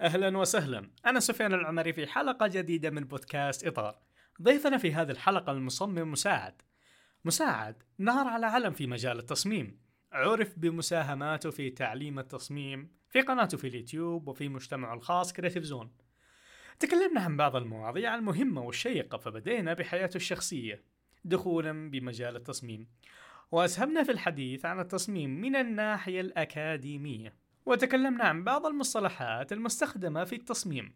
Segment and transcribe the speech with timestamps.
[0.00, 0.90] أهلا وسهلا.
[1.06, 3.98] أنا سفيان العمري في حلقة جديدة من بودكاست إطار.
[4.42, 6.62] ضيفنا في هذه الحلقة المصمم مساعد.
[7.24, 9.80] مساعد نار على علم في مجال التصميم.
[10.12, 15.92] عرف بمساهماته في تعليم التصميم في قناته في اليوتيوب وفي مجتمعه الخاص Creative Zone
[16.80, 20.82] تكلمنا عن بعض المواضيع المهمة والشيقة فبدينا بحياته الشخصية.
[21.24, 22.88] دخولا بمجال التصميم.
[23.52, 27.45] وأسهبنا في الحديث عن التصميم من الناحية الأكاديمية.
[27.66, 30.94] وتكلمنا عن بعض المصطلحات المستخدمة في التصميم.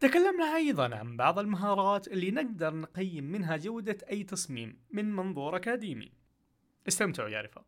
[0.00, 6.12] تكلمنا أيضا عن بعض المهارات اللي نقدر نقيم منها جودة أي تصميم من منظور أكاديمي.
[6.88, 7.66] استمتعوا يا رفاق.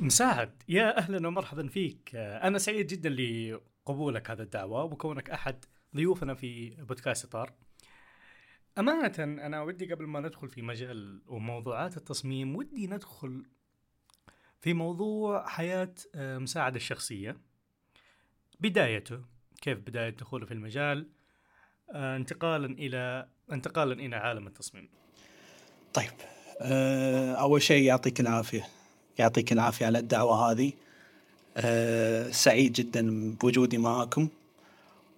[0.00, 2.10] مساعد يا أهلا ومرحبا فيك.
[2.14, 5.64] أنا سعيد جدا لقبولك هذا الدعوة وكونك أحد
[5.96, 7.52] ضيوفنا في بودكاست إطار.
[8.78, 9.14] أمانة
[9.46, 13.46] أنا ودي قبل ما ندخل في مجال وموضوعات التصميم ودي ندخل
[14.64, 17.36] في موضوع حياة آه، مساعد الشخصية
[18.60, 19.20] بدايته
[19.62, 21.06] كيف بداية دخوله في المجال؟
[21.90, 24.88] آه، انتقالا إلى انتقالا إلى عالم التصميم.
[25.94, 26.10] طيب
[26.60, 28.68] آه، أول شيء يعطيك العافية.
[29.18, 30.72] يعطيك العافية على الدعوة هذه.
[32.30, 34.28] سعيد جدا بوجودي معاكم.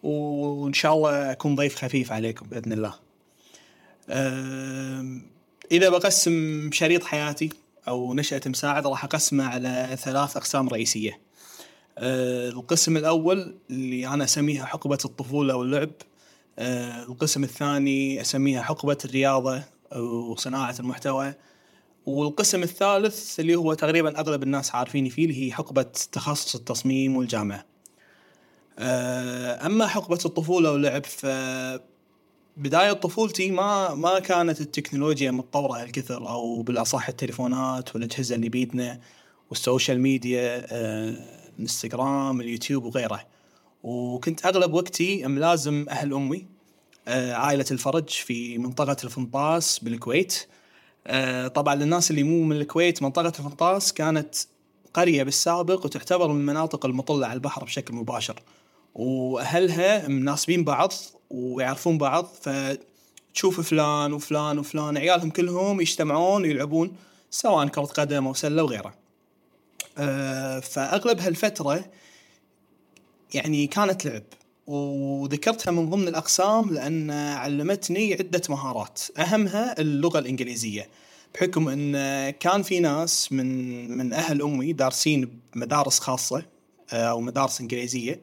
[0.03, 2.95] وإن شاء الله أكون ضيف خفيف عليكم بإذن الله.
[5.73, 7.51] إذا بقسم شريط حياتي
[7.89, 11.21] أو نشاه مساعد راح أقسمه على ثلاث أقسام رئيسية.
[11.99, 15.91] أه القسم الأول اللي أنا أسميها حقبة الطفولة واللعب.
[16.59, 19.63] أه القسم الثاني أسميها حقبة الرياضة
[20.31, 21.35] وصناعة المحتوى.
[22.07, 27.65] والقسم الثالث اللي هو تقريبا أغلب الناس عارفيني فيه اللي هي حقبة تخصص التصميم والجامعة.
[28.79, 31.27] أه أما حقبة الطفولة واللعب ف
[32.57, 39.01] بداية طفولتي ما ما كانت التكنولوجيا متطورة هالكثر أو بالأصح التليفونات والاجهزة اللي بيدنا
[39.51, 41.15] وال social media آه،
[41.57, 43.27] الإنستغرام اليوتيوب وغيره.
[43.83, 46.47] وكنت أغلب وقتي ملازم أهل أمي
[47.09, 50.49] آه، عائلة الفرج في منطقة الفنطاس بالكويت.
[51.07, 54.35] آه، طبعا للناس اللي مو من الكويت منطقة الفنطاس كانت
[54.95, 58.43] قرية بالسابق وتعتبر من المناطق المطلة على البحر بشكل مباشر.
[58.95, 60.93] وأهلها مناسبين بعض
[61.31, 66.97] ويعرفون بعض فتشوف فلان وفلان وفلان عيالهم كلهم يجتمعون ويلعبون
[67.31, 68.95] سواء كرة قدم أو سلة وغيره
[69.99, 71.85] أه فأغلب هالفترة
[73.35, 74.23] يعني كانت لعب
[74.67, 79.01] وذكرتها من ضمن الأقسام لأن علمتني عدة مهارات.
[79.19, 80.89] أهمها اللغة الإنجليزية
[81.35, 86.43] بحكم أن كان في ناس من من أهل أمي دارسين بمدارس خاصة
[86.93, 88.21] آه، أو مدارس إنجليزية.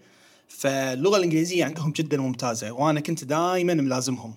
[0.47, 4.33] فاللغة الإنجليزية عندهم جدا ممتازة وأنا كنت دائما ملازمهم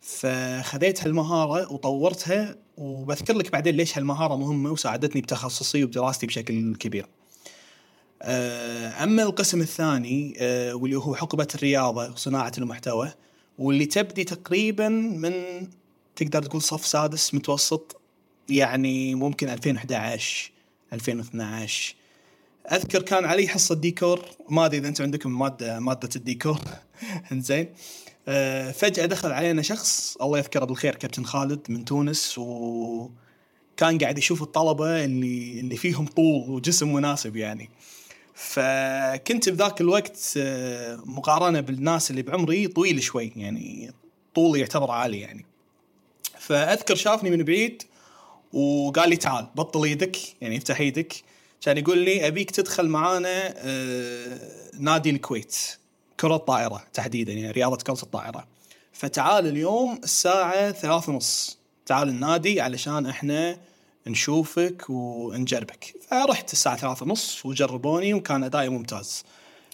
[0.00, 7.06] فخذيت هالمهارة وطورتها وبذكر لك بعدين ليش هالمهارة مهمة وساعدتني بتخصصي وبدراستي بشكل كبير.
[8.22, 13.12] آه، أما القسم الثاني آه، واللي هو حقبة الرياضة وصناعة المحتوى
[13.58, 15.32] واللي تبدي تقريبا من
[16.16, 18.00] تقدر تقول صف سادس متوسط
[18.48, 20.52] يعني ممكن 2011
[20.92, 21.94] 2012
[22.72, 24.20] أذكر كان علي حصة ديكور.
[24.48, 26.60] ما أدري إذا أنتم عندكم ماده مادة الديكور.
[27.32, 27.68] إنزين.
[28.28, 34.42] أه فجأة دخل علينا شخص الله يذكره بالخير كابتن خالد من تونس وكان قاعد يشوف
[34.42, 37.70] الطلبة اللي اللي فيهم طول وجسم مناسب يعني.
[38.34, 43.92] فكنت بذاك الوقت آه، مقارنة بالناس اللي بعمري طويل شوي يعني
[44.34, 45.44] طولي يعتبر عالي يعني.
[46.38, 47.82] فأذكر شافني من بعيد
[48.52, 51.14] وقال لي تعال بطل يدك يعني افتح يدك.
[51.60, 54.38] كان يقول لي أبيك تدخل معانا آه،
[54.78, 55.56] نادي الكويت
[56.20, 58.46] كرة طائرة تحديدا يعني رياضة كرة الطائرة.
[58.92, 61.58] فتعال اليوم الساعة ثلاثة ونص.
[61.86, 63.58] تعال النادي علشان إحنا
[64.06, 65.94] نشوفك ونجربك.
[66.10, 69.24] فرحت الساعة ثلاثة ونص وجربوني وكان أدائي ممتاز.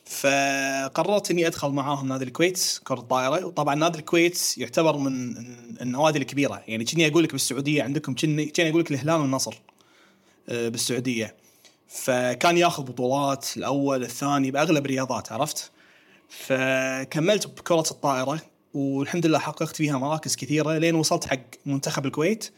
[0.05, 3.47] فقررت إني أدخل معاهم نادي الكويت كرة الطائرة.
[3.47, 5.37] وطبعا نادي الكويت يعتبر من
[5.81, 6.63] النوادي الكبيرة.
[6.69, 9.61] يعني كني أقول لك بالسعودية عندكم كني أقول لك الهلال والنصر
[10.49, 11.46] آه، بالسعودية.
[11.89, 15.71] فكان ياخذ بطولات الأول الثاني بأغلب الرياضات عرفت؟
[16.29, 18.41] فكملت بكرة الطائرة
[18.75, 22.51] والحمد لله حققت فيها مراكز كثيرة لين وصلت حق منتخب الكويت.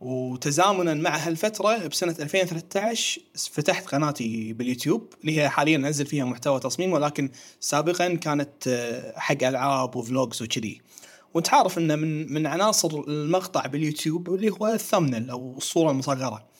[0.00, 3.20] وتزامنا مع هالفترة بسنة 2013
[3.52, 9.42] فتحت قناتي باليوتيوب اللي هي حاليا أنزل فيها محتوى تصميم ولكن سابقا كانت آه، حق
[9.42, 10.80] ألعاب و vlogs وكذي.
[11.34, 16.53] وانت عارف إن من من عناصر المقطع باليوتيوب اللي هو ال thumbnail أو الصورة المصغرة.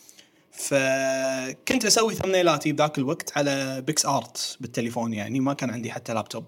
[0.55, 6.45] فكنت أسوي ثمنيلاتي بذاك الوقت على PicsArt بالتليفون يعني ما كان عندي حتى لابتوب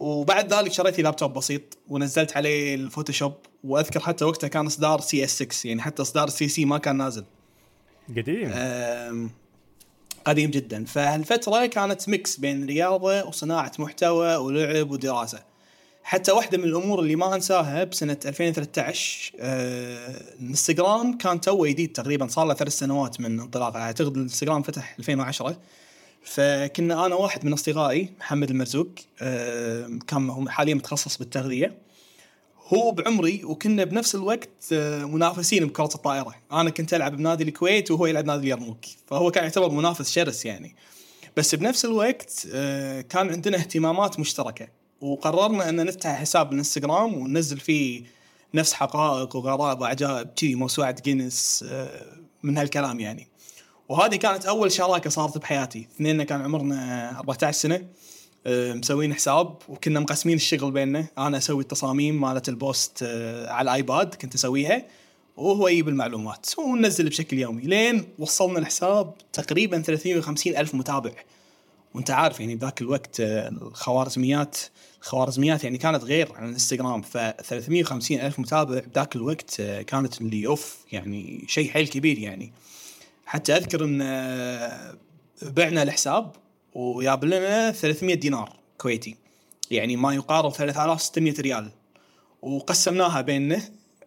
[0.00, 3.34] وبعد ذلك شريت لابتوب بسيط ونزلت عليه الفوتوشوب
[3.64, 7.24] وأذكر حتى وقتها كان إصدار CS 6 يعني حتى إصدار CC ما كان نازل.
[8.16, 9.30] قديم.
[10.24, 10.84] قديم جدا.
[10.84, 15.53] فهالفترة كانت mix بين رياضة وصناعة محتوى ولعب ودراسة.
[16.06, 22.26] حتى واحدة من الأمور اللي ما أنساها بسنة 2013 آه الانستغرام كان تو جديد تقريبا
[22.26, 23.80] صار له ثلاث سنوات من انطلاقة.
[23.80, 25.56] أعتقد الانستغرام فتح 2010
[26.22, 28.88] فكنا أنا واحد من أصدقائي محمد المرزوق
[29.22, 31.78] آه كان حاليا متخصص بالتغذية.
[32.66, 36.34] هو بعمري وكنا بنفس الوقت آه، منافسين بكرة الطائرة.
[36.52, 38.84] أنا كنت ألعب بنادي الكويت وهو يلعب نادي اليرموك.
[39.06, 40.76] فهو كان يعتبر منافس شرس يعني.
[41.36, 42.46] بس بنفس الوقت
[43.08, 44.83] كان عندنا اهتمامات مشتركة.
[45.04, 48.02] وقررنا أن نفتح حساب بالانستغرام وننزل فيه
[48.54, 52.02] نفس حقائق وغرائب وعجائب كذي موسوعة جينيس آه،
[52.42, 53.28] من هالكلام يعني.
[53.88, 55.88] وهذه كانت أول شراكة صارت بحياتي.
[55.96, 57.86] اثنيننا كان عمرنا 14 سنة
[58.46, 61.06] آه، مسوين حساب وكنا مقسمين الشغل بيننا.
[61.18, 64.84] أنا أسوي التصاميم مالت ال post آه، على الايباد كنت أسويها
[65.36, 66.46] وهو يجيب المعلومات.
[66.58, 67.62] وننزل بشكل يومي.
[67.62, 71.12] لين وصلنا الحساب تقريبا 350 ألف متابع.
[71.94, 74.58] وأنت عارف يعني ذاك الوقت الخوارزميات
[75.04, 80.78] الخوارزميات يعني كانت غير عن الانستغرام ف 350 ألف متابع بذاك الوقت كانت اللي أوف
[80.92, 82.52] يعني شيء حيل كبير يعني.
[83.26, 83.98] حتى أذكر إن
[85.42, 86.32] بعنا الحساب
[86.74, 89.16] وياب لنا 300 دينار كويتي.
[89.70, 91.70] يعني ما يقارب 3600 ريال.
[92.42, 93.62] وقسمناها بيننا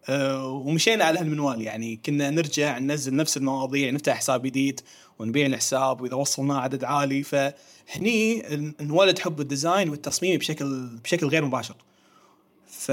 [0.10, 2.00] أه ومشينا على هالمنوال يعني.
[2.06, 4.82] كنا نرجع ننزل نفس المواضيع نفتح حساب جديد
[5.20, 7.24] ونبيع الحساب وإذا وصلنا عدد عالي
[7.88, 8.48] فهني
[8.82, 11.76] انولد حب ال design والتصميم بشكل بشكل غير مباشر.
[12.68, 12.90] ف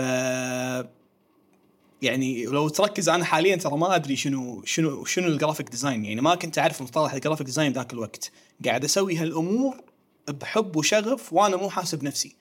[2.02, 6.20] يعني لو تركز أنا حاليا ترى ما أدري شنو شنو شنو ال graphic design يعني
[6.20, 8.32] ما كنت أعرف مصطلح ال graphic design ذاك الوقت.
[8.64, 9.74] قاعد أسوي هالأمور
[10.28, 12.36] بحب وشغف وأنا مو حاسب نفسي.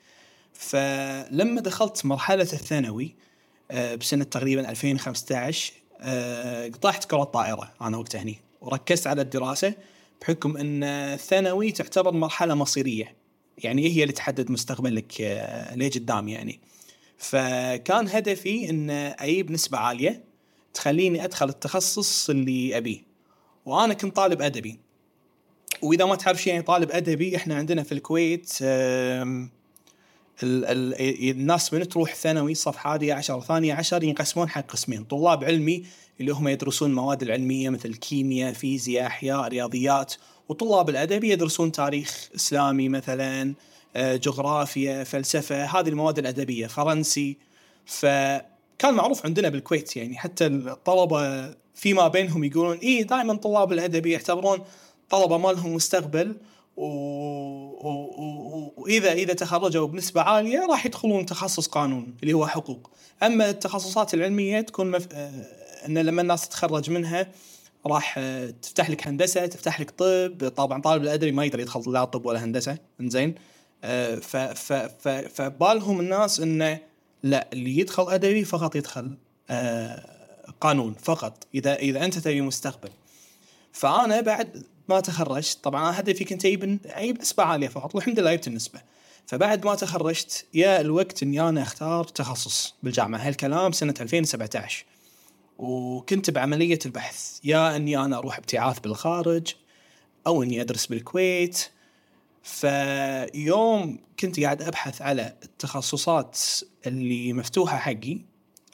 [0.52, 3.14] فلما دخلت مرحلة الثانوي
[3.70, 8.38] آه، بسنة تقريبا 2015 آه، قطعت كرة طائرة أنا وقتها هني.
[8.60, 9.74] وركزت على الدراسة
[10.24, 13.16] بحكم أن الثانوي تعتبر مرحلة مصيرية.
[13.58, 16.60] يعني هي اللي تحدد مستقبلك آه، لقدام يعني.
[17.18, 20.24] فكان هدفي إن أجيب نسبة عالية
[20.74, 23.02] تخليني أدخل التخصص اللي أبيه.
[23.66, 24.78] وأنا كنت طالب أدبي.
[25.82, 28.58] وإذا ما تعرف شيء يعني طالب أدبي إحنا عندنا في الكويت
[30.42, 35.04] ال ال الناس من تروح ثانوي صف عادي عشر ثانية عشر ينقسمون حق قسمين.
[35.04, 35.84] طلاب علمي
[36.20, 40.14] اللي هم يدرسون المواد العلمية مثل كيمياء فيزياء أحياء رياضيات.
[40.48, 43.54] وطلاب الأدبي يدرسون تاريخ إسلامي مثلا
[43.96, 47.36] آه، جغرافيا فلسفة هذه المواد الأدبية فرنسي.
[47.86, 54.58] فكان معروف عندنا بالكويت يعني حتى الطلبة فيما بينهم يقولون إيه دائما طلاب الأدبي يعتبرون
[55.10, 56.36] طلبة ما لهم مستقبل.
[58.76, 62.90] واذا اذا تخرجوا بنسبة عالية راح يدخلون تخصص قانون اللي هو حقوق.
[63.22, 65.08] أما التخصصات العلمية تكون مف...
[65.12, 65.30] آه،
[65.86, 67.28] إن لما الناس تتخرج منها
[67.86, 70.48] راح آه، تفتح لك هندسة تفتح لك طب.
[70.56, 72.78] طبعا طالب الادبي ما يقدر يدخل لا طب ولا هندسة.
[73.00, 73.34] إنزين.
[73.84, 74.36] آه، ف...
[74.36, 74.72] ف...
[74.72, 75.08] ف...
[75.08, 76.78] فبالهم الناس إنه
[77.22, 79.16] لا اللي يدخل ادبي فقط يدخل
[80.60, 82.90] قانون فقط اذا إذا أنت تبي مستقبل.
[83.72, 85.58] فأنا بعد ما تخرجت.
[85.62, 88.80] طبعا هدفي كنت أجيب أجيب نسبة عالية فقط والحمد لله جبت النسبة
[89.26, 93.18] فبعد ما تخرجت يا الوقت إني أنا أختار تخصص بالجامعة.
[93.18, 94.84] هالكلام سنة 2017
[95.58, 97.38] وكنت بعملية البحث.
[97.44, 99.54] يا إني أنا أروح ابتعاث بالخارج
[100.26, 101.68] أو إني أدرس بالكويت.
[102.42, 106.38] فيوم كنت قاعد أبحث على التخصصات
[106.86, 108.18] اللي مفتوحة حقي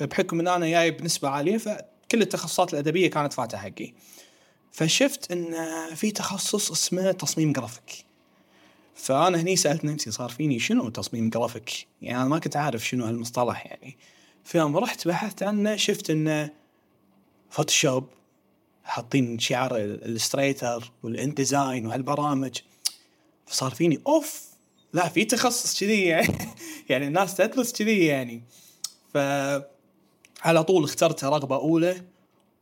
[0.00, 3.92] بحكم إن أنا جايب بنسبه عالية فكل التخصصات الأدبية كانت فاتحة حقي.
[4.72, 5.54] فشفت إن
[5.94, 8.04] في تخصص اسمه تصميم جرافيك.
[8.94, 13.04] فأنا هني سألت نفسي صار فيني شنو تصميم جرافيك؟ يعني أنا ما كنت عارف شنو
[13.04, 13.96] هالمصطلح يعني.
[14.44, 16.50] فيوم رحت بحثت عنه شفت انه
[17.50, 18.04] Photoshop
[18.84, 22.58] حاطين شعار Illustrator وال InDesign وهالبرامج.
[23.46, 24.44] فصار فيني أوف!
[24.92, 26.38] لا في تخصص كذي يعني.
[26.90, 28.42] يعني الناس تدرس كذي يعني.
[29.14, 29.16] ف
[30.42, 32.04] على طول اخترت رغبة أولى.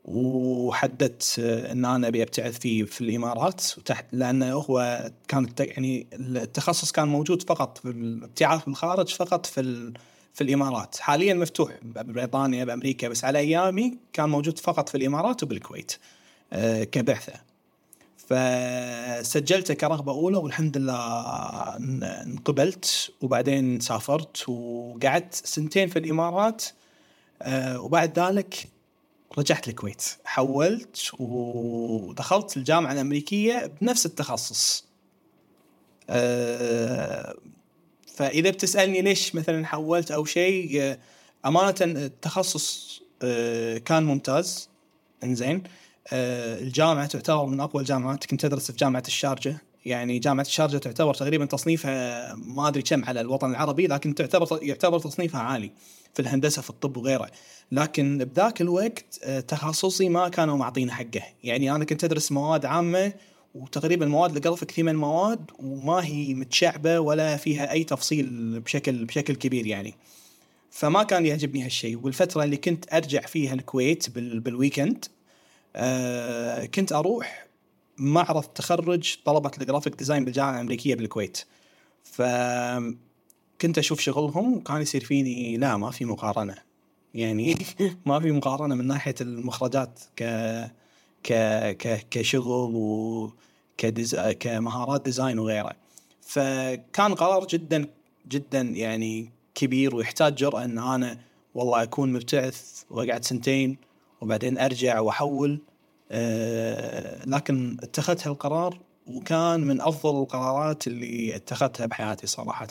[0.09, 7.09] وحددت إن أنا أبي أبتعث فيه في الإمارات وتحت لأنه هو كان يعني التخصص كان
[7.09, 9.93] موجود فقط في الابتعاث بالخارج فقط في
[10.35, 10.97] في الإمارات.
[11.01, 15.93] حاليا مفتوح ببريطانيا بأمريكا بس على أيامي كان موجود فقط في الإمارات وبالكويت
[16.53, 17.33] آه، كبعثة.
[18.17, 20.97] فسجلته كرغبة أولى والحمد لله
[22.23, 26.65] انقبلت وبعدين سافرت وقعدت سنتين في الإمارات
[27.43, 28.69] آه، وبعد ذلك
[29.39, 30.03] رجعت الكويت.
[30.25, 34.85] حولت ودخلت الجامعة الأمريكية بنفس التخصص.
[36.11, 37.35] أه
[38.17, 40.99] فإذا بتسألني ليش مثلا حولت أو شيء أه،
[41.47, 44.69] أمانة التخصص أه كان ممتاز.
[45.25, 45.63] إنزين.
[46.13, 48.27] آه، الجامعة تعتبر من أقوى الجامعات.
[48.27, 49.59] كنت أدرس في جامعة الشارجة.
[49.89, 54.99] يعني جامعة الشارجه تعتبر تقريبا تصنيفها ما أدري كم على الوطن العربي لكن تعتبر يعتبر
[54.99, 55.73] تصنيفها عالي
[56.15, 57.31] في الهندسة في الطب وغيره.
[57.73, 61.23] لكن بذاك الوقت آه، تخصصي ما كانوا معطينا حقه.
[61.45, 63.13] يعني أنا كنت أدرس مواد عامة
[63.55, 69.67] وتقريبا المواد الجرافيك ثمان مواد وما هي متشعبة ولا فيها أي تفصيل بشكل بشكل كبير
[69.67, 69.95] يعني.
[70.71, 71.99] فما كان يعجبني هالشيء.
[72.03, 75.05] والفترة اللي كنت أرجع فيها الكويت بال weekend
[75.77, 77.48] آه كنت أروح
[77.99, 81.45] معرض تخرج طلبه ال graphic design بالجامعة الأمريكية بالكويت.
[82.05, 82.23] ف
[83.61, 86.55] كنت أشوف شغلهم وكان يصير فيني لا ما في مقارنة.
[87.15, 87.57] يعني
[88.07, 90.23] ما في مقارنة من ناحية المخرجات ك
[91.25, 91.33] ك
[91.79, 93.31] ك كشغل و
[93.79, 94.17] كديز...
[94.17, 95.73] كمهارات ديزاين وغيره.
[96.21, 97.87] فكان قرار جدا
[98.29, 101.19] جدا يعني كبير ويحتاج جرأة إن أنا
[101.55, 103.77] والله أكون مبتعث وأقعد سنتين
[104.21, 105.61] وبعدين أرجع وأحول.
[107.27, 112.69] لكن اتخذت هالقرار وكان من أفضل القرارات اللي اتخذتها بحياتي صراحة.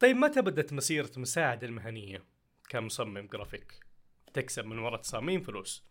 [0.00, 2.22] طيب متى بدت مسيرة مساعد المهنية
[2.68, 3.72] كمصمم جرافيك؟
[4.34, 5.82] تكسب من وراء تصاميم فلوس.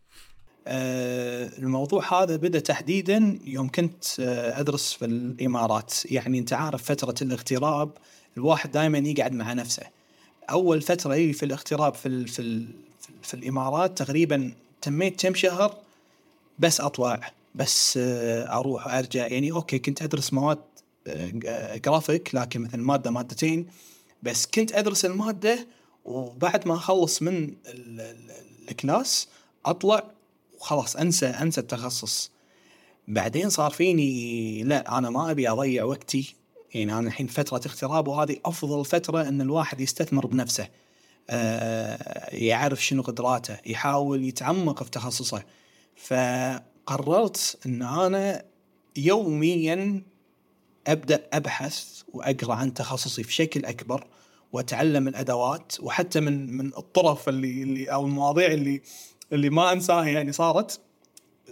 [0.67, 7.15] أه الموضوع هذا بدأ تحديدا يوم كنت آه، أدرس في الإمارات، يعني أنت عارف فترة
[7.21, 7.91] الاغتراب
[8.37, 9.83] الواحد دائما يقعد مع نفسه.
[10.49, 12.67] أول فترة في الاغتراب في ال في ال
[13.23, 15.84] في الإمارات تقريبا تميت كم شهر
[16.59, 19.27] بس أطلع بس آه، أروح وأرجع.
[19.27, 20.59] يعني okay كنت أدرس مواد
[21.85, 23.67] جرافيك لكن مثلا مادة مادتين.
[24.23, 25.67] بس كنت أدرس المادة
[26.05, 27.53] وبعد ما أخلص من
[28.69, 29.27] ال class
[29.65, 30.03] أطلع
[30.59, 32.31] وخلاص أنسى أنسى التخصص.
[33.07, 36.35] بعدين صار فيني لا أنا ما أبي أضيع وقتي.
[36.73, 40.67] يعني أنا الحين فترة اغتراب وهذه أفضل فترة إن الواحد يستثمر بنفسه.
[41.29, 45.43] آه يعرف شنو قدراته يحاول يتعمق في تخصصه.
[45.95, 48.43] فقررت إن أنا
[48.97, 50.03] يوميا
[50.87, 54.07] أبدأ أبحث وأقرأ عن تخصصي بشكل أكبر
[54.53, 58.81] وأتعلم الأدوات وحتى من من الطرف اللي, اللي أو المواضيع اللي
[59.33, 60.79] اللي ما أنساها يعني صارت.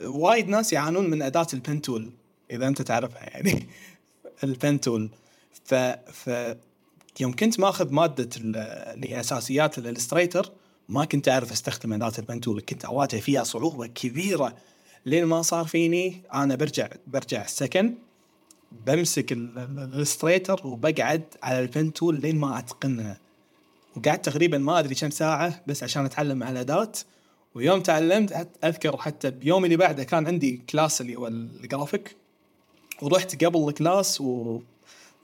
[0.04, 2.12] وايد ناس يعانون من أداة البنتول
[2.52, 3.68] إذا أنت تعرفها يعني.
[4.44, 5.10] البنتول
[5.64, 5.74] ف
[6.12, 6.30] ف
[7.20, 10.52] يوم كنت ماخذ مادة اللي هي أساسيات ال Illustrator
[10.90, 14.56] ما كنت أعرف أستخدم اداه ال pen tool كنت أواجه فيها صعوبة كبيرة.
[15.06, 17.94] لين ما صار فيني أنا برجع برجع السكن
[18.86, 23.18] بمسك ال Illustrator وبقعد على ال pen tool لين ما أتقنها.
[23.96, 26.92] وقعدت تقريبا ما أدري كم ساعة بس عشان أتعلم على الاداه
[27.56, 32.16] ويوم تعلمت أذكر حتى بيوم اللي بعده كان عندي class اللي هو الجرافيك.
[33.02, 34.62] ورحت قبل ال class و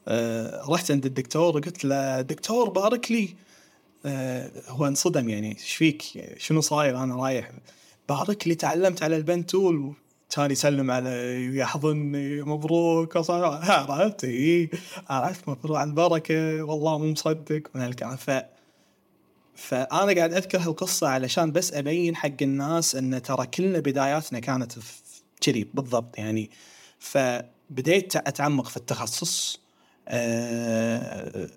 [0.07, 3.29] آه رحت عند الدكتور وقلت له دكتور بارك لي
[4.67, 6.03] هو انصدم يعني إيش فيك؟
[6.37, 7.51] شنو صاير؟ أنا رايح
[8.09, 9.93] بارك لي تعلمت على ال pen tool
[10.35, 14.69] كان يسلم علي ويحضني مبروك عرفت؟ إي
[15.09, 16.63] عرفت مبروك على البركة.
[16.63, 18.15] والله مو مصدق من هالكلام.
[18.15, 18.31] ف
[19.55, 24.73] فأنا قاعد أذكر هالقصة علشان بس أبين حق الناس إن ترى كلنا بداياتنا كانت
[25.41, 26.49] كذي بالضبط يعني.
[26.99, 29.59] فبديت أتعمق في التخصص
[30.07, 31.49] أه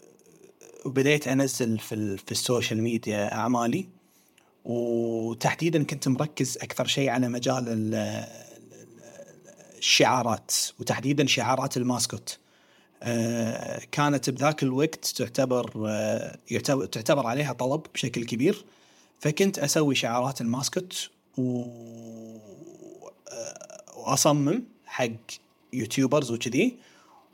[0.85, 3.89] وبديت أنزل في, في ال social media أعمالي
[4.65, 7.65] وتحديدا كنت مركز أكثر شيء على مجال
[9.79, 12.39] الشعارات وتحديدا شعارات ال mascot.
[13.03, 16.39] آه، كانت بذاك الوقت تعتبر آه،
[16.93, 18.65] تعتبر عليها طلب بشكل كبير
[19.21, 21.63] فكنت أسوي شعارات ال mascot و
[23.29, 25.09] آه، وأصمم حق
[25.73, 26.77] YouTubers وكذي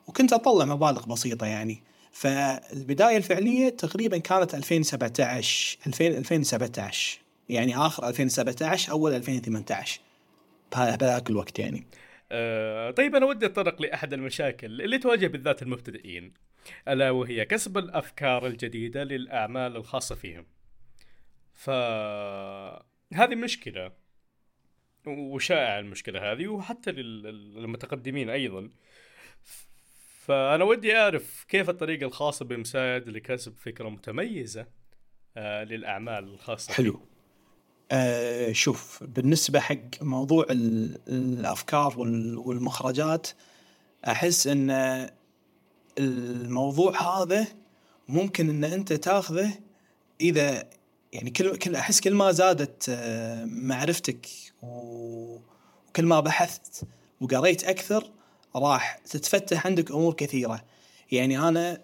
[0.06, 1.87] وكنت أطلع مبالغ بسيطة يعني.
[2.12, 10.00] فالبداية الفعلية تقريبا كانت 2017 2017 يعني آخر 2017 أول 2018
[10.72, 11.86] بهذاك الوقت يعني
[12.32, 16.32] آه طيب أنا ودي أتطرق لأحد المشاكل اللي تواجه بالذات المبتدئين
[16.88, 20.46] ألا وهي كسب الأفكار الجديدة للأعمال الخاصة فيهم.
[21.54, 21.70] ف
[23.14, 23.92] هذه مشكلة
[25.06, 28.70] وشائعة المشكلة هذه وحتى للمتقدمين أيضا.
[30.28, 34.66] فأنا ودي أعرف كيف الطريقة الخاصة بمساعد لكسب فكرة متميزة
[35.36, 36.98] آه للأعمال الخاصة حلو فيه.
[37.92, 40.46] آه شوف بالنسبة حق موضوع
[41.08, 41.94] الأفكار
[42.36, 43.28] والمخرجات
[44.06, 44.70] أحس أن
[45.98, 47.46] الموضوع هذا
[48.08, 49.52] ممكن أن أنت تاخذه
[50.20, 50.70] إذا
[51.12, 54.26] يعني كل كل أحس كل ما زادت آه، معرفتك
[54.62, 56.88] وكل ما بحثت
[57.20, 58.17] وقريت أكثر
[58.58, 60.64] راح تتفتح عندك أمور كثيرة.
[61.12, 61.80] يعني أنا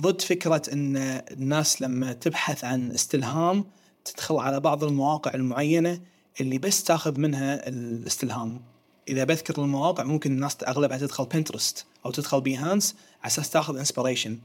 [0.00, 0.96] ضد فكرة أن
[1.30, 3.64] الناس لما تبحث عن استلهام
[4.04, 6.00] تدخل على بعض المواقع المعينة
[6.40, 8.60] اللي بس تاخذ منها الاستلهام.
[9.08, 14.38] إذا بذكر المواقع ممكن الناس أغلبها تدخل Pinterest أو تدخل Behance على أساس تاخذ inspiration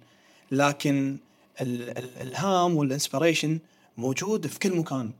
[0.51, 1.17] لكن
[1.61, 3.59] الالهام وال inspiration
[3.97, 5.11] موجود في كل مكان.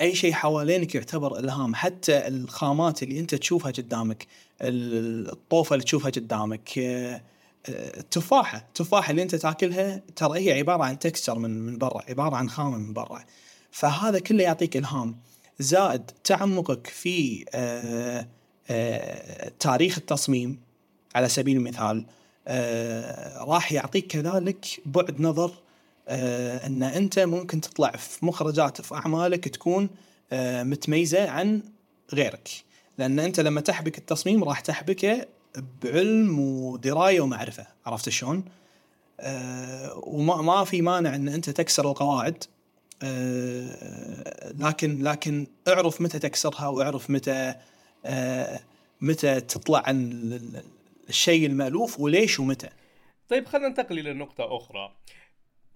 [0.00, 1.74] أي شيء حوالينك يعتبر إلهام.
[1.74, 4.26] حتى الخامات اللي أنت تشوفها قدامك
[4.62, 7.20] الطوفة اللي تشوفها قدامك آه،
[7.68, 8.58] التفاحة.
[8.58, 12.78] التفاحة اللي أنت تأكلها ترى هي عبارة عن texture من من برا عبارة عن خامه
[12.78, 13.24] من برا.
[13.70, 15.16] فهذا كله يعطيك إلهام.
[15.58, 18.26] زائد تعمقك في آه،
[18.70, 20.60] آه، تاريخ التصميم
[21.14, 22.06] على سبيل المثال
[23.48, 25.69] راح يعطيك كذلك بعد نظر آه
[26.10, 29.90] إن أنت ممكن تطلع في مخرجات في أعمالك تكون
[30.32, 31.62] آه متميزة عن
[32.14, 32.48] غيرك
[32.98, 35.26] لأن أنت لما تحبك التصميم راح تحبكه
[35.82, 38.44] بعلم ودراية ومعرفة عرفت شلون؟
[39.20, 42.44] آه وما ما في مانع إن أنت تكسر القواعد
[43.02, 47.54] آه لكن لكن اعرف متى تكسرها واعرف متى
[48.04, 48.60] آه
[49.00, 50.20] متى تطلع عن
[51.08, 52.68] الشيء المألوف وليش ومتى.
[53.28, 54.96] طيب خلينا ننتقل إلى نقطة أخرى.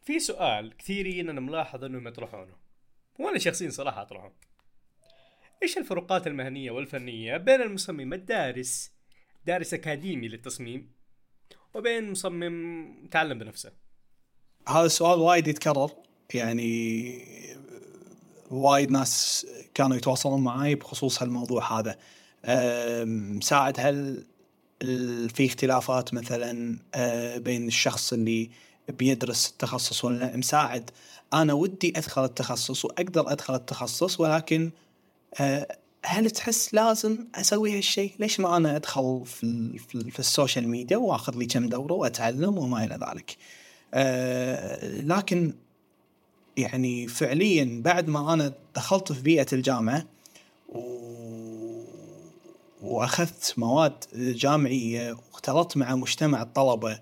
[0.04, 2.54] في سؤال كثيرين أنا ملاحظ إنهم يطرحونه.
[3.18, 4.32] وأنا شخصيا صراحة أطرحه.
[5.62, 8.90] إيش الفروقات المهنية والفنية بين المصمم الدارس
[9.46, 10.90] دارس أكاديمي للتصميم
[11.74, 13.72] وبين مصمم تعلم بنفسه؟
[14.68, 15.90] هذا السؤال وايد يتكرر.
[16.34, 17.18] يعني
[18.50, 21.98] وايد ناس كانوا يتواصلون معي بخصوص هالموضوع هذا.
[23.04, 24.26] مساعد هل
[25.34, 28.50] في اختلافات مثلا أه، بين الشخص اللي
[28.88, 30.90] بيدرس التخصص ولا مساعد
[31.32, 34.70] أنا ودي أدخل التخصص وأقدر أدخل التخصص ولكن
[35.40, 39.78] آه، هل تحس لازم أسوي هالشيء؟ ليش ما أنا أدخل في,
[40.10, 43.36] في, ال social media وآخذ لي كم دورة وأتعلم وما إلى ذلك.
[43.94, 45.54] آه، لكن
[46.56, 50.06] يعني فعليا بعد ما أنا دخلت في بيئة الجامعة.
[52.82, 57.00] وأخذت مواد جامعية واختلطت مع مجتمع الطلبة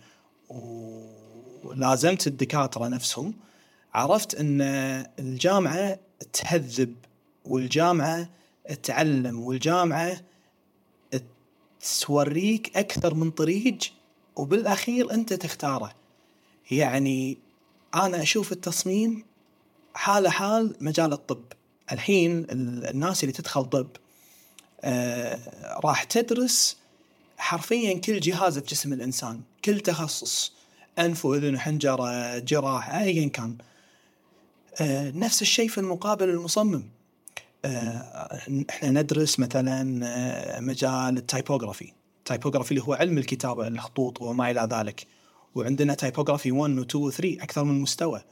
[0.48, 1.21] و...
[1.64, 3.34] ولازمت الدكاترة نفسهم
[3.94, 4.60] عرفت إن
[5.18, 5.98] الجامعة
[6.32, 6.94] تهذب
[7.44, 8.28] والجامعة
[8.82, 10.20] تعلم والجامعة
[12.00, 13.78] توريك أكثر من طريق
[14.36, 15.94] وبالأخير أنت تختاره.
[16.70, 17.38] يعني
[17.94, 19.24] أنا أشوف التصميم
[19.94, 21.44] حاله حال مجال الطب.
[21.92, 23.88] الحين الناس اللي تدخل طب
[24.80, 25.38] آه
[25.84, 26.76] راح تدرس
[27.38, 30.52] حرفيا كل جهاز في جسم الإنسان كل تخصص.
[30.98, 33.56] انف وإذن وحنجره جراح ايا كان.
[34.80, 36.82] آه نفس الشيء في المقابل المصمم.
[37.64, 41.92] آه إحنا ندرس مثلا آه مجال ال typography.
[42.18, 45.06] ال typography اللي هو علم الكتابة الخطوط وما إلى ذلك.
[45.54, 48.22] وعندنا typography 1 و 2 و 3 أكثر من مستوى.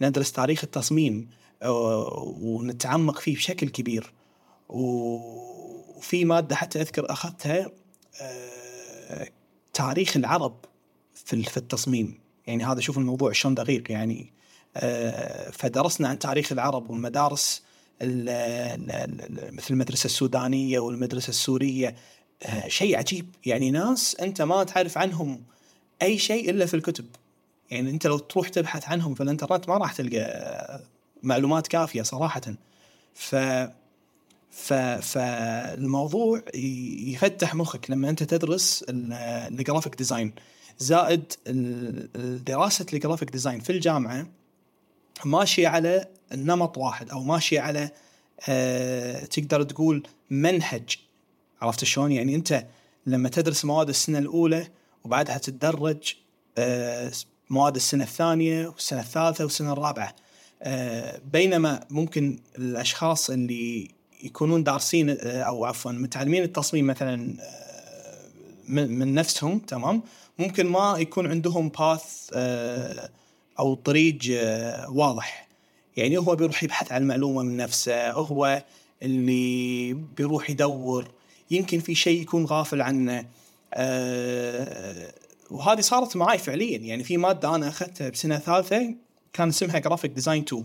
[0.00, 1.28] ندرس تاريخ التصميم
[1.62, 4.12] آه، ونتعمق فيه بشكل كبير.
[4.68, 7.70] وفي مادة حتى أذكر أخذتها
[8.20, 9.28] آه،
[9.74, 10.64] تاريخ العرب.
[11.28, 12.18] في في التصميم.
[12.46, 14.32] يعني هذا شوف الموضوع شلون دقيق يعني.
[14.76, 17.62] آه، فدرسنا عن تاريخ العرب والمدارس
[19.52, 21.96] مثل المدرسة السودانية والمدرسة السورية.
[22.42, 23.26] آه، شيء عجيب.
[23.46, 25.42] يعني ناس أنت ما تعرف عنهم
[26.02, 27.06] أي شيء إلا في الكتب.
[27.70, 30.80] يعني أنت لو تروح تبحث عنهم في الإنترنت ما راح تلقى
[31.22, 32.42] معلومات كافية صراحة.
[33.14, 33.36] ف
[35.00, 40.32] فالموضوع يفتح مخك لما أنت تدرس ال graphic design
[40.78, 41.32] زائد
[42.46, 44.26] دراسة ال graphic design في الجامعة
[45.24, 47.90] ماشية على نمط واحد أو ماشية على
[48.48, 50.96] أه تقدر تقول منهج.
[51.62, 52.66] عرفت شلون؟ يعني أنت
[53.06, 54.68] لما تدرس مواد السنة الأولى
[55.04, 56.14] وبعدها تتدرج
[56.58, 57.12] أه
[57.50, 60.14] مواد السنة الثانية والسنة الثالثة والسنة الرابعة.
[60.62, 63.90] أه بينما ممكن الأشخاص اللي
[64.22, 68.28] يكونون دارسين آه، أو عفوا متعلمين التصميم مثلا آه،
[68.68, 70.02] من نفسهم تمام؟
[70.38, 73.10] ممكن ما يكون عندهم باث آه،
[73.58, 75.48] أو طريق آه، واضح.
[75.96, 78.64] يعني هو بيروح يبحث عن المعلومة من نفسه هو
[79.02, 81.08] اللي بيروح يدور.
[81.50, 83.26] يمكن في شيء يكون غافل عنه.
[83.74, 85.12] أه
[85.50, 86.78] وهذه صارت معي فعليا.
[86.78, 88.94] يعني في مادة أنا أخذتها بسنة ثالثة
[89.32, 90.64] كان اسمها graphic design 2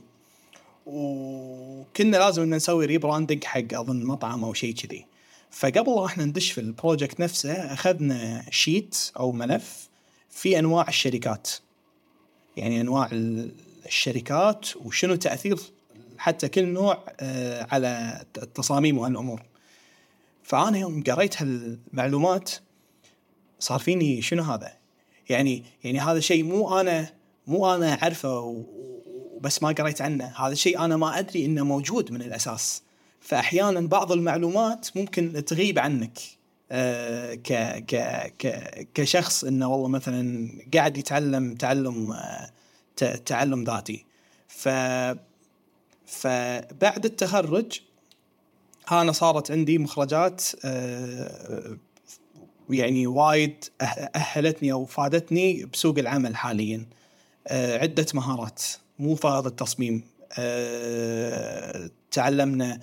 [0.86, 5.06] وكنا لازم إن نسوي rebranding حق أظن مطعم أو شيء كذي.
[5.54, 9.90] فقبل إحنا ندش في ال project نفسه أخذنا sheet أو ملف
[10.30, 11.50] في أنواع الشركات.
[12.58, 13.10] يعني أنواع
[13.86, 15.60] الشركات وشنو تأثير
[16.18, 19.42] حتى كل نوع آه، على التصاميم وهالأمور.
[20.44, 22.52] فأنا يوم قريت هالمعلومات
[23.60, 24.74] صار فيني شنو هذا؟
[25.30, 27.14] يعني يعني هذا شيء مو أنا
[27.48, 28.40] مو أنا أعرفه
[29.36, 30.26] وبس ما قريت عنه.
[30.26, 32.82] هذا الشيء أنا ما أدري إنه موجود من الأساس.
[33.24, 36.20] فأحيانا بعض المعلومات ممكن تغيب عنك
[36.72, 37.54] آه، ك
[37.86, 37.96] ك
[38.40, 42.50] ك كشخص إنه والله مثلا قاعد يتعلم تعلم آه،
[43.26, 44.06] تعلم ذاتي.
[44.48, 44.70] ف
[46.06, 47.82] فبعد التخرج
[48.92, 51.78] أنا صارت عندي مخرجات آه،
[52.70, 53.66] يعني وايد
[54.16, 56.86] أهلتني أو فادتني بسوق العمل حاليا
[57.52, 58.64] عدة مهارات
[59.00, 60.04] مو فقط التصميم
[62.12, 62.80] تعلمنا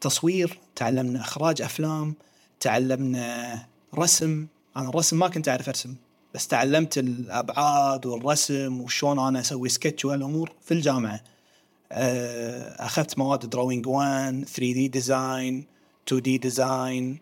[0.00, 2.14] تصوير تعلمنا إخراج أفلام
[2.60, 4.46] تعلمنا رسم.
[4.76, 5.94] أنا الرسم ما كنت أعرف أرسم
[6.34, 11.20] بس تعلمت الأبعاد والرسم وشلون أنا أسوي سكتش والأمور في الجامعة.
[11.92, 15.66] آه، أخذت مواد drawing 1 3D design
[16.08, 17.18] 2D design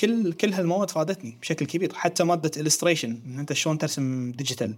[0.00, 1.94] كل كل هالمواد فادتني بشكل كبير.
[1.94, 4.74] حتى مادة illustration إن أنت شلون ترسم digital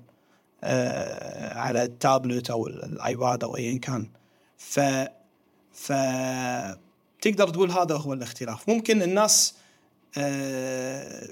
[0.65, 4.07] آه، على التابلت أو الآيباد أو ايا كان.
[4.59, 4.81] ف
[5.73, 5.93] ف
[7.21, 8.69] تقدر تقول هذا هو الاختلاف.
[8.69, 9.55] ممكن الناس
[10.19, 11.29] آه،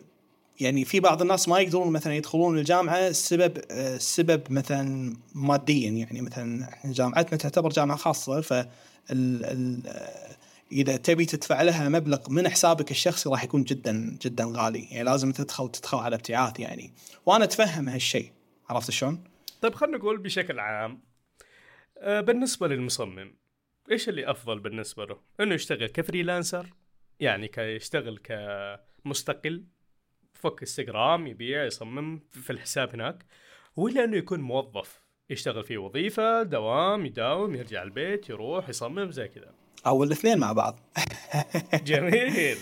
[0.61, 5.91] يعني في بعض الناس ما يقدرون مثلا يدخلون الجامعة السبب السبب آه، مثلا ماديا.
[5.91, 8.67] يعني مثلا جامعتنا تعتبر جامعة خاصة ف
[10.73, 14.83] إذا تبي تدفع لها مبلغ من حسابك الشخصي راح يكون جدا جدا غالي.
[14.91, 16.93] يعني لازم تدخل تدخل على ابتعاث يعني.
[17.27, 18.33] وأنا أتفهم هالشيء.
[18.69, 19.25] عرفت شلون؟
[19.61, 21.01] طيب خلينا نقول بشكل عام
[21.99, 23.35] آه، بالنسبة للمصمم
[23.91, 26.67] إيش اللي أفضل بالنسبة له؟ إنه يشتغل كفريلانسر
[27.21, 29.65] يعني كيشتغل كمستقل
[30.33, 33.25] فك انستغرام يبيع يصمم في الحساب هناك
[33.77, 39.55] ولا إنه يكون موظف يشتغل في وظيفة دوام يداوم يرجع البيت يروح يصمم زي كذا.
[39.87, 40.81] أو الاثنين مع بعض.
[41.87, 42.57] جميل.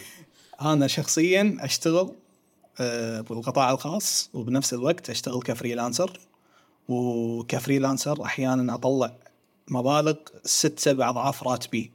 [0.63, 2.15] أنا شخصيا أشتغل
[2.81, 6.21] آه، بالقطاع الخاص وبنفس الوقت أشتغل ك freelancer
[6.89, 9.17] وك freelancer أحيانا أطلع
[9.69, 11.91] مبالغ ست سبع اضعاف راتبي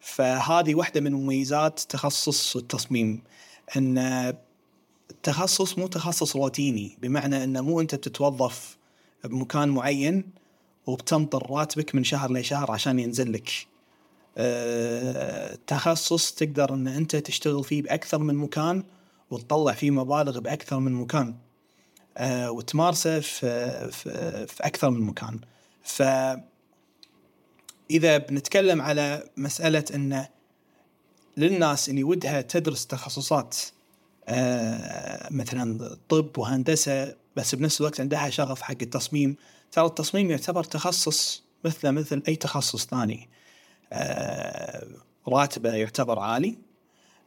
[0.00, 3.22] فهذه واحدة من مميزات تخصص التصميم
[3.76, 3.98] إن
[5.10, 8.76] التخصص مو تخصص روتيني بمعنى إنه مو أنت بتتوظف
[9.24, 10.24] بمكان معين
[10.86, 13.66] وبتنطر راتبك من شهر لشهر عشان ينزل لك.
[14.38, 18.82] أه تخصص تقدر إن أنت تشتغل فيه بأكثر من مكان
[19.30, 21.34] وتطلع فيه مبالغ بأكثر من مكان.
[22.16, 25.40] أه وتمارسه في, في, في أكثر من مكان.
[25.82, 26.02] ف
[27.90, 30.28] إذا بنتكلم على مسألة انه
[31.36, 33.56] للناس اللي ودها تدرس تخصصات
[34.28, 39.36] آه مثلا طب وهندسة بس بنفس الوقت عندها شغف حق التصميم
[39.72, 43.28] ترى التصميم يعتبر تخصص مثله مثل أي تخصص ثاني.
[43.92, 44.86] آه
[45.28, 46.58] راتبه يعتبر عالي.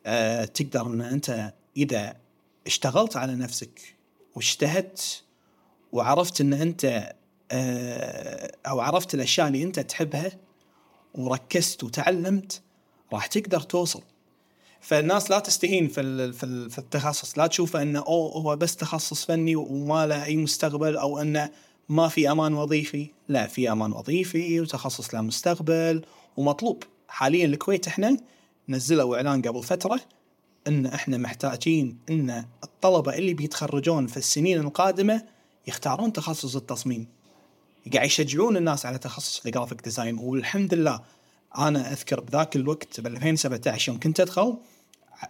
[0.05, 2.15] آه تقدر إن أنت إذا
[2.67, 3.95] اشتغلت على نفسك
[4.35, 5.23] واجتهدت
[5.91, 7.13] وعرفت إن أنت
[8.65, 10.31] أو عرفت الأشياء اللي أنت تحبها
[11.15, 12.61] وركزت وتعلمت
[13.13, 14.01] راح تقدر توصل.
[14.81, 16.33] فالناس لا تستهين في
[16.69, 17.37] في التخصص.
[17.37, 21.49] لا تشوفه انه أوه هو بس تخصص فني وما له أي مستقبل أو انه
[21.89, 23.09] ما في أمان وظيفي.
[23.27, 26.05] لا في أمان وظيفي وتخصص له مستقبل
[26.37, 26.83] ومطلوب.
[27.07, 28.17] حاليا الكويت إحنا
[28.69, 29.99] نزلوا إعلان قبل فترة
[30.67, 35.23] أن إحنا محتاجين أن الطلبة اللي بيتخرجون في السنين القادمة
[35.67, 37.07] يختارون تخصص التصميم.
[37.93, 41.01] قاعد يشجعون الناس على تخصص ال graphic design والحمد لله
[41.57, 44.57] أنا أذكر بذاك الوقت ب 2017 يوم كنت أدخل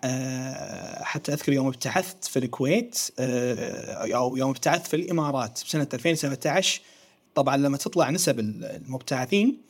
[0.04, 6.82] أه حتى أذكر يوم ابتعثت في الكويت أه أو يوم ابتعثت في الإمارات بسنة 2017
[7.36, 9.62] طبعا لما تطلع نسب المبتعثين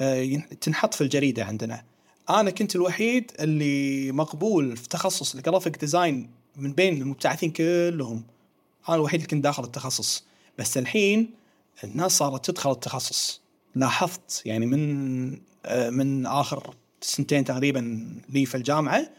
[0.00, 1.84] أه تنحط في الجريدة عندنا.
[2.30, 8.24] أنا كنت الوحيد اللي مقبول في تخصص ال graphic design من بين المبتعثين كلهم.
[8.88, 10.24] أنا الوحيد اللي كنت داخل التخصص.
[10.58, 11.30] بس الحين
[11.84, 13.40] الناس صارت تدخل التخصص.
[13.74, 19.10] لاحظت يعني من آه، من آخر سنتين تقريبا لي في الجامعة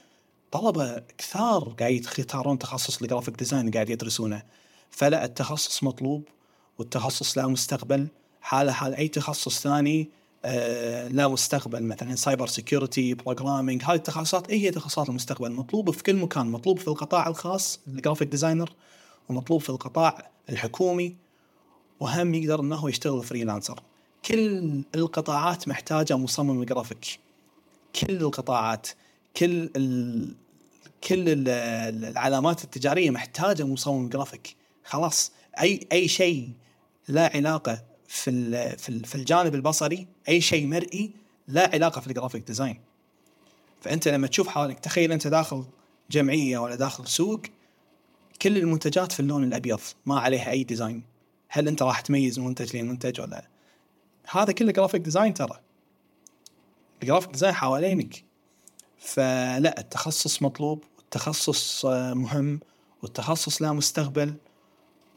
[0.51, 4.43] طلبة كثار قاعد يختارون تخصص ال graphic design قاعد يدرسونه.
[4.89, 6.23] فلا التخصص مطلوب
[6.77, 8.07] والتخصص له مستقبل.
[8.41, 10.09] حالة حال أي تخصص ثاني
[10.45, 11.83] آه له مستقبل.
[11.83, 16.47] مثلا cyber security programming هذه التخصصات هي تخصصات المستقبل مطلوبه في كل مكان.
[16.47, 18.73] مطلوب في القطاع الخاص ال graphic designer
[19.29, 21.24] ومطلوب في القطاع الحكومي.
[21.99, 23.79] وهم يقدر إنه يشتغل freelancer
[24.25, 27.19] كل القطاعات محتاجة مصمم جرافيك
[28.01, 28.87] كل القطاعات
[29.37, 30.35] كل ال...
[31.07, 31.49] كل ال...
[32.05, 34.55] العلامات التجارية محتاجة مصمم جرافيك
[34.85, 35.31] خلاص
[35.61, 36.49] أي أي شيء
[37.07, 38.79] له علاقة في ال...
[38.79, 39.05] في, ال...
[39.05, 41.11] في الجانب البصري أي شيء مرئي
[41.47, 42.79] له علاقة في ال graphic design
[43.81, 45.65] فأنت لما تشوف حالك تخيل أنت داخل
[46.11, 47.41] جمعية ولا داخل سوق
[48.41, 51.03] كل المنتجات في اللون الأبيض ما عليها أي design
[51.49, 53.47] هل أنت راح تميز منتج لمنتج ولا
[54.31, 55.59] هذا كله graphic design ترى.
[57.03, 58.23] ال graphic design حوالينك.
[58.97, 62.59] فلا التخصص مطلوب والتخصص آه، مهم
[63.01, 64.33] والتخصص له مستقبل.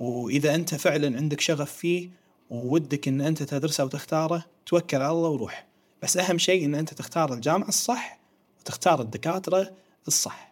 [0.01, 2.11] وإذا أنت فعلا عندك شغف فيه
[2.51, 5.67] وودك إن أنت تدرسه وتختاره توكل على الله وروح.
[6.03, 8.19] بس أهم شيء إن أنت تختار الجامعة الصح
[8.61, 9.73] وتختار الدكاترة
[10.07, 10.48] الصح.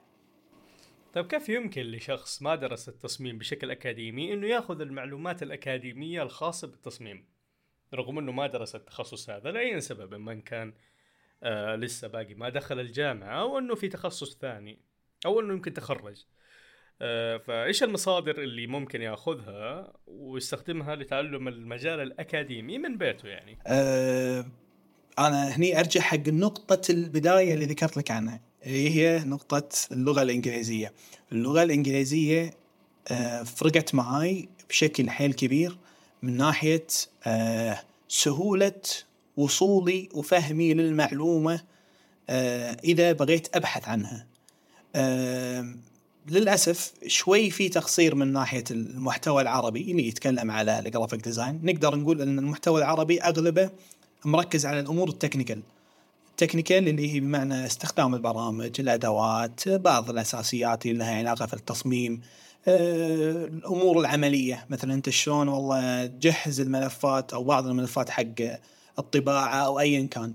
[1.16, 7.24] طيب كيف يمكن لشخص ما درس التصميم بشكل أكاديمي إنه يأخذ المعلومات الأكاديمية الخاصة بالتصميم؟
[7.94, 10.74] رغم إنه ما درس التخصص هذا لأي سبب من كان
[11.42, 14.78] آه لسه باقي ما دخل الجامعة أو إنه في تخصص ثاني
[15.26, 16.24] أو إنه يمكن تخرج.
[17.02, 24.46] آه فإيش المصادر اللي ممكن يأخذها ويستخدمها لتعلم المجال الأكاديمي من بيته يعني؟ أه
[25.18, 28.40] أنا هني أرجع حق نقطة البداية اللي ذكرت لك عنها.
[28.66, 30.92] اللي هي نقطة اللغة الإنجليزية؟
[31.32, 32.54] اللغة الإنجليزية
[33.08, 35.76] أه فرقت معاي بشكل حيل كبير
[36.22, 36.86] من ناحية
[37.24, 38.80] أه سهولة
[39.36, 41.60] وصولي وفهمي للمعلومة
[42.30, 44.26] أه إذا بغيت أبحث عنها.
[46.28, 51.96] للأسف شوي في تقصير من ناحية المحتوى العربي اللي يتكلم على ال graphic design نقدر
[51.96, 53.70] نقول إن المحتوى العربي أغلبه
[54.24, 55.62] مركز على الأمور ال technical.
[56.40, 62.20] ال technical اللي هي بمعنى استخدام البرامج الأدوات بعض الأساسيات اللي لها علاقة في التصميم
[62.68, 64.66] آه، الأمور العملية.
[64.70, 68.58] مثلا أنت شلون والله تجهز الملفات أو بعض الملفات حق
[68.98, 70.34] الطباعة أو ايا كان.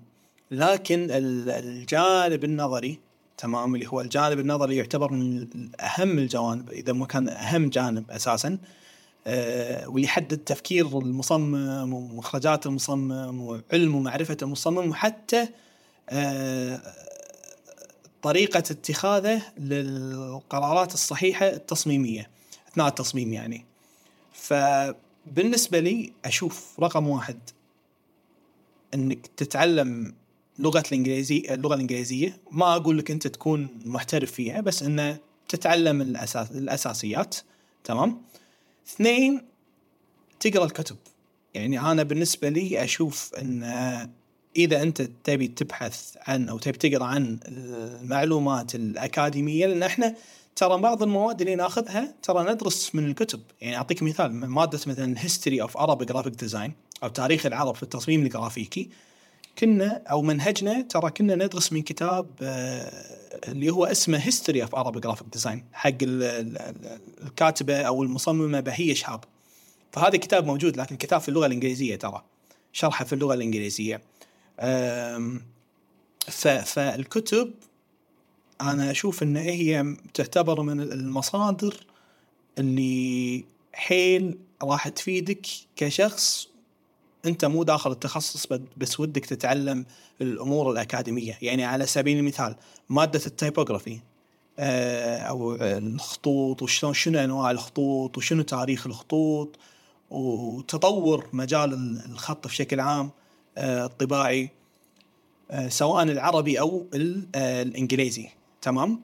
[0.51, 2.99] لكن الجانب النظري
[3.37, 5.47] تمام اللي هو الجانب النظري يعتبر من
[5.79, 8.57] أهم الجوانب إذا ما كان أهم جانب أساسا
[9.87, 15.47] ويحدد تفكير المصمم ومخرجات المصمم وعلم ومعرفة المصمم وحتى
[16.09, 16.81] أه
[18.21, 22.29] طريقة اتخاذه للقرارات الصحيحة التصميمية
[22.67, 23.65] أثناء التصميم يعني.
[24.33, 27.39] فبالنسبة لي أشوف رقم واحد
[28.93, 30.13] إنك تتعلم
[30.59, 32.37] لغة الانجليزي اللغة الإنجليزية.
[32.51, 35.17] ما أقول لك أنت تكون محترف فيها بس انه
[35.49, 37.35] تتعلم الاساس الأساسيات.
[37.83, 38.21] تمام؟
[38.87, 39.41] اثنين
[40.39, 40.97] تقرأ الكتب.
[41.53, 43.63] يعني أنا بالنسبة لي أشوف إن
[44.55, 50.15] إذا أنت تبي تبحث عن أو تبي تقرأ عن المعلومات الأكاديمية لأن إحنا
[50.55, 53.41] ترى بعض المواد اللي ناخذها ترى ندرس من الكتب.
[53.61, 58.23] يعني أعطيك مثال مادة مثلا History of Arab Graphic Design أو تاريخ العرب في التصميم
[58.23, 58.89] الجرافيكي
[59.59, 62.91] كنا أو منهجنا ترى كنا ندرس من كتاب آه،
[63.47, 65.97] اللي هو اسمه History of Arab Graphic Design حق
[67.23, 69.23] الكاتبة أو المصممة بهية شهاب.
[69.91, 72.23] فهذا كتاب موجود لكن كتاب في اللغة الإنجليزية ترى
[72.73, 74.01] شرحه في اللغة الإنجليزية.
[76.63, 77.53] فالكتب
[78.61, 81.85] أنا أشوف إن هي تعتبر من المصادر
[82.57, 86.47] اللي حيل راح تفيدك كشخص.
[87.25, 88.47] أنت مو داخل التخصص
[88.77, 89.85] بس ودك تتعلم
[90.21, 91.37] الأمور الأكاديمية.
[91.41, 92.55] يعني على سبيل المثال
[92.89, 93.99] مادة التايبوغرافي
[94.59, 99.59] آه، أو الخطوط وشلون شنو أنواع الخطوط وشنو تاريخ الخطوط
[100.09, 101.73] وتطور مجال
[102.05, 103.11] الخط بشكل عام.
[103.57, 104.49] الطباعي
[105.51, 106.87] آه، سواء العربي أو
[107.35, 108.29] الإنجليزي.
[108.61, 109.01] تمام؟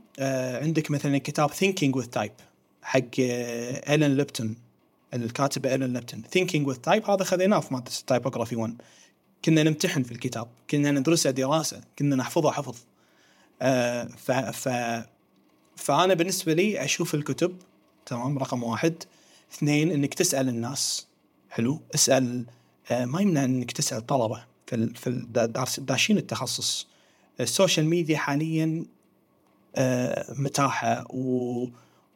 [0.61, 2.41] عندك مثلا كتاب Thinking with Type
[2.81, 4.55] حق إيلين لوبتون
[5.13, 8.81] الكاتبه ايلين لوبتون Thinking with Type هذا خذيناه في مادة ال typography 1
[9.45, 12.75] كنا نمتحن في الكتاب كنا ندرسه دراسة كنا نحفظه حفظ.
[13.61, 14.69] آه ف, ف
[15.75, 17.57] فأنا بالنسبة لي أشوف الكتب
[18.05, 19.03] تمام رقم واحد.
[19.53, 21.07] اثنين إنك تسأل الناس.
[21.49, 22.53] حلو؟ اسأل آه
[22.91, 26.87] ما يمنع إنك تسأل طلبة في في داشين التخصص.
[27.39, 28.85] ال social media حاليا
[29.75, 31.67] آه متاحة و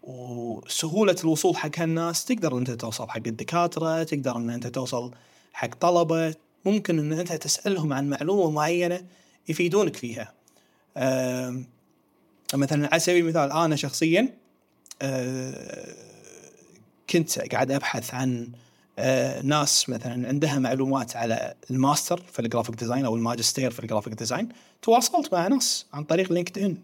[0.04, 2.26] وسهوله الوصول حق هالناس.
[2.26, 5.12] تقدر أنت توصل حق الدكاترة تقدر إن أنت توصل
[5.54, 6.36] حق طلبة.
[6.66, 9.06] ممكن إن أنت تسألهم عن معلومة معينة
[9.50, 10.34] يفيدونك فيها.
[12.54, 14.34] مثلا على سبيل المثال أنا شخصيا
[17.10, 18.52] كنت قاعد أبحث عن
[19.44, 24.14] ناس مثلا عندها معلومات على الماستر في ال graphic design أو الماجستير في ال graphic
[24.14, 24.50] design
[24.82, 26.78] تواصلت مع ناس عن طريق لينكد ان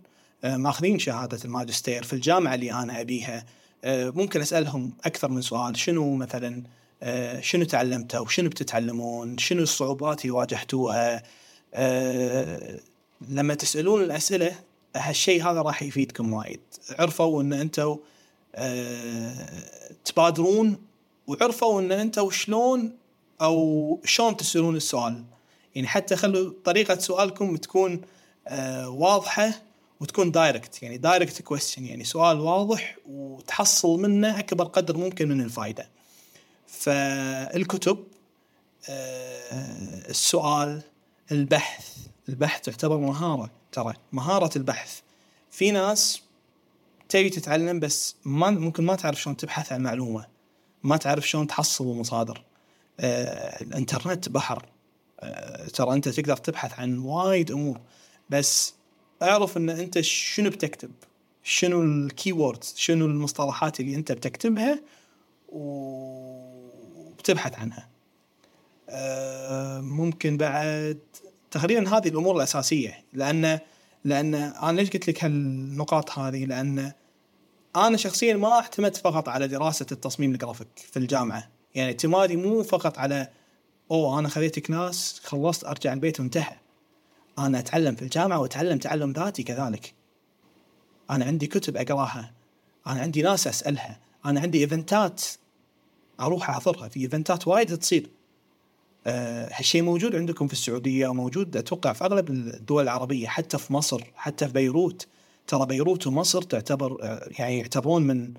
[0.44, 3.46] آه، ماخذين شهادة الماجستير في الجامعة اللي أنا أبيها.
[3.84, 6.64] آه، ممكن أسألهم أكثر من سؤال شنو مثلا
[7.04, 11.24] آه، شنو تعلمتوا؟ وشنو بتتعلمون؟ شنو الصعوبات اللي واجهتوها؟
[13.30, 14.56] لما تسألون الأسئلة
[14.96, 16.60] هالشيء هذا راح يفيدكم وايد.
[17.00, 17.98] عرفوا إن أنتم
[20.06, 20.78] تبادرون
[21.28, 22.98] وعرفوا إن أنتم شلون
[23.42, 25.24] أو شلون تسألون السؤال.
[25.76, 28.02] يعني حتى خلوا طريقة سؤالكم تكون
[28.86, 29.52] واضحة
[30.00, 35.90] وتكون direct يعني direct question يعني سؤال واضح وتحصل منه أكبر قدر ممكن من الفائده
[36.68, 38.04] فالكتب
[38.90, 40.82] آه، السؤال
[41.32, 41.98] البحث
[42.30, 45.00] البحث تعتبر مهارة ترى مهارة البحث.
[45.52, 46.22] في ناس
[47.10, 50.37] تبي تتعلم بس ما ممكن ما تعرف شلون تبحث عن معلومة.
[50.88, 52.44] ما تعرف شلون تحصل المصادر.
[53.00, 54.66] آه الانترنت بحر.
[55.20, 57.82] آه ترى أنت تقدر تبحث عن وايد أمور
[58.30, 58.74] بس
[59.22, 60.92] أعرف إن أنت شنو بتكتب؟
[61.44, 64.82] شنو الكي شنو المصطلحات اللي أنت بتكتبها
[65.50, 66.80] وبتبحث
[67.60, 67.88] عنها.
[68.90, 71.00] آه ممكن بعد
[71.52, 73.60] تقريبا هذه الأمور الأساسية لأن
[74.04, 76.92] لأن أنا ليش قلت لك هالنقاط هذه؟ لأن
[77.78, 81.50] أنا شخصيا ما اعتمد فقط على دراسة التصميم الجرافيك في الجامعة.
[81.76, 83.30] يعني اعتمادي مو فقط على
[83.92, 86.56] أوه أنا خذيت class خلصت أرجع البيت وانتهى.
[87.40, 89.94] أنا أتعلم في الجامعة وأتعلم تعلم ذاتي كذلك.
[91.10, 92.34] أنا عندي كتب أقراها.
[92.88, 94.00] أنا عندي ناس أسألها.
[94.26, 95.22] أنا عندي event ات
[96.20, 96.88] أروح أحضرها.
[96.88, 98.10] في event ات وايد تصير.
[99.08, 104.04] أه هالشيء موجود عندكم في السعودية وموجود أتوقع في أغلب الدول العربية حتى في مصر
[104.16, 105.08] حتى في بيروت.
[105.48, 108.34] ترى بيروت ومصر تعتبر يعني يعتبرون من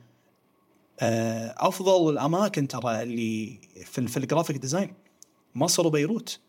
[1.00, 4.94] أه أفضل الأماكن ترى اللي في, في ال graphic design
[5.54, 6.40] مصر وبيروت.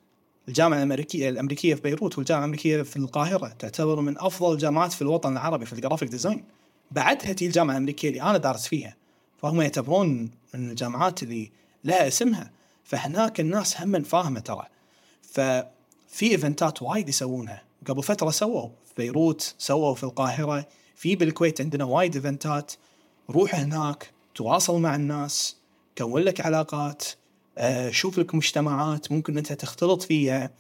[0.48, 5.32] الجامعة الأمريكية الأمريكية في بيروت والجامعة الأمريكية في القاهرة تعتبر من أفضل الجامعات في الوطن
[5.32, 6.44] العربي في ال graphic design
[6.92, 8.96] بعدها تيي الجامعة الأمريكية اللي أنا دارس فيها.
[9.38, 11.52] فهم يعتبرون من الجامعات اللي
[11.84, 12.52] لها اسمها.
[12.84, 14.66] فهناك الناس هم فاهمة ترى.
[15.22, 17.64] ففي event ات وايد يسوونها.
[17.88, 18.70] قبل فترة سووا
[19.00, 20.68] بيروت سووا في القاهرة.
[20.96, 22.72] في بالكويت عندنا وايد event ات.
[23.30, 25.56] روح هناك تواصل مع الناس
[25.98, 27.04] كون لك علاقات
[27.58, 30.52] آه شوف لك مجتمعات ممكن أنت تختلط فيها.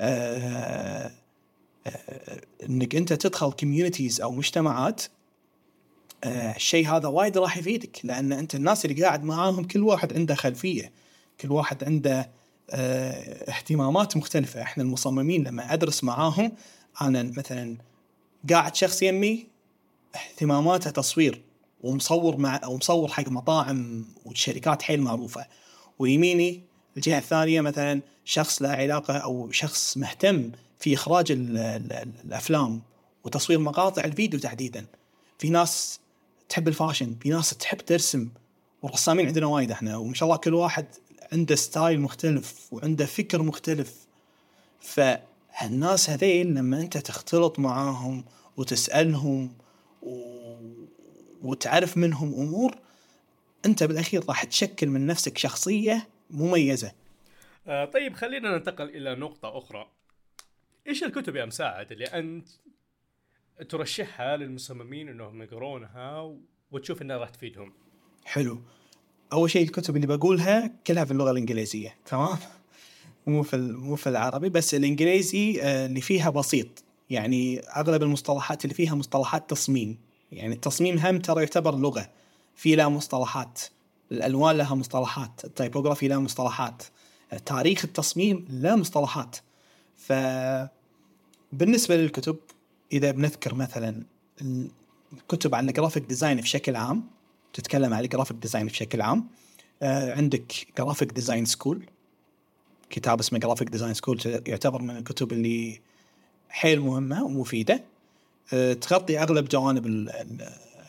[0.00, 1.10] آه
[1.86, 5.02] آه إنك أنت تدخل communities أو مجتمعات.
[6.26, 10.92] الشيء هذا وايد راح يفيدك لأن أنت الناس اللي قاعد معاهم كل واحد عنده خلفية.
[11.40, 12.30] كل واحد عنده
[12.70, 14.62] اهتمامات مختلفة.
[14.62, 16.52] إحنا المصممين لما أدرس معاهم
[17.00, 17.76] أنا مثلا
[18.50, 19.46] قاعد شخص يمي
[20.14, 21.42] اهتماماته تصوير
[21.80, 25.46] ومصور مع أو مصور حق مطاعم وشركات حيل معروفة.
[25.98, 26.62] ويميني
[26.96, 32.82] الجهة الثانية مثلا شخص له علاقة أو شخص مهتم في إخراج الأفلام
[33.24, 34.86] وتصوير مقاطع الفيديو تحديدا.
[35.38, 36.00] في ناس
[36.48, 38.28] تحب ال fashion في ناس تحب ترسم
[38.82, 40.86] والرسامين عندنا وايد إحنا وما شاء الله كل واحد
[41.32, 43.94] عنده style مختلف وعنده فكر مختلف.
[45.60, 48.24] فالناس هذيل لما أنت تختلط معاهم
[48.56, 49.58] وتسألهم
[50.02, 50.12] و...
[51.42, 52.74] وتعرف منهم أمور
[53.66, 56.92] أنت بالأخير راح تشكل من نفسك شخصية مميزة.
[57.66, 59.90] آه طيب خلينا ننتقل إلى نقطة أخرى.
[60.86, 62.48] إيش الكتب يا مساعد اللي أنت
[63.68, 66.36] ترشحها للمصممين إنهم يقرونها
[66.70, 67.72] وتشوف إنها راح تفيدهم؟
[68.24, 68.62] حلو.
[69.32, 72.38] أول شيء الكتب اللي بقولها كلها في اللغة الإنجليزية تمام؟
[73.28, 76.84] مو في مو في العربي بس الإنجليزي اللي فيها بسيط.
[77.10, 79.98] يعني أغلب المصطلحات اللي فيها مصطلحات تصميم.
[80.32, 82.10] يعني التصميم هم ترى يعتبر لغة.
[82.56, 83.60] في لها مصطلحات.
[84.12, 85.44] الألوان لها مصطلحات.
[85.44, 86.82] ال typography لها مصطلحات.
[87.46, 89.36] تاريخ التصميم له مصطلحات.
[89.96, 90.12] ف
[91.52, 92.36] بالنسبة للكتب
[92.92, 94.02] إذا بنذكر مثلا
[95.12, 97.04] الكتب عن ال graphic design بشكل عام
[97.52, 99.28] تتكلم عن ال graphic design بشكل عام
[99.82, 101.86] عندك Graphic Design School.
[102.90, 105.80] كتاب اسمه Graphic Design School يعتبر من الكتب اللي
[106.48, 107.84] حيل مهمة ومفيدة.
[108.80, 110.10] تغطي أغلب جوانب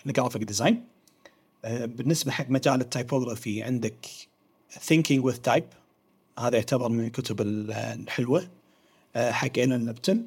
[0.06, 0.84] ال graphic design
[1.64, 4.06] بالنسبة حق مجال ال typography عندك
[4.72, 5.76] Thinking with Type.
[6.40, 8.48] هذا يعتبر من الكتب الحلوة
[9.16, 10.26] حق إيلين لبتن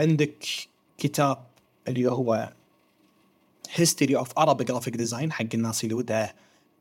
[0.00, 0.44] عندك
[0.98, 1.46] كتاب
[1.88, 2.52] اللي هو
[3.76, 6.34] History of Arab Graphic Design حق الناس اللي ودها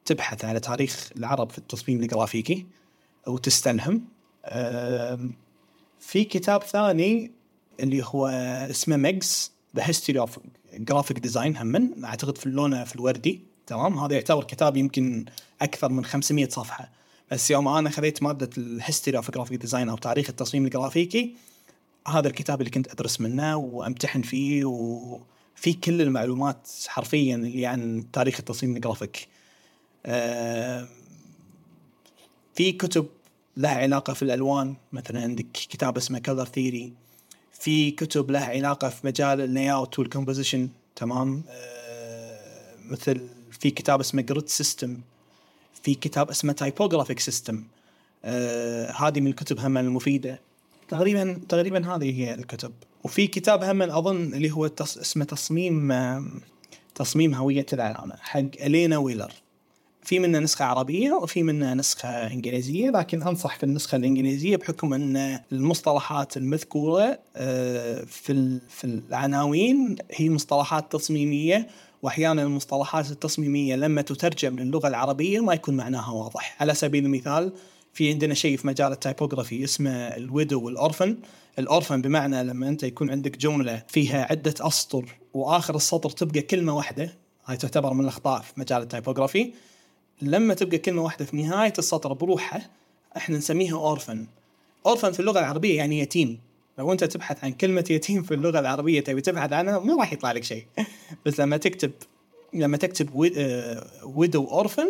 [0.05, 2.65] تبحث على تاريخ العرب في التصميم الجرافيكي.
[3.27, 4.05] وتستلهم
[5.99, 7.31] في كتاب ثاني
[7.79, 8.27] اللي هو
[8.69, 10.39] اسمه Meggs' The History of
[10.73, 13.41] Graphic Design هم أعتقد في اللون في الوردي.
[13.67, 15.25] تمام؟ هذا يعتبر كتاب يمكن
[15.61, 16.91] أكثر من 500 صفحة.
[17.31, 21.35] بس يوم أنا خذيت مادة ال history of graphic design أو تاريخ التصميم الجرافيكي
[22.07, 28.39] هذا الكتاب اللي كنت أدرس منه وأمتحن فيه وفي كل المعلومات حرفيا اللي عن تاريخ
[28.39, 29.27] التصميم الجرافيك.
[32.53, 33.05] في كتب
[33.57, 36.93] لها علاقة في الألوان مثلا عندك كتاب اسمه Color Theory
[37.53, 43.99] في كتب لها علاقة في مجال ال layout وال composition تمام؟ آه مثل في كتاب
[43.99, 44.97] اسمه Grid System
[45.83, 47.63] في كتاب اسمه Typographic System
[48.25, 50.39] آه هذه من الكتب هم المفيدة.
[50.89, 52.71] تقريبا تقريبا هذه هي الكتب.
[53.03, 54.97] وفي كتاب هم أظن اللي هو تص...
[54.97, 55.91] اسمه تصميم
[56.95, 59.33] تصميم هوية العلامة حق ألينا ويلر
[60.03, 65.39] في منه نسخة عربية وفي منه نسخة إنجليزية لكن أنصح في النسخة الإنجليزية بحكم أن
[65.51, 71.67] المصطلحات المذكورة آه، في في العناوين هي مصطلحات تصميمية
[72.01, 77.53] وأحيانا المصطلحات التصميمية لما تترجم للغة العربية ما يكون معناها واضح، على سبيل المثال
[77.93, 81.17] في عندنا شيء في مجال ال typography اسمه ال widow وال orphan،
[81.59, 86.75] ال orphan بمعنى لما أنت يكون عندك جملة فيها عدة أسطر وآخر السطر تبقى كلمة
[86.75, 87.13] واحدة،
[87.45, 89.53] هاي تعتبر من الأخطاء في مجال ال typography.
[90.23, 92.69] لما تبقى كلمة واحدة في نهاية السطر بروحها
[93.17, 94.25] إحنا نسميها orphan.
[94.85, 96.39] orphan في اللغة العربية يعني يتيم،
[96.77, 100.31] لو أنت تبحث عن كلمة يتيم في اللغة العربية تبي تبحث عنها ما راح يطلع
[100.31, 100.65] لك شيء.
[101.25, 101.91] بس لما تكتب
[102.53, 103.09] لما تكتب
[104.03, 104.87] widow orphan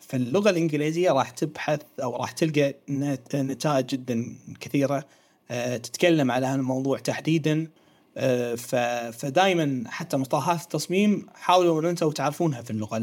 [0.00, 2.74] في اللغة الإنجليزية راح تبحث أو راح تلقى
[3.34, 5.04] نتائج جدا كثيرة.
[5.50, 7.68] آه، تتكلم على هذا الموضوع تحديدا.
[8.16, 8.54] آه،
[9.10, 12.96] فدائما حتى مصطلحات التصميم حاولوا إن أنتم تعرفونها في اللغة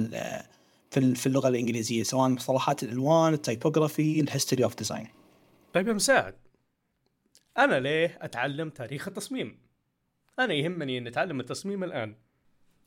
[0.92, 5.08] في في اللغة الإنجليزية سواء مصطلحات الألوان ال typography ال history of design
[5.74, 6.36] طيب يا مساعد
[7.58, 9.58] أنا ليه أتعلم تاريخ التصميم؟
[10.40, 12.16] أنا يهمني ان أتعلم التصميم الآن.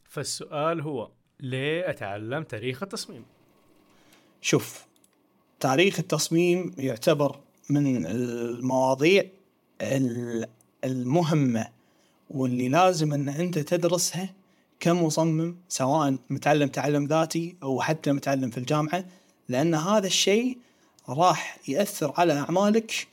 [0.08, 3.24] فالسؤال هو ليه أتعلم تاريخ التصميم؟
[4.40, 4.86] شوف
[5.60, 7.40] تاريخ التصميم يعتبر
[7.70, 9.24] من المواضيع
[10.84, 11.66] المهمة
[12.30, 14.34] واللي لازم إن أنت تدرسها
[14.84, 19.04] كمصمم سواء متعلم تعلم ذاتي أو حتى متعلم في الجامعة
[19.48, 20.58] لأن هذا الشيء
[21.08, 23.08] راح يأثر على أعمالك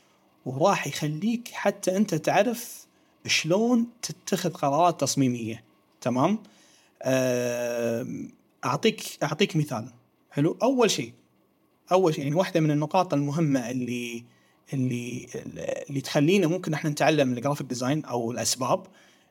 [0.46, 2.86] وراح يخليك حتى أنت تعرف
[3.26, 5.64] شلون تتخذ قرارات تصميمية.
[6.00, 6.38] تمام؟
[8.64, 9.88] أعطيك أعطيك مثال.
[10.30, 11.12] حلو؟ أول شيء
[11.92, 14.24] أول شيء يعني واحدة من النقاط المهمة اللي
[14.72, 15.26] اللي
[15.88, 18.86] اللي تخلينا ممكن إحنا نتعلم ال graphic design أو الأسباب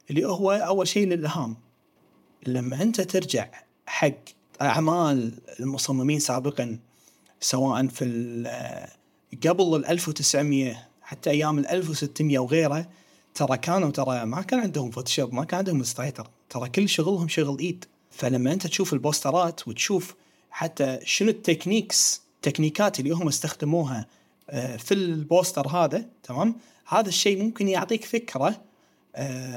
[0.09, 1.57] اللي هو أول شيء الإلهام.
[2.47, 3.47] لما انت ترجع
[3.85, 4.13] حق
[4.61, 6.79] أعمال المصممين سابقا
[7.39, 8.05] سواء في
[9.47, 12.87] قبل ال 1900 حتى أيام ال 1600 وغيره
[13.33, 17.59] ترى كانوا ترى ما كان عندهم Photoshop ما كان عندهم Illustrator ترى كل شغلهم شغل
[17.59, 20.15] ايد فلما انت تشوف ال posterات وتشوف
[20.51, 24.07] حتى شنو ال techniques techniqueات اللي هم استخدموها
[24.49, 26.55] آه، في ال poster هذا تمام؟
[26.87, 28.61] هذا الشيء ممكن يعطيك فكرة آه،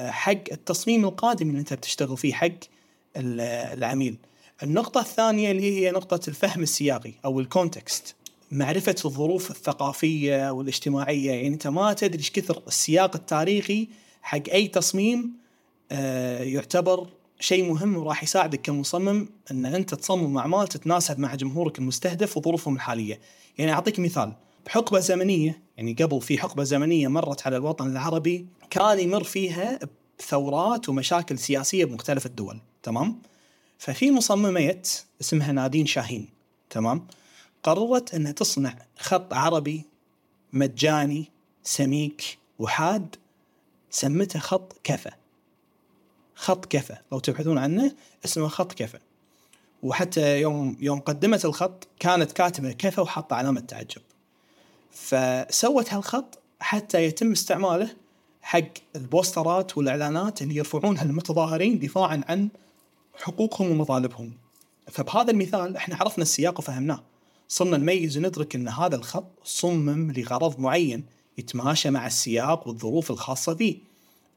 [0.09, 2.49] حق التصميم القادم اللي انت بتشتغل فيه حق
[3.17, 4.17] العميل.
[4.63, 8.15] النقطة الثانية اللي هي نقطة الفهم السياقي أو ال context
[8.51, 11.31] معرفة الظروف الثقافية والاجتماعية.
[11.31, 13.89] يعني أنت ما تدري إيش كثر السياق التاريخي
[14.23, 15.33] حق أي تصميم
[15.93, 17.09] آه، يعتبر
[17.41, 23.21] شيء مهم وراح يساعدك كمصمم أن أنت تصمم أعمال تتناسب مع جمهورك المستهدف وظروفهم الحالية.
[23.59, 24.33] يعني أعطيك مثال.
[24.67, 29.79] بحقبة زمنية يعني قبل في حقبة زمنية مرت على الوطن العربي كان يمر فيها
[30.23, 33.19] ثورات ومشاكل سياسية بمختلف الدول تمام؟
[33.79, 34.83] ففي مصممة
[35.21, 36.29] اسمها نادين شاهين
[36.71, 37.07] تمام؟
[37.63, 39.85] قررت أنها تصنع خط عربي
[40.53, 41.31] مجاني
[41.63, 43.17] سميك وحاد
[43.91, 45.11] سمته خط كفى
[46.35, 47.95] خط كفى لو تبحثون عنه
[48.25, 48.99] اسمه خط كفى
[49.83, 54.03] وحتى يوم يوم قدمت الخط كانت كاتبة كفى وحاطة علامة تعجب.
[54.95, 57.89] فسوت هالخط حتى يتم استعماله
[58.43, 62.49] حق البوسترات والإعلانات اللي يرفعونها المتظاهرين دفاعا عن
[63.23, 64.33] حقوقهم ومطالبهم.
[64.91, 67.03] فبهذا المثال إحنا عرفنا السياق وفهمناه.
[67.49, 71.05] صرنا نميز وندرك إن هذا الخط صمم لغرض معين
[71.39, 73.77] يتماشى مع السياق والظروف الخاصة فيه.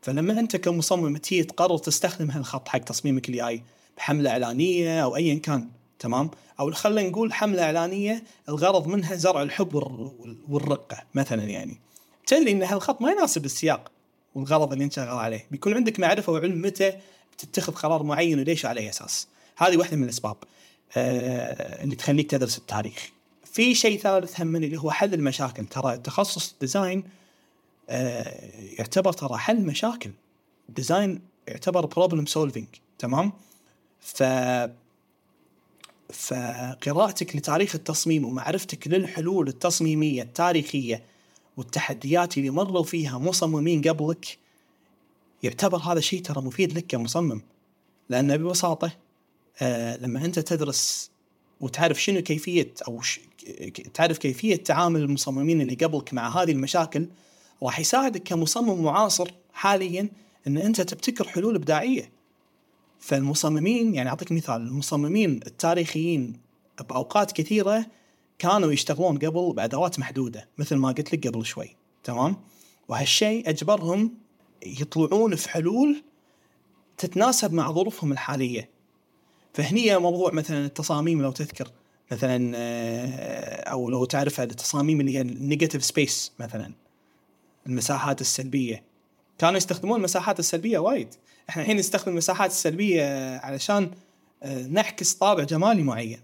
[0.01, 3.64] فلما أنت كمصمم تيجي تقرر تستخدم هالخط حق تصميمك الجاي
[3.97, 5.68] بحملة إعلانية أو ايا كان
[6.00, 9.76] تمام؟ أو خلينا نقول حملة إعلانية الغرض منها زرع الحب
[10.50, 11.80] والرقة مثلا يعني.
[12.28, 13.91] تدري إن هالخط ما يناسب السياق
[14.36, 15.48] والغرض اللي انت شغال عليه.
[15.52, 16.93] بيكون عندك معرفة وعلم متى
[17.38, 19.28] تتخذ قرار معين وليش وعلى اي أساس.
[19.58, 20.36] هذه واحدة من الأسباب
[20.98, 23.10] آه، اللي تخليك تدرس التاريخ.
[23.43, 25.66] في شيء ثالث هم اللي هو حل المشاكل.
[25.66, 27.03] ترى تخصص ال design
[27.89, 30.12] آه، يعتبر ترى حل مشاكل.
[30.70, 32.68] ال design يعتبر problem solving
[33.00, 33.32] تمام؟
[34.00, 34.24] ف
[36.14, 41.03] فقراءتك لتاريخ التصميم ومعرفتك للحلول التصميمية التاريخية
[41.58, 44.38] والتحديات اللي مروا فيها مصممين قبلك
[45.43, 47.41] يعتبر هذا الشيء ترى مفيد لك كمصمم
[48.10, 48.91] لأنه ببساطة
[49.62, 51.12] آه لما أنت تدرس
[51.62, 53.20] وتعرف شنو كيفية أو ش...
[53.93, 57.08] تعرف كيفية تعامل المصممين اللي قبلك مع هذه المشاكل
[57.64, 60.10] راح يساعدك كمصمم معاصر حاليا
[60.47, 62.10] إن أنت تبتكر حلول إبداعية.
[63.00, 66.39] فالمصممين يعني أعطيك مثال المصممين التاريخيين
[66.89, 67.86] بأوقات كثيرة
[68.39, 72.36] كانوا يشتغلون قبل بأدوات محدودة مثل ما قلت لك قبل شوي تمام؟
[72.88, 74.14] وهالشيء أجبرهم
[74.66, 76.04] يطلعون في حلول
[76.98, 78.70] تتناسب مع ظروفهم الحالية.
[79.54, 81.72] فهني موضوع مثلا التصاميم لو تذكر
[82.12, 86.72] مثلا آه، أو لو تعرف التصاميم اللي هي ال negative space مثلا
[87.68, 88.84] المساحات السلبية.
[89.38, 91.16] كانوا يستخدمون المساحات السلبية وايد.
[91.50, 93.91] إحنا الحين نستخدم المساحات السلبية علشان
[94.43, 96.20] آه، نعكس طابع جمالي معين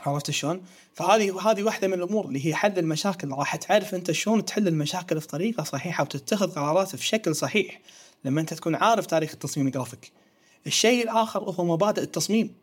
[0.00, 0.62] عرفت شلون؟
[0.94, 5.18] فهذه هذه واحدة من الأمور اللي هي حل المشاكل راح تعرف أنت شلون تحل المشاكل
[5.18, 7.80] بطريقة صحيحة وتتخذ قرارات بشكل صحيح
[8.24, 10.12] لما أنت تكون عارف تاريخ التصميم الجرافيك.
[10.66, 12.54] الشيء الآخر هو مبادئ التصميم.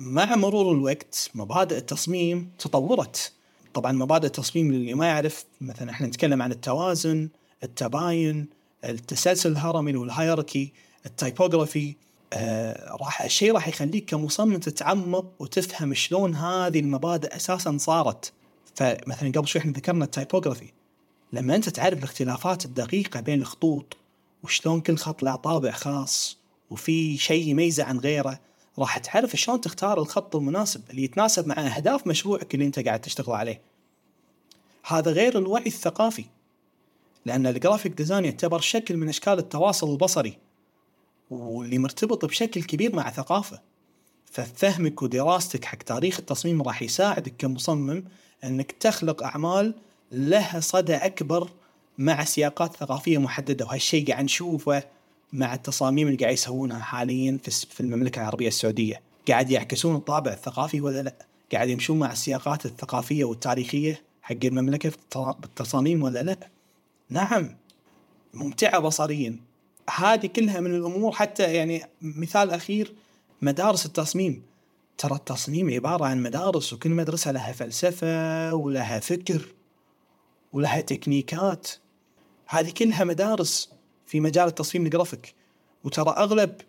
[0.00, 3.32] مع مرور الوقت مبادئ التصميم تطورت.
[3.74, 7.28] طبعا مبادئ التصميم اللي ما يعرف مثلا إحنا نتكلم عن التوازن،
[7.62, 8.46] التباين،
[8.84, 10.72] التسلسل الهرمي وال hierarchy،
[11.06, 11.94] ال typography،
[12.32, 18.32] آه راح الشيء راح يخليك كمصمم تتعمق وتفهم شلون هذه المبادئ أساسا صارت.
[18.74, 20.72] فمثلا قبل شوي إحنا ذكرنا ال typography.
[21.32, 23.96] لما أنت تعرف الاختلافات الدقيقة بين الخطوط
[24.42, 26.38] وشلون كل خط له طابع خاص
[26.70, 28.40] وفي شيء يميزه عن غيره
[28.78, 33.34] راح تعرف شلون تختار الخط المناسب اللي يتناسب مع أهداف مشروعك اللي أنت قاعد تشتغل
[33.34, 33.60] عليه.
[34.86, 36.24] هذا غير الوعي الثقافي.
[37.26, 40.38] لأن ال graphic design يعتبر شكل من أشكال التواصل البصري
[41.30, 43.60] واللي مرتبط بشكل كبير مع ثقافة.
[44.24, 48.04] ففهمك ودراستك حق تاريخ التصميم راح يساعدك كمصمم
[48.44, 49.74] إنك تخلق أعمال
[50.12, 51.50] لها صدى أكبر
[51.98, 53.66] مع سياقات ثقافية محددة.
[53.66, 54.82] وهالشيء قاعد نشوفه
[55.32, 57.38] مع التصاميم اللي قاعد يسوونها حاليا
[57.70, 59.00] في المملكة العربية السعودية.
[59.28, 61.14] قاعد يعكسون الطابع الثقافي ولا لا؟
[61.52, 64.92] قاعد يمشون مع السياقات الثقافية والتاريخية حق المملكة
[65.40, 66.55] بالتصاميم ولا لا؟
[67.10, 67.56] نعم
[68.34, 69.40] ممتعة بصريا.
[69.96, 72.94] هذه كلها من الأمور حتى يعني مثال أخير
[73.42, 74.42] مدارس التصميم.
[74.98, 79.46] ترى التصميم عبارة عن مدارس وكل مدرسة لها فلسفة ولها فكر
[80.52, 81.68] ولها تكنيكات.
[82.46, 83.72] هذه كلها مدارس
[84.06, 85.34] في مجال التصميم الجرافيك.
[85.84, 86.60] وترى أغلب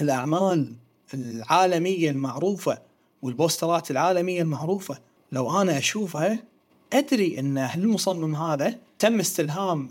[0.00, 0.76] الأعمال
[1.14, 2.78] العالمية المعروفة
[3.22, 4.98] والبوسترات العالمية المعروفة
[5.32, 6.38] لو أنا أشوفها
[6.92, 9.90] أدري أن المصمم هذا تم استلهام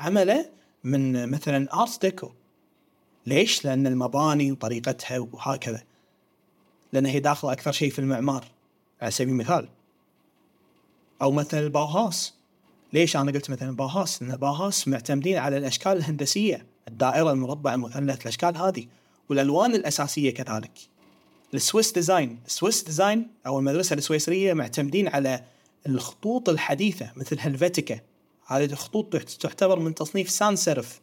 [0.00, 0.48] عمله
[0.84, 2.30] من مثلا Art Deco
[3.26, 5.82] ليش؟ لأن المباني وطريقتها وهكذا.
[6.92, 8.44] لأن هي داخلة أكثر شيء في المعمار
[9.02, 9.68] على سبيل المثال.
[11.22, 12.34] أو مثلا ال Bauhaus
[12.92, 18.56] ليش أنا قلت مثلا Bauhaus؟ لأن Bauhaus معتمدين على الأشكال الهندسية الدائرة المربع المثلث الأشكال
[18.56, 18.86] هذه
[19.28, 20.78] والألوان الأساسية كذلك.
[21.54, 22.38] ال Swiss design.
[22.46, 25.44] ال Swiss design أو المدرسة السويسرية معتمدين على
[25.86, 28.00] الخطوط الحديثة مثل Helvetica
[28.46, 31.00] هذه الخطوط تعتبر من تصنيف sans serif.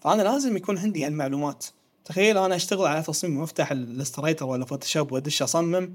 [0.00, 1.66] فأنا لازم يكون عندي هالمعلومات.
[2.04, 5.92] تخيل أنا أشتغل على تصميم وافتح Illustrator ولا Photoshop وأدش أصمم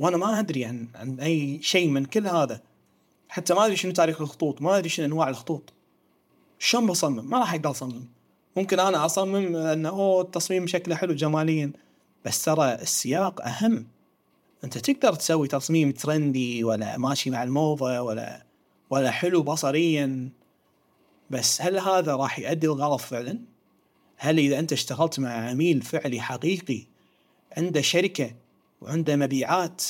[0.00, 2.60] وأنا ما أدري عن عن أي شيء من كل هذا.
[3.28, 5.72] حتى ما أدري شنو تاريخ الخطوط ما أدري شنو أنواع الخطوط.
[6.58, 8.04] شلون بصمم؟ ما راح أقدر أصمم.
[8.56, 11.72] ممكن أنا أصمم انه أوه التصميم شكله حلو جماليا
[12.24, 13.86] بس ترى السياق أهم.
[14.64, 18.49] أنت تقدر تسوي تصميم ترندي ولا ماشي مع الموضة ولا
[18.90, 20.28] ولا حلو بصريا
[21.30, 23.38] بس هل هذا راح يؤدي الغرض فعلا؟
[24.16, 26.86] هل إذا أنت اشتغلت مع عميل فعلي حقيقي
[27.56, 28.34] عنده شركة
[28.80, 29.84] وعنده مبيعات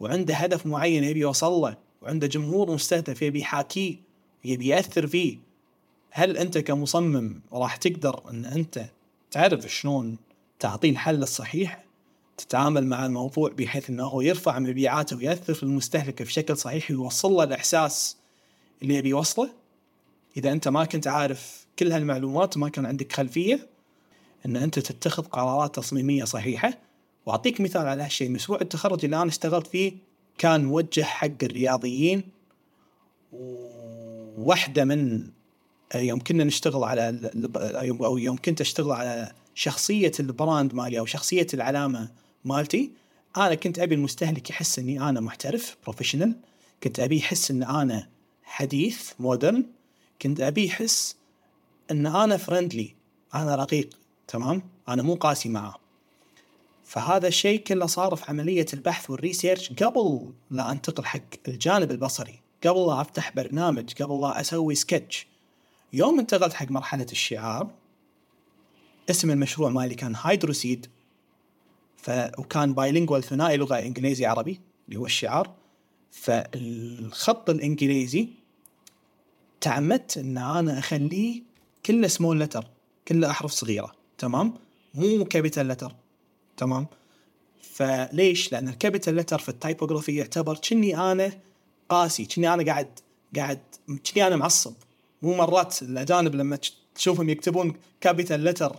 [0.00, 3.96] وعنده هدف معين يبي يوصل له وعنده جمهور مستهدف يبي يحاكيه
[4.44, 5.38] يبي يأثر فيه
[6.10, 8.86] هل أنت كمصمم راح تقدر إن أنت
[9.30, 10.16] تعرف شلون
[10.58, 11.85] تعطيه الحل الصحيح
[12.36, 18.16] تتعامل مع الموضوع بحيث إنه يرفع مبيعاته ويأثر في المستهلك بشكل صحيح ويوصل له الإحساس
[18.82, 19.50] اللي يبي يوصله.
[20.36, 23.66] إذا أنت ما كنت عارف كل هالمعلومات وما كان عندك خلفية
[24.46, 26.78] إن أنت تتخذ قرارات تصميمية صحيحة.
[27.26, 28.30] وأعطيك مثال على هالشيء.
[28.30, 29.92] مشروع التخرج اللي أنا اشتغلت فيه
[30.38, 32.22] كان موجه حق الرياضيين.
[33.32, 35.30] وواحده من
[35.94, 37.30] يوم كنا نشتغل على
[37.90, 42.08] أو يوم كنت أشتغل على شخصية ال brand مالي أو شخصية العلامة
[42.46, 42.90] مالتي
[43.36, 46.34] أنا كنت أبي المستهلك يحس إني أنا محترف professional
[46.82, 48.08] كنت أبي يحس إن أنا
[48.44, 49.66] حديث modern
[50.22, 51.16] كنت أبي يحس
[51.90, 52.94] إن أنا friendly
[53.34, 55.74] أنا رقيق تمام؟ أنا مو قاسي معاه
[56.84, 62.40] فهذا الشيء كله صار في عملية البحث وال research قبل لا أنتقل حق الجانب البصري.
[62.66, 65.26] قبل لا أفتح برنامج قبل لا أسوي سكتش
[65.92, 67.70] يوم انتقلت حق مرحلة الشعار
[69.10, 70.86] اسم المشروع مالي كان Hydroseed
[71.96, 75.54] ف وكان bilingual ثنائي لغة إنجليزي عربي اللي هو الشعار.
[76.10, 78.28] فالخط الإنجليزي
[79.60, 81.42] تعمدت إن أنا أخليه
[81.86, 82.66] كله small letter
[83.08, 83.92] كله أحرف صغيرة.
[84.18, 84.54] تمام؟
[84.94, 85.94] مو capital letter
[86.56, 86.86] تمام؟
[87.62, 91.32] فليش؟ لأن ال capital letter في ال typography يعتبر كني أنا
[91.88, 92.88] قاسي كني أنا قاعد
[93.36, 94.74] قاعد كني أنا معصب.
[95.22, 96.58] مو مرات الأجانب لما
[96.94, 98.76] تشوفهم يكتبون capital letter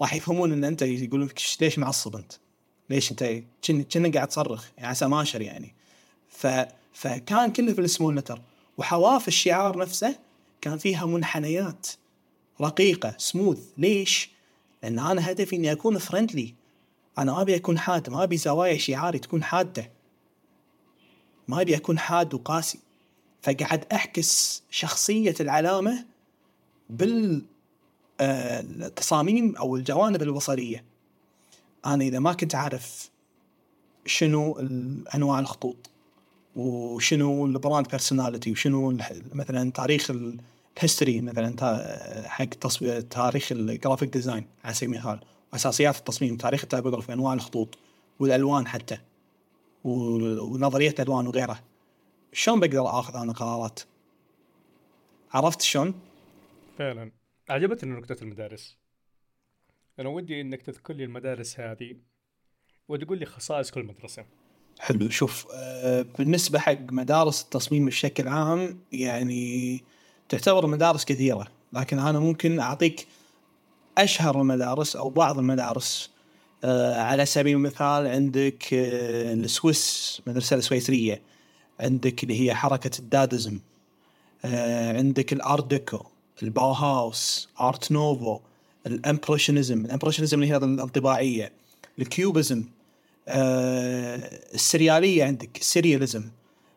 [0.00, 1.28] راح يفهمون إن أنت يقولون
[1.60, 2.32] ليش معصب أنت.
[2.90, 3.42] ليش انت
[3.92, 5.74] كنا قاعد تصرخ يعني سماشر يعني.
[6.28, 6.46] ف
[6.92, 8.40] فكان كله في ال small letter
[8.78, 10.18] وحواف الشعار نفسه
[10.60, 11.86] كان فيها منحنيات
[12.60, 14.30] رقيقة سموث ليش؟
[14.82, 16.54] لأن أنا هدفي إني أكون فرندلي
[17.18, 19.90] أنا أبي أكون حاد ما أبي زوايا شعاري تكون حادة.
[21.48, 22.78] ما أبي أكون حاد وقاسي.
[23.42, 26.06] فقعد اعكس شخصية العلامة
[26.90, 27.44] بال
[28.20, 28.92] آه،
[29.58, 30.89] أو الجوانب البصريه
[31.86, 33.10] أنا إذا ما كنت عارف
[34.06, 34.58] شنو
[35.14, 35.90] انواع الخطوط
[36.56, 38.98] وشنو ال brand personality وشنو
[39.32, 41.56] مثلا تاريخ ال history مثلا
[42.28, 42.44] حق
[43.10, 45.20] تاريخ ال graphic design على سبيل المثال
[45.52, 47.78] وأساسيات التصميم تاريخ ال typography أنواع الخطوط
[48.20, 48.98] والألوان حتى
[49.84, 51.60] ونظرية الالوان وغيره.
[52.32, 53.80] شلون بقدر آخذ أنا قرارات؟
[55.32, 55.94] عرفت شلون؟
[56.78, 57.12] فعلا.
[57.48, 58.76] عجبتني نقطة المدارس.
[60.00, 61.96] أنا ودي إنك تذكر لي المدارس هذه
[62.88, 64.24] وتقول لي خصائص كل مدرسة.
[64.78, 65.08] حلو.
[65.08, 69.84] شوف آه، بالنسبة حق مدارس التصميم بشكل عام يعني
[70.28, 73.06] تعتبر مدارس كثيرة لكن أنا ممكن أعطيك
[73.98, 76.10] أشهر المدارس أو بعض المدارس.
[76.64, 81.22] آه، على سبيل المثال عندك آه، السويس المدرسة السويسرية.
[81.80, 83.58] عندك اللي هي حركة الدادزم.
[84.94, 86.06] عندك الأرت ديكو
[86.42, 88.40] الباوهاوس Art Nouveau.
[88.86, 91.52] ال impressionism ال impressionism اللي هي الانطباعية
[91.98, 92.64] ال cubism
[93.28, 96.24] آه، السريالية عندك ال surrealism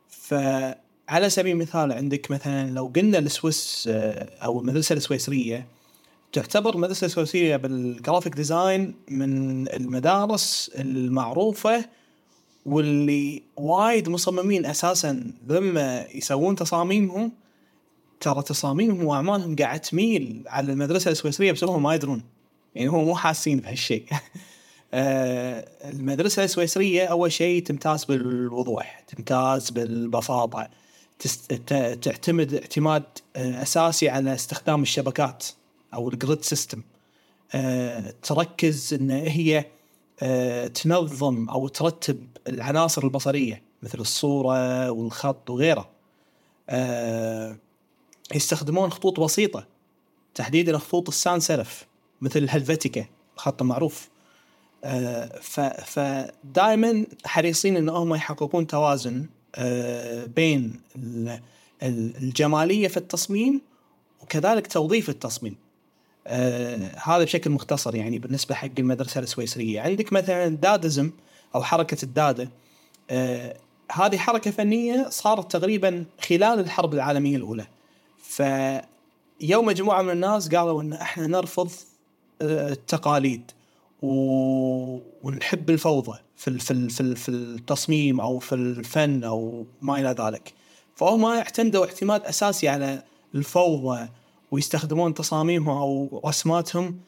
[0.10, 5.68] فعلى سبيل المثال عندك مثلا لو قلنا ال Swiss آه، أو المدرسة السويسرية
[6.34, 11.86] تعتبر المدرسة السويسرية بال graphic design من المدارس المعروفة
[12.66, 17.32] واللي وايد مصممين أساسا لما يسوون تصاميمهم
[18.24, 22.24] ترى تصاميمهم وأعمالهم قاعد تميل على المدرسة السويسرية بس هم ما يدرون.
[22.76, 24.06] يعني هم مو حاسين بهالشيء.
[24.94, 30.70] آه، المدرسة السويسرية أول شيء تمتاز بالوضوح تمتاز بالبساطة
[32.02, 33.04] تعتمد اعتماد
[33.36, 35.46] آه، أساسي على استخدام الشبكات
[35.94, 36.82] أو ال grid system
[37.56, 39.66] آه، تركز إن هي
[40.74, 45.90] تنظم أو ترتب العناصر البصرية مثل الصورة والخط وغيره.
[48.36, 49.66] يستخدمون خطوط بسيطة
[50.36, 51.86] تحديدا خطوط السان سيرف
[52.22, 53.06] مثل الهلفتيكا
[53.36, 54.10] الخط المعروف.
[54.84, 55.40] آه،
[55.86, 59.26] فدائما حريصين إن هم يحققون توازن
[59.56, 60.82] آه، بين
[61.84, 63.62] الجمالية في التصميم
[64.22, 65.56] وكذلك توظيف التصميم.
[66.28, 69.82] آه، هذا بشكل مختصر يعني بالنسبة حق المدرسة السويسرية.
[69.82, 71.12] عندك مثلا دادزم
[71.56, 72.50] أو حركة الدادة.
[73.92, 77.68] هذه حركة فنية صارت تقريبا خلال الحرب العالمية الأولى.
[78.34, 81.72] فيوم مجموعة من الناس قالوا إن إحنا نرفض
[82.42, 83.52] آه، التقاليد
[84.02, 90.54] ونحب الفوضى في في في في التصميم أو في الفن أو ما إلى ذلك.
[90.96, 93.04] فهم اعتمدوا اعتماد أساسي على
[93.36, 94.10] الفوضى
[94.52, 97.00] ويستخدمون تصاميمهم أو رسماتهم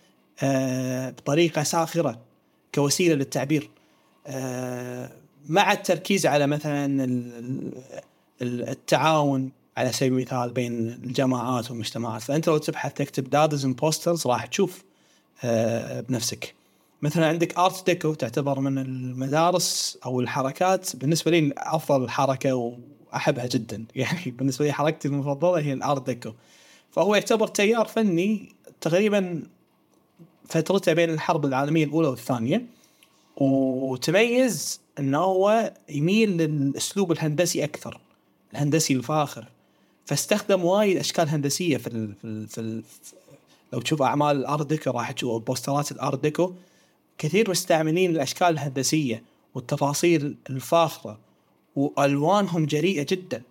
[0.43, 2.19] آه، بطريقة ساخرة
[2.75, 3.69] كوسيلة للتعبير.
[4.27, 5.11] آه،
[5.49, 7.07] مع التركيز على مثلا
[8.41, 12.21] التعاون على سبيل المثال بين الجماعات والمجتمعات.
[12.21, 14.83] فأنت لو تبحث تكتب Dada's posters راح تشوف
[15.43, 16.55] آه، بنفسك.
[17.01, 22.73] مثلا عندك Art Deco تعتبر من المدارس أو الحركات بالنسبة لي أفضل حركة
[23.13, 23.85] وأحبها جدا.
[23.95, 26.33] يعني بالنسبة لي حركتي المفضلة هي ال Art Deco
[26.91, 29.43] فهو يعتبر تيار فني تقريبا
[30.49, 32.65] فترته بين الحرب العالمية الأولى والثانية.
[33.37, 37.99] وتميز انه هو يميل للأسلوب الهندسي أكثر
[38.53, 39.45] الهندسي الفاخر.
[40.05, 42.83] فاستخدم وايد أشكال هندسية في ال في, ال في ال
[43.73, 46.53] لو تشوف أعمال ال Art Deco راح تشوف بوسترات ال Art Deco
[47.17, 49.23] كثير مستعملين الأشكال الهندسية
[49.55, 51.19] والتفاصيل الفاخرة
[51.75, 53.41] وألوانهم جريئة جدا.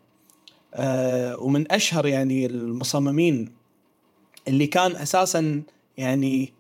[0.75, 3.53] آه ومن أشهر يعني المصممين
[4.49, 5.63] اللي كان أساسا
[5.97, 6.53] يعني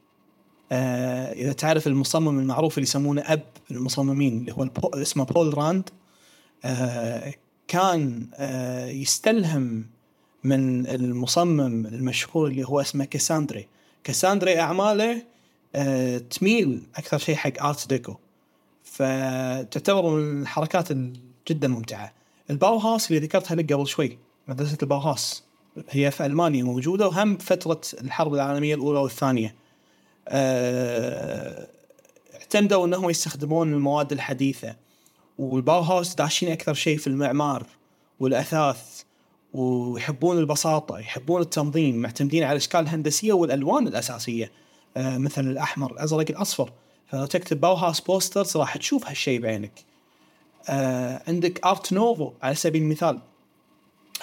[0.72, 5.90] آه إذا تعرف المصمم المعروف اللي يسمونه أب المصممين اللي هو اسمه بول راند.
[6.64, 7.34] آه
[7.68, 9.86] كان آه، يستلهم
[10.44, 13.66] من المصمم المشهور اللي هو اسمه كاساندري.
[14.04, 15.22] كاساندري أعماله
[15.74, 18.14] آه، تميل أكثر شيء حق Art Deco
[18.84, 20.88] فتعتبر من الحركات
[21.48, 22.12] جدا ممتعة.
[22.50, 25.44] الباو هاوس اللي ذكرتها لك قبل شوي مدرسة الباو هاوس
[25.90, 29.54] هي في ألمانيا موجودة وهم فترة الحرب العالمية الأولى والثانية.
[30.28, 31.66] آه،
[32.34, 34.76] اعتمدوا إنهم يستخدمون المواد الحديثة.
[35.38, 37.66] والباو هاوس داشين أكثر شيء في المعمار
[38.20, 39.02] والأثاث
[39.54, 44.52] ويحبون البساطة يحبون التنظيم معتمدين على الأشكال الهندسية والألوان الأساسية
[44.96, 46.72] آه مثل الأحمر الأزرق الأصفر.
[47.06, 49.72] فلو تكتب Bauhaus posters راح تشوف هالشيء بعينك.
[50.68, 53.18] آه عندك Art Nouveau على سبيل المثال.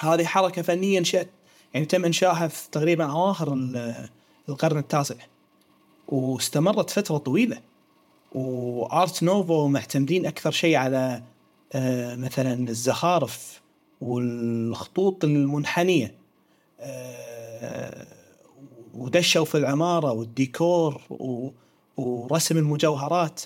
[0.00, 1.30] هذه حركة فنية انشأت
[1.74, 4.08] يعني تم إنشائها في تقريبا أواخر ال-
[4.48, 5.14] القرن التاسع
[6.08, 7.60] واستمرت فترة طويلة.
[8.34, 11.22] و Art Nouveau معتمدين أكثر شيء على
[11.72, 13.60] آه مثلا الزخارف
[14.00, 16.14] والخطوط المنحنية.
[16.80, 18.06] آه
[18.94, 21.00] ودشوا في العمارة والديكور
[21.96, 23.40] ورسم المجوهرات.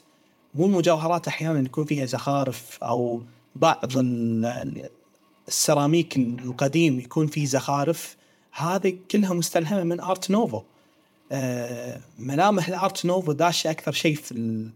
[0.55, 3.23] مو المجوهرات أحيانا يكون فيها زخارف أو
[3.57, 4.89] بعض ال-
[5.49, 8.17] السيراميك القديم يكون فيه زخارف.
[8.53, 10.63] هذه كلها مستلهمة من آرت نوفو.
[12.19, 14.71] ملامح الأرت نوفو داشه أكثر شيء في ال-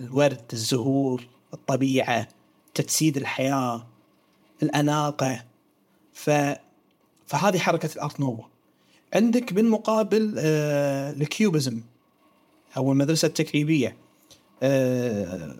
[0.00, 2.28] الورد الزهور الطبيعة
[2.74, 3.86] تجسيد الحياة
[4.62, 5.44] الأناقة.
[6.12, 6.30] ف
[7.26, 8.42] فهذه حركة الأرت نوفو.
[9.14, 11.82] عندك بالمقابل آه، الكيوبزم
[12.76, 13.96] أو المدرسة التكعيبيه
[14.62, 15.56] آه،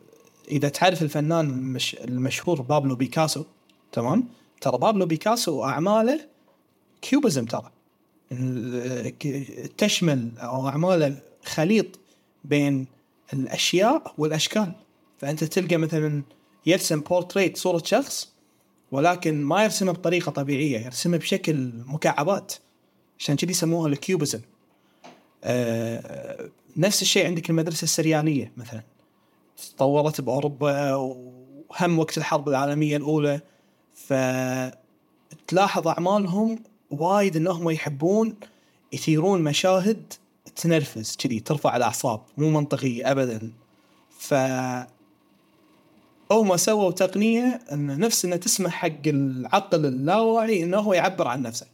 [0.50, 1.94] إذا تعرف الفنان المش...
[1.94, 3.44] المشهور بابلو بيكاسو
[3.92, 4.28] تمام؟
[4.60, 6.20] ترى بابلو بيكاسو اعماله
[7.02, 7.70] كيوبزم ترى.
[9.78, 11.86] تشمل أو اعماله خليط
[12.44, 12.86] بين
[13.32, 14.72] الأشياء والأشكال.
[15.18, 16.22] فأنت تلقى مثلا
[16.66, 18.32] يرسم بورتريت صورة شخص
[18.92, 22.52] ولكن ما يرسمها بطريقة طبيعية يرسمها بشكل مكعبات
[23.18, 24.40] عشان كذي يسموها الكيوبزم.
[25.44, 28.82] آه نفس الشيء عندك المدرسة السريالية مثلا.
[29.76, 33.40] تطورت بأوروبا وهم وقت الحرب العالمية الأولى
[33.94, 36.58] فتلاحظ أعمالهم
[37.00, 38.34] وايد انهم يحبون
[38.92, 40.12] يثيرون مشاهد
[40.56, 43.52] تنرفز كذي ترفع الأعصاب مو منطقية ابدا.
[44.18, 44.34] ف
[46.30, 51.66] هم سووا تقنية إن نفس إنه تسمح حق العقل اللاواعي إنه هو يعبر عن نفسه.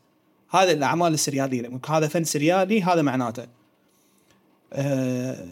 [0.51, 3.47] هذا الأعمال السريالية هذا فن سريالي هذا معناته.
[4.73, 5.47] آه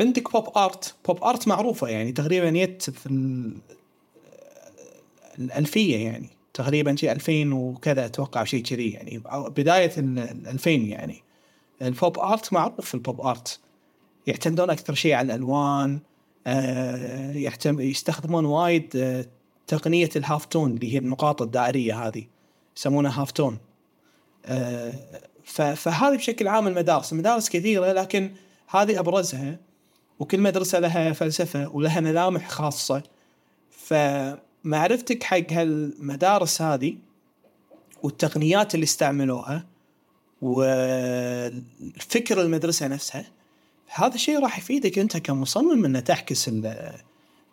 [0.00, 3.56] عندك pop art pop art معروفة يعني تقريبا يت في ال-
[5.38, 6.28] الألفية يعني.
[6.58, 9.22] تقريبا شيء 2000 وكذا أتوقع شيء كذي يعني.
[9.26, 11.22] أو بداية ال 2000 يعني.
[11.82, 13.60] ال pop art معروف في ال pop art
[14.26, 15.98] يعتمدون أكثر شيء على الألوان.
[16.46, 19.26] آه، يعتم يستخدمون وايد آه،
[19.66, 22.24] تقنية ال halftone اللي هي النقاط الدائرية هذه.
[22.76, 23.58] يسمونها halftone
[24.46, 24.92] آه،
[25.44, 27.12] ف- فهذه بشكل عام المدارس.
[27.12, 28.34] المدارس كثيرة لكن
[28.68, 29.58] هذه أبرزها.
[30.18, 33.02] وكل مدرسة لها فلسفة ولها ملامح خاصة.
[34.68, 36.96] فمعرفتك حق هالمدارس هذه
[38.02, 39.66] والتقنيات اللي استعملوها
[40.42, 41.52] وفكر
[42.42, 43.24] المدرسة نفسها
[43.94, 46.50] هذا الشيء راح يفيدك أنت كمصمم إنه تعكس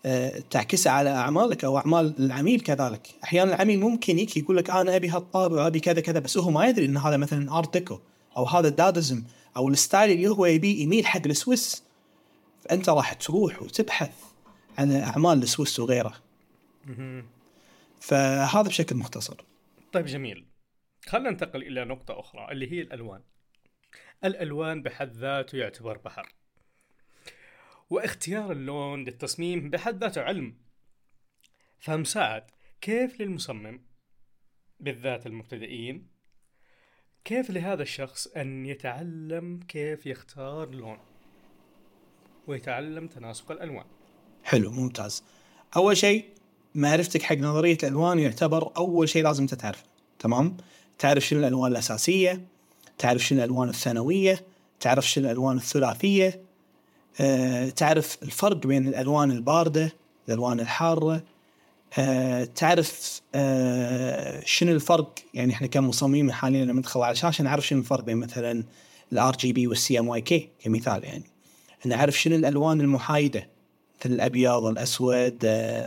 [0.06, 4.96] آه، تعكسه على أعمالك أو أعمال العميل كذلك، أحيانا العميل ممكن يجي يقول لك أنا
[4.96, 8.00] أبي هالطابع وأبي كذا كذا بس هو ما يدري إن هذا مثلا art
[8.38, 9.24] أو هذا Dadaism
[9.58, 11.84] أو ال style اللي هو يبيه يميل حق ال Swiss
[12.62, 14.12] فأنت راح تروح وتبحث
[14.78, 16.25] عن أعمال ال Swiss وغيره.
[18.00, 19.44] فهذا بشكل مختصر.
[19.92, 20.46] طيب جميل.
[21.06, 23.24] خلينا ننتقل إلى نقطة أخرى اللي هي الألوان.
[24.24, 26.34] الألوان بحد ذاته يعتبر بحر.
[27.90, 30.58] واختيار اللون للتصميم بحد ذاته علم.
[31.80, 32.44] فمساعد
[32.82, 33.86] كيف للمصمم
[34.80, 36.08] بالذات المبتدئين
[37.26, 41.00] كيف لهذا الشخص أن يتعلم كيف يختار لون
[42.48, 43.86] ويتعلم تناسق الألوان؟
[44.44, 45.24] حلو ممتاز.
[45.76, 46.35] أول شيء
[46.76, 49.84] معرفتك حق نظرية الألوان يعتبر أول شيء لازم تعرفه
[50.20, 50.58] تمام؟
[51.00, 52.42] تعرف شنو الألوان الأساسية،
[52.98, 54.42] تعرف شنو الألوان الثانوية،
[54.80, 56.42] تعرف شنو الألوان الثلاثية،
[57.22, 59.94] أه، تعرف الفرق بين الألوان الباردة،
[60.28, 61.24] الألوان الحارة،
[62.00, 67.80] أه، تعرف أه، شنو الفرق يعني إحنا كمصممين حاليا لما ندخل على الشاشه نعرف شنو
[67.80, 68.64] الفرق بين مثلا
[69.14, 71.24] ال RGB وال CMYK كمثال يعني.
[71.86, 73.55] نعرف شنو الألوان المحايدة
[74.00, 75.38] مثل الأبيض الأسود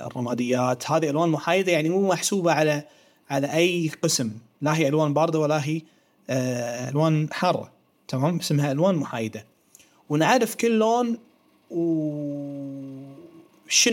[0.07, 2.85] الرماديات هذه ألوان محايدة يعني مو محسوبة على
[3.31, 4.31] على أي قسم.
[4.63, 5.83] لا هي ألوان باردة ولا هي
[6.31, 7.71] آه، ألوان حارة.
[8.09, 9.45] تمام؟ اسمها ألوان محايدة.
[10.09, 11.19] ونعرف كل لون
[11.71, 12.39] وشنو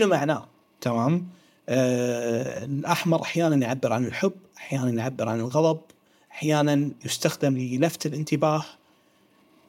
[0.06, 0.46] معناه.
[0.80, 1.28] تمام؟
[1.68, 5.80] آه الأحمر أحيانا يعبر عن الحب أحيانا يعبر عن الغضب
[6.32, 8.64] أحيانا يستخدم للفت الانتباه.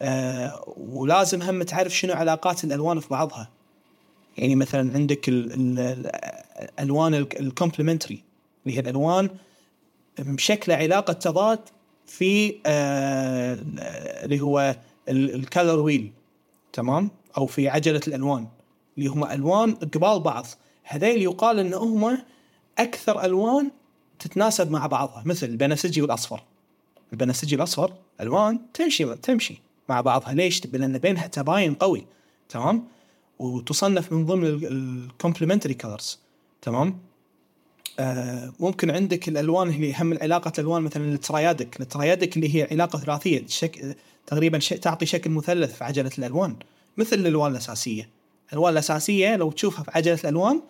[0.02, 3.50] آه ولازم هم تعرف شنو علاقات الألوان في بعضها.
[4.38, 6.12] يعني مثلا عندك ال- ال- ال-
[6.80, 8.24] الالوان ال complementary
[8.66, 9.30] اللي هي الألوان
[10.20, 11.60] بشكل علاقة تضاد
[12.06, 13.58] في آه،
[14.24, 14.76] اللي هو
[15.10, 16.12] ال color wheel
[16.74, 18.48] تمام أو في عجلة الألوان
[18.98, 20.46] اللي هم ألوان قبال بعض
[20.84, 22.18] هذيل يقال إن هم
[22.78, 23.72] أكثر ألوان
[24.20, 26.44] تتناسب مع بعضها مثل البنفسجي والأصفر
[27.14, 32.06] البنفسجي الاصفر ألوان تمشي تمشي مع بعضها ليش؟ لأن بينها تباين قوي
[32.50, 32.88] تمام؟
[33.40, 36.20] وتصنف من ضمن ال complementary colors
[36.62, 37.00] تمام؟
[38.00, 41.82] آه ممكن عندك الألوان اللي هم علاقة الألوان مثلا ال triadic.
[41.82, 43.98] ال triadic اللي هي علاقة ثلاثيه شك...
[44.28, 44.70] تقريبا ش...
[44.70, 46.56] تعطي شكل مثلث في عجلة الألوان
[46.98, 48.10] مثل الألوان الأساسية.
[48.50, 50.62] الألوان الأساسية لو تشوفها في عجلة الألوان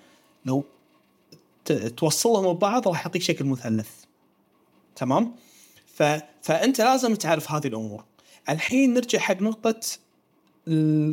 [0.45, 0.63] لو
[1.65, 1.71] ت...
[1.71, 3.89] توصلهم ببعض راح يعطيك شكل مثلث.
[4.95, 5.35] تمام؟
[5.95, 6.03] ف...
[6.41, 8.03] فأنت لازم تعرف هذه الأمور.
[8.49, 9.79] الحين نرجع حق نقطة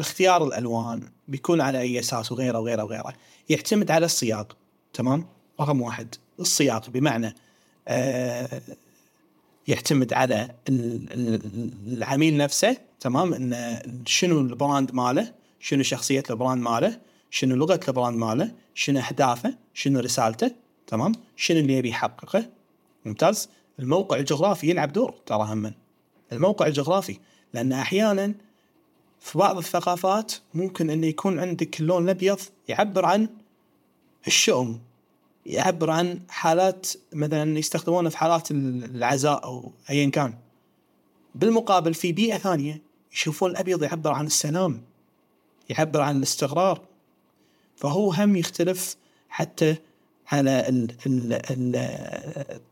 [0.00, 1.13] اختيار الألوان.
[1.28, 3.14] بيكون على أي أساس وغيره وغيره وغيره.
[3.48, 4.56] يعتمد على السياق
[4.92, 5.26] تمام؟
[5.60, 6.14] رقم واحد.
[6.40, 7.34] السياق بمعنى
[7.88, 8.60] آه
[9.68, 10.54] يعتمد على
[11.86, 17.00] العميل نفسه تمام؟ إن شنو البراند ماله شنو شخصية ال brand ماله
[17.30, 20.50] شنو لغة ال brand ماله شنو أهدافه شنو رسالته
[20.86, 22.50] تمام؟ شنو اللي يبي يحققه.
[23.04, 23.48] ممتاز؟
[23.78, 25.74] الموقع الجغرافي يلعب دور ترى هم.
[26.32, 27.18] الموقع الجغرافي.
[27.54, 28.34] لأن أحيانا
[29.24, 33.28] في بعض الثقافات ممكن انه يكون عندك اللون الابيض يعبر عن
[34.26, 34.80] الشؤم
[35.46, 40.34] يعبر عن حالات مثلا يستخدمونه في حالات العزاء أو ايا كان.
[41.34, 44.82] بالمقابل في بيئة ثانية يشوفون الأبيض يعبر عن السلام
[45.68, 46.80] يعبر عن الاستقرار
[47.76, 48.96] فهو هم يختلف
[49.28, 49.76] حتى
[50.32, 50.86] على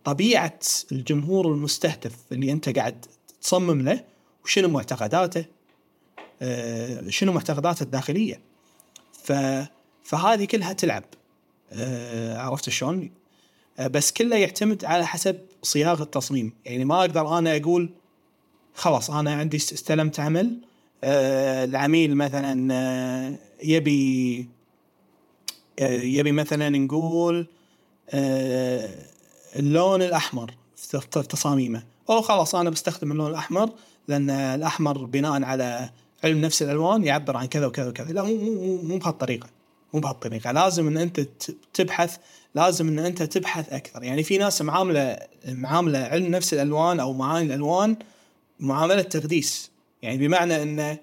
[0.04, 0.58] طبيعة
[0.92, 3.06] الجمهور المستهدف اللي أنت قاعد
[3.40, 4.04] تصمم له
[4.44, 5.44] وشنو معتقداته.
[7.08, 8.40] شنو معتقداته الداخلية.
[9.12, 9.32] ف
[10.04, 11.04] فهذه كلها تلعب.
[11.72, 13.10] آه، عرفت شلون؟
[13.78, 16.52] آه، بس كله يعتمد على حسب صياغه التصميم.
[16.64, 17.90] يعني ما أقدر أنا أقول
[18.74, 20.58] خلاص أنا عندي استلمت عمل
[21.04, 24.48] العميل مثلا يبي
[25.80, 27.46] يبي مثلا نقول
[29.56, 31.82] اللون الأحمر في تصاميمه.
[32.10, 33.70] أو خلاص أنا بستخدم اللون الأحمر
[34.08, 35.90] لأن الأحمر بناء على
[36.24, 38.12] علم نفس الألوان يعبر عن كذا وكذا وكذا.
[38.12, 39.48] لا مو مو مو بهالطريقة
[39.94, 40.52] مو بهالطريقة.
[40.52, 41.20] لازم إن أنت
[41.74, 42.16] تبحث
[42.54, 44.02] لازم إن أنت تبحث أكثر.
[44.02, 45.18] يعني في ناس معاملة
[45.48, 47.96] معاملة علم نفس الألوان أو معاني الألوان
[48.60, 49.70] معاملة تقديس
[50.02, 50.98] يعني بمعنى انه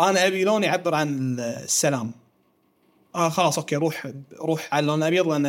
[0.00, 2.12] أنا أبي لون يعبر عن السلام.
[3.14, 5.46] آه خلاص أوكي روح روح على اللون الابيض لأن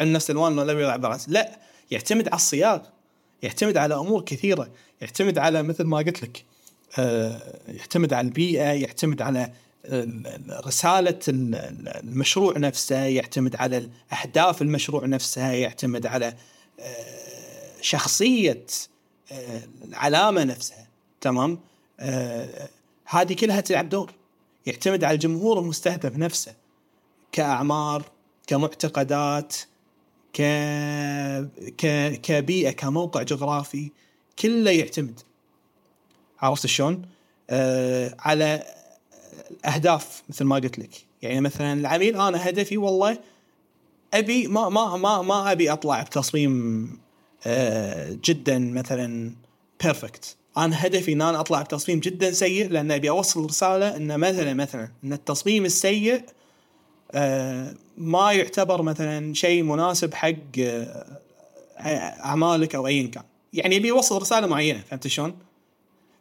[0.00, 1.58] علم نفس الألوان اللون الابيض يعبر عن لا
[1.90, 2.80] يعتمد على الصياغ
[3.42, 4.68] يعتمد على أمور كثيرة
[5.00, 6.36] يعتمد على مثل ما قلت لك.
[6.36, 6.47] آه،
[7.68, 9.52] يعتمد على البيئة يعتمد على
[10.66, 16.34] رسالة المشروع نفسه يعتمد على اهداف المشروع نفسها يعتمد على
[16.80, 18.66] آه، شخصية
[19.32, 20.88] آه، العلامة نفسها.
[21.20, 21.58] تمام؟
[23.04, 24.12] هذه كلها تلعب دور.
[24.66, 26.54] يعتمد على الجمهور المستهدف نفسه
[27.32, 28.04] كأعمار
[28.46, 29.56] كمعتقدات
[30.32, 30.42] ك...
[31.78, 32.12] ك...
[32.22, 33.90] كبيئة كموقع جغرافي
[34.38, 35.20] كله يعتمد.
[36.42, 37.02] عرفت شلون؟
[37.50, 38.62] آه على
[39.64, 40.90] أهداف مثل ما قلت لك
[41.22, 43.18] يعني مثلا العميل أنا هدفي والله
[44.14, 46.88] أبي ما ما ما ما أبي أطلع بتصميم
[47.46, 49.32] آه جدا مثلا
[49.82, 54.54] بيرفكت أنا هدفي إن أنا أطلع بتصميم جدا سيء لأن أبي أوصل رسالة إن مثلا
[54.54, 56.22] مثلا إن التصميم السيء
[57.12, 61.18] آه ما يعتبر مثلا شيء مناسب حق آه
[62.24, 63.22] أعمالك أو ايا كان
[63.52, 65.47] يعني يبي يوصل رسالة معينة فهمت شلون؟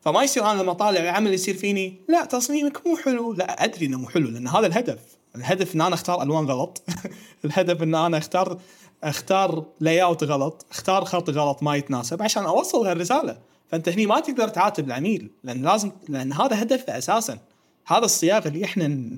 [0.08, 3.34] فما يصير أنا لما اطالع العمل يصير فيني لا تصميمك مو حلو.
[3.34, 5.00] لا أدري إنه مو حلو لأن هذا الهدف.
[5.36, 6.84] الهدف إن أنا أختار ألوان غلط.
[7.46, 8.60] الهدف إن أنا أختار
[9.04, 13.38] أختار layout غلط أختار خط غلط ما يتناسب عشان أوصل هالرسالة.
[13.72, 17.40] فأنت هني ما تقدر تعاتب العميل لأن لازم لأن هذا هدفه أساسا.
[17.88, 19.10] هذا الصياغه اللي إحنا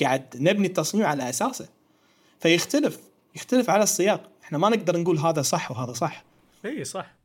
[0.00, 1.68] قاعد نبني التصميم على أساسه.
[2.40, 2.98] فيختلف
[3.36, 6.24] يختلف على السياق إحنا ما نقدر نقول هذا صح وهذا صح.
[6.64, 7.15] اي صح.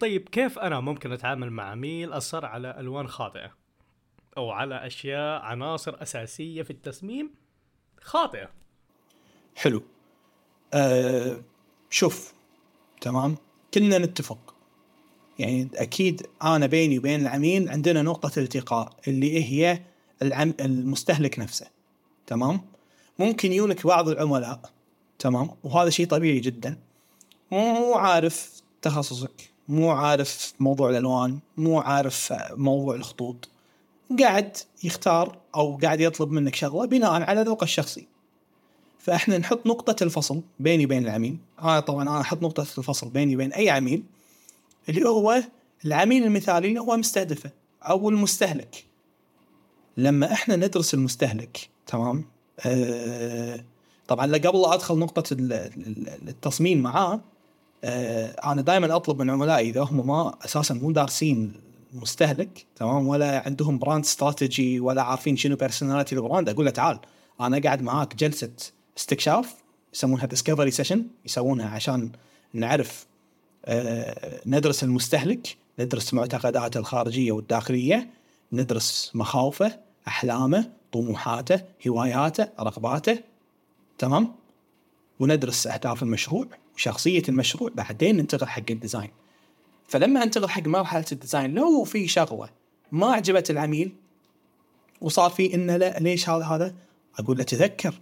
[0.00, 3.50] طيب كيف أنا ممكن أتعامل مع عميل أصر على ألوان خاطئة؟
[4.36, 7.30] أو على أشياء عناصر أساسية في التصميم
[8.00, 8.50] خاطئة.
[9.56, 9.82] حلو.
[10.74, 11.42] أه
[11.90, 12.34] شوف
[13.00, 13.36] تمام؟
[13.74, 14.54] كلنا نتفق.
[15.38, 19.82] يعني أكيد أنا بيني وبين العميل عندنا نقطة التقاء اللي هي
[20.22, 21.66] العم المستهلك نفسه.
[22.26, 22.60] تمام؟
[23.18, 24.72] ممكن يونك بعض العملاء
[25.18, 26.78] تمام؟ وهذا شيء طبيعي جدا.
[27.50, 29.51] مو عارف تخصصك.
[29.68, 33.48] مو عارف موضوع الألوان مو عارف موضوع الخطوط.
[34.20, 38.06] قاعد يختار أو قاعد يطلب منك شغلة بناء على ذوقه الشخصي.
[38.98, 41.36] فإحنا نحط نقطة الفصل بيني وبين العميل.
[41.62, 44.02] أنا طبعا أنا أحط نقطة الفصل بيني وبين أي عميل
[44.88, 45.42] اللي هو
[45.84, 47.50] العميل المثالي اللي هو مستهدفه
[47.82, 48.84] أو المستهلك.
[49.96, 52.24] لما إحنا ندرس المستهلك تمام؟
[52.60, 53.64] آه
[54.08, 55.36] طبعا قبل لا أدخل نقطة
[56.28, 57.20] التصميم معاه
[57.84, 61.52] آه أنا دائما أطلب من عملائي إذا هم ما أساسا مو دارسين
[61.94, 66.98] المستهلك تمام؟ ولا عندهم brand strategy ولا عارفين شنو personality ال brand أقول له تعال
[67.40, 68.50] أنا قاعد معاك جلسة
[68.98, 69.54] استكشاف
[69.94, 72.10] يسمونها discovery session يسوونها عشان
[72.54, 73.06] نعرف
[73.64, 78.10] آه، ندرس المستهلك ندرس معتقداته الخارجية والداخلية
[78.52, 79.78] ندرس مخاوفه
[80.08, 83.18] أحلامه طموحاته هواياته رغباته
[83.98, 84.32] تمام؟
[85.20, 86.46] وندرس أهداف المشروع.
[86.74, 89.10] وشخصية المشروع بعدين ننتقل حق ال design.
[89.88, 92.48] فلما انتقل حق مرحلة ال design لو في شغلة
[92.92, 93.92] ما عجبت العميل
[95.00, 96.74] وصار في انه لا ليش هذا هذا؟
[97.18, 97.94] أقول له تذكر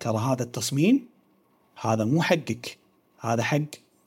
[0.00, 1.06] ترى هذا التصميم
[1.80, 2.78] هذا مو حقك.
[3.20, 3.60] هذا حق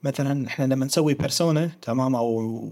[0.04, 2.70] مثلا إحنا لما نسوي بيرسونا تمام؟ أو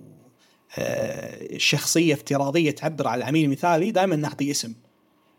[0.78, 4.74] آه، شخصية افتراضية تعبر عن العميل المثالي دائما نعطي اسم.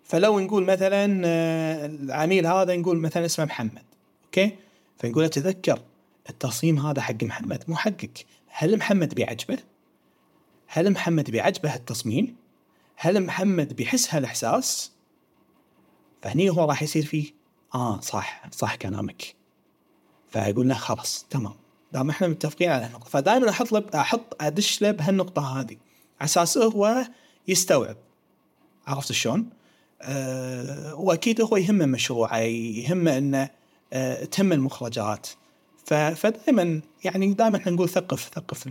[0.04, 3.82] فلو نقول مثلا آه، العميل هذا نقول مثلا اسمه محمد
[4.24, 4.52] أوكي؟
[4.98, 5.82] فنقول له تذكر
[6.30, 8.26] التصميم هذا حق محمد مو حقك.
[8.48, 9.58] هل محمد بيعجبه؟
[10.66, 12.36] هل محمد بيعجبه التصميم؟
[12.96, 14.92] هل محمد بيحس هالإحساس؟
[16.22, 17.32] فهني هو راح يصير فيه
[17.74, 19.34] آه صح صح كلامك.
[20.36, 21.54] له خلاص تمام.
[21.92, 23.10] دام إحنا متفقين على هالنقطة.
[23.10, 25.76] فدائما أحط له أحط أدش له بهالنقطة هذه.
[26.20, 27.06] على أساس هو
[27.48, 27.96] يستوعب.
[28.86, 29.50] عرفت شلون؟
[30.02, 33.50] أه وأكيد هو يهمه مشروعه يهمه إنه
[34.30, 35.28] تهم المخرجات.
[36.14, 38.68] فدائما يعني دائما إحنا نقول ثقف ثقف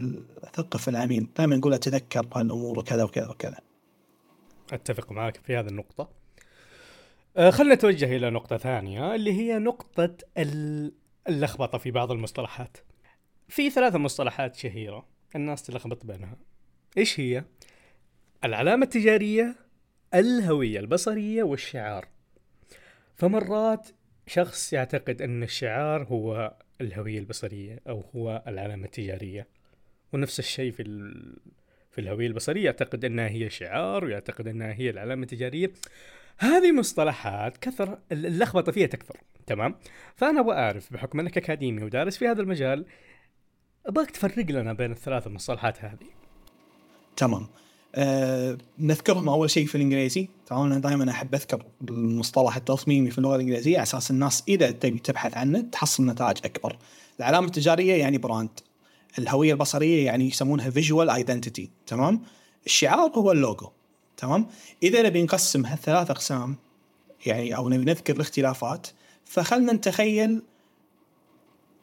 [0.53, 1.28] ثقف العميل.
[1.38, 3.57] دائما نقول تذكر هالامور وكذا وكذا وكذا.
[4.74, 6.09] أتفق معك في هذه النقطة.
[7.38, 10.16] أه خلينا نتوجه إلى نقطة ثانية اللي هي نقطة
[11.30, 12.78] اللخبطة في بعض المصطلحات.
[13.47, 15.05] في ثلاثة مصطلحات شهيرة
[15.36, 16.38] الناس تلخبط بينها.
[16.97, 17.43] إيش هي؟
[18.43, 19.55] العلامة التجارية
[20.13, 22.07] الهوية البصرية والشعار.
[23.16, 23.88] فمرات
[24.28, 29.47] شخص يعتقد أن الشعار هو الهوية البصرية أو هو العلامة التجارية.
[30.13, 30.84] ونفس الشيء في
[31.91, 35.71] في الهوية البصرية يعتقد أنها هي شعار ويعتقد أنها هي العلامة التجارية.
[36.38, 39.17] هذه مصطلحات كثر اللخبطة فيها تكثر
[39.47, 39.76] تمام؟
[40.15, 42.86] فأنا أبغى أعرف بحكم أنك أكاديمي ودارس في هذا المجال
[43.86, 46.07] أبغاك تفرق لنا بين الثلاث مصطلحات هذه.
[47.17, 47.47] تمام.
[47.95, 50.29] أه نذكرهم أول شيء في الإنجليزي.
[50.45, 54.99] تمام أنا دائما أحب أذكر المصطلح التصميمي في اللغة الإنجليزية على أساس الناس إذا تبي
[54.99, 56.77] تبحث عنه تحصل نتائج أكبر.
[57.19, 58.49] العلامة التجارية يعني brand.
[59.19, 62.21] الهوية البصرية يعني يسمونها visual identity تمام؟
[62.65, 63.69] الشعار هو اللوجو.
[64.17, 64.47] تمام؟
[64.83, 66.55] إذا نبي نقسم هالثلاث أقسام
[67.25, 68.87] يعني أو نبي نذكر الاختلافات
[69.25, 70.41] فخلنا نتخيل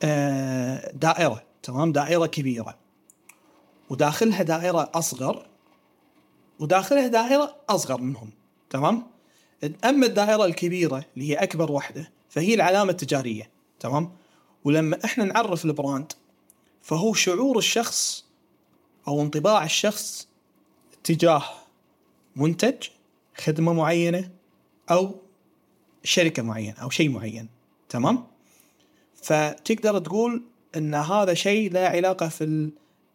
[0.02, 1.42] آه، دائرة.
[1.62, 2.78] تمام؟ دائرة كبيرة.
[3.90, 5.51] وداخلها دائرة أصغر.
[6.62, 8.30] وداخلها دائرة أصغر منهم
[8.70, 9.06] تمام؟
[9.84, 13.50] أما الدائرة الكبيرة اللي هي أكبر واحدة فهي العلامة التجارية
[13.80, 14.12] تمام؟
[14.64, 16.12] ولما إحنا نعرف البراند
[16.82, 18.24] فهو شعور الشخص
[19.08, 20.28] أو انطباع الشخص
[21.04, 21.44] تجاه
[22.36, 22.88] منتج
[23.36, 24.30] خدمة معينة
[24.90, 25.14] أو
[26.04, 27.48] شركة معينة أو شيء معين
[27.88, 28.26] تمام؟
[29.14, 30.42] فتقدر تقول
[30.76, 32.70] إن هذا شيء له علاقة في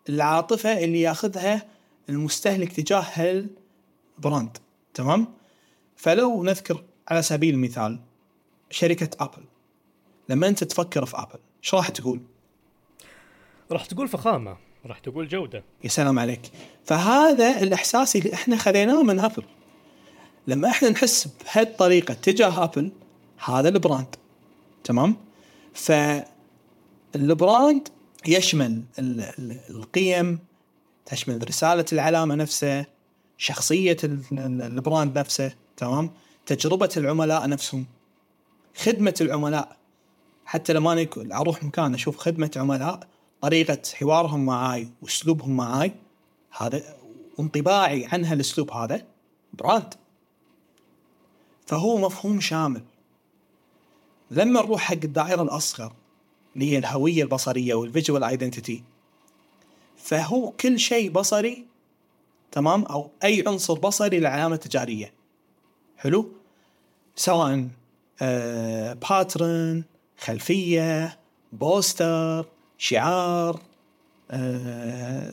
[0.10, 1.77] العاطفة اللي يأخذها
[2.10, 4.58] المستهلك تجاه هال brand
[4.94, 5.28] تمام؟
[5.96, 8.00] فلو نذكر على سبيل المثال
[8.70, 9.44] شركة ابل
[10.30, 12.22] لما أنت تفكر في ابل إيش راح تقول؟
[13.72, 15.64] راح تقول فخامة راح تقول جودة.
[15.84, 16.42] يا سلام عليك.
[16.86, 19.44] فهذا الإحساس اللي إحنا خذيناه من ابل
[20.48, 22.92] لما إحنا نحس بهالطريقة تجاه ابل
[23.46, 24.16] هذا ال brand
[24.84, 25.16] تمام؟
[27.14, 27.88] فال brand
[28.28, 28.84] يشمل
[29.70, 30.40] القيم
[31.08, 32.88] تشمل رسالة العلامة نفسها
[33.38, 33.98] شخصية
[34.32, 36.12] ال brand نفسه تمام؟
[36.46, 37.86] تجربة العملاء نفسهم
[38.78, 39.78] خدمة العملاء.
[40.46, 41.08] حتى لما أنا
[41.40, 43.08] أروح مكان أشوف خدمة عملاء
[43.42, 45.94] طريقة حوارهم معاي وأسلوبهم معاي
[46.58, 46.84] هذا
[47.40, 49.06] انطباعي عن هالاسلوب هذا
[49.54, 49.94] brand.
[51.66, 52.84] فهو مفهوم شامل.
[54.32, 55.94] لما نروح حق الدائرة الأصغر
[56.56, 58.84] اللي هي الهوية البصرية وال visual identity
[60.08, 61.66] فهو كل شيء بصري
[62.52, 65.14] تمام؟ أو أي عنصر بصري للعلامه التجاريه
[65.98, 66.32] حلو؟
[67.16, 67.68] سواء
[68.22, 69.84] آه pattern
[70.18, 71.20] خلفية
[71.54, 72.46] poster
[72.78, 73.62] شعار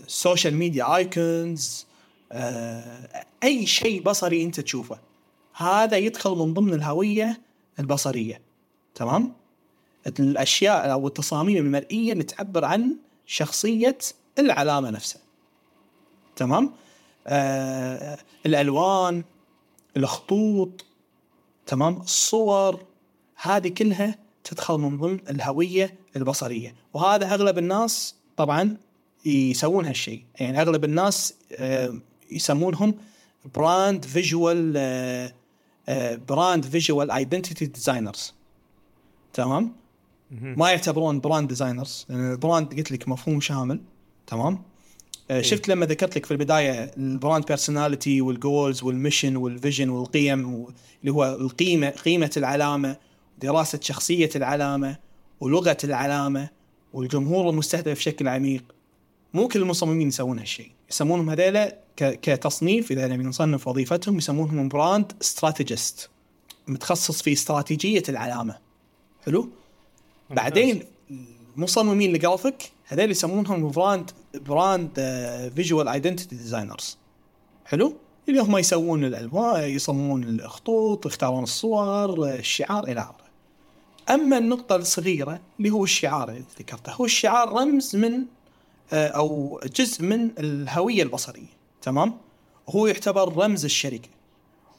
[0.07, 1.87] social media icons
[3.43, 4.99] أي شيء بصري أنت تشوفه.
[5.55, 7.41] هذا يدخل من ضمن الهوية
[7.79, 8.41] البصرية
[8.95, 9.33] تمام؟
[10.07, 12.97] الأشياء أو التصاميم المرئية اللي تعبر عن
[13.27, 13.99] شخصية
[14.39, 15.23] العلامة نفسها.
[16.37, 16.73] تمام؟
[17.27, 19.25] آه الألوان
[19.97, 20.85] الخطوط
[21.67, 22.85] تمام؟ الصور
[23.37, 26.75] هذه كلها تدخل من ضمن الهوية البصرية.
[26.95, 28.77] وهذا أغلب الناس طبعا
[29.25, 30.25] يسوون هالشيء.
[30.41, 31.95] يعني أغلب الناس آه،
[32.31, 32.95] يسمونهم
[33.55, 34.73] brand visual
[36.29, 38.35] brand visual identity designers
[39.33, 39.73] تمام؟
[40.31, 43.81] ما يعتبرون brand designers لأن ال brand قلت لك مفهوم شامل.
[44.27, 44.63] تمام؟
[45.31, 50.71] آه، شفت لما ذكرت لك في البداية البراند بيرسوناليتي والجولز والميشن والفيجن والقيم و-
[51.01, 52.97] اللي هو القيمه قيمة العلامة
[53.39, 54.97] دراسة شخصية العلامة
[55.41, 56.49] ولغة العلامة
[56.93, 58.65] والجمهور المستهدف بشكل عميق.
[59.35, 60.71] مو كل المصممين يسوون هالشيء.
[60.91, 66.11] يسمونهم هذيلا ك- كتصنيف إذا نبي نصنف وظيفتهم يسمونهم brand strategist
[66.69, 68.59] متخصص في استراتيجية العلامة.
[69.27, 69.49] حلو؟
[70.31, 70.83] بعدين
[71.57, 74.95] المصممين الجرافيك هذول يسمونهم brand brand
[75.57, 76.99] visual identity designers
[77.65, 77.97] حلو؟
[78.29, 83.25] اللي هم يسوون الألوان يصممون الخطوط يختارون الصور الشعار إلى آخره.
[84.11, 88.25] أما النقطة الصغيرة اللي هو الشعار اللي ذكرته هو الشعار رمز من
[88.93, 91.55] آه، أو جزء من الهوية البصرية.
[91.83, 92.15] تمام؟
[92.69, 94.09] هو يعتبر رمز الشركة.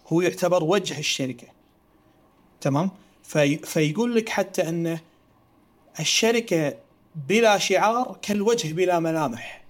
[0.07, 1.47] هو يعتبر وجه الشركة.
[2.61, 2.91] تمام؟
[3.23, 4.99] في فيقول لك حتى أنه
[5.99, 6.75] الشركة
[7.29, 9.65] بلا شعار كالوجه بلا ملامح.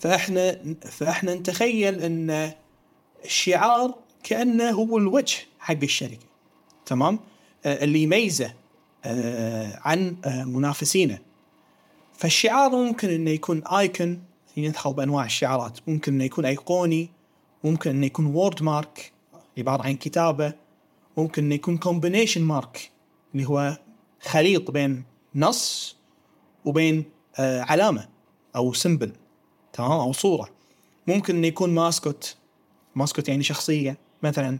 [0.00, 0.58] فإحنا
[0.90, 2.52] فإحنا نتخيل إن
[3.24, 6.26] الشعار كأنه هو الوجه حق الشركة.
[6.86, 7.18] تمام؟
[7.66, 8.54] آه، اللي يميزه
[9.04, 11.18] آه، عن آه، منافسينه.
[12.12, 14.22] فالشعار ممكن إنه يكون icon
[14.56, 15.78] يدخل بأنواع الشعارات.
[15.86, 17.10] ممكن إنه يكون أيقوني
[17.64, 19.12] ممكن إنه يكون wordmark
[19.58, 20.52] عبارة عن كتابة.
[21.16, 22.90] ممكن إنه يكون combination mark
[23.34, 23.78] اللي هو
[24.20, 25.04] خليط بين
[25.36, 25.96] نص
[26.64, 27.04] وبين
[27.38, 28.08] آه علامة
[28.56, 29.12] أو symbol
[29.72, 30.50] تمام؟ أو صورة.
[31.06, 32.36] ممكن إنه يكون mascot
[32.94, 34.58] mascot يعني شخصية مثلا.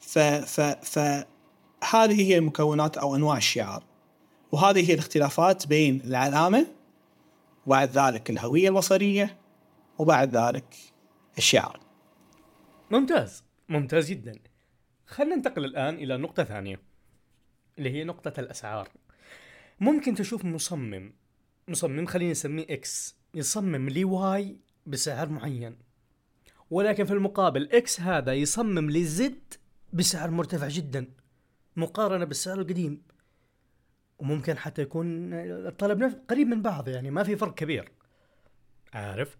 [0.00, 0.98] ف ف ف
[1.90, 3.84] هذه هي مكونات أو أنواع الشعار.
[4.52, 6.66] وهذه هي الاختلافات بين العلامة
[7.66, 9.36] وبعد ذلك الهوية البصرية
[9.98, 10.76] وبعد ذلك
[11.38, 11.80] الشعار.
[12.90, 13.44] ممتاز.
[13.68, 14.38] ممتاز جدا.
[15.06, 16.80] خلينا ننتقل الآن إلى نقطة ثانية
[17.78, 18.88] اللي هي نقطة الأسعار.
[19.80, 21.12] ممكن تشوف مصمم.
[21.68, 24.56] مصمم خلينا نسميه X يصمم لي Y
[24.86, 25.78] بسعر معين.
[26.70, 29.54] ولكن في المقابل إكس هذا يصمم لي زد
[29.92, 31.06] بسعر مرتفع جدا.
[31.76, 33.02] مقارنة بالسعر القديم.
[34.18, 37.92] وممكن حتى يكون الطلب قريب من بعض يعني ما في فرق كبير.
[38.94, 39.38] عارف؟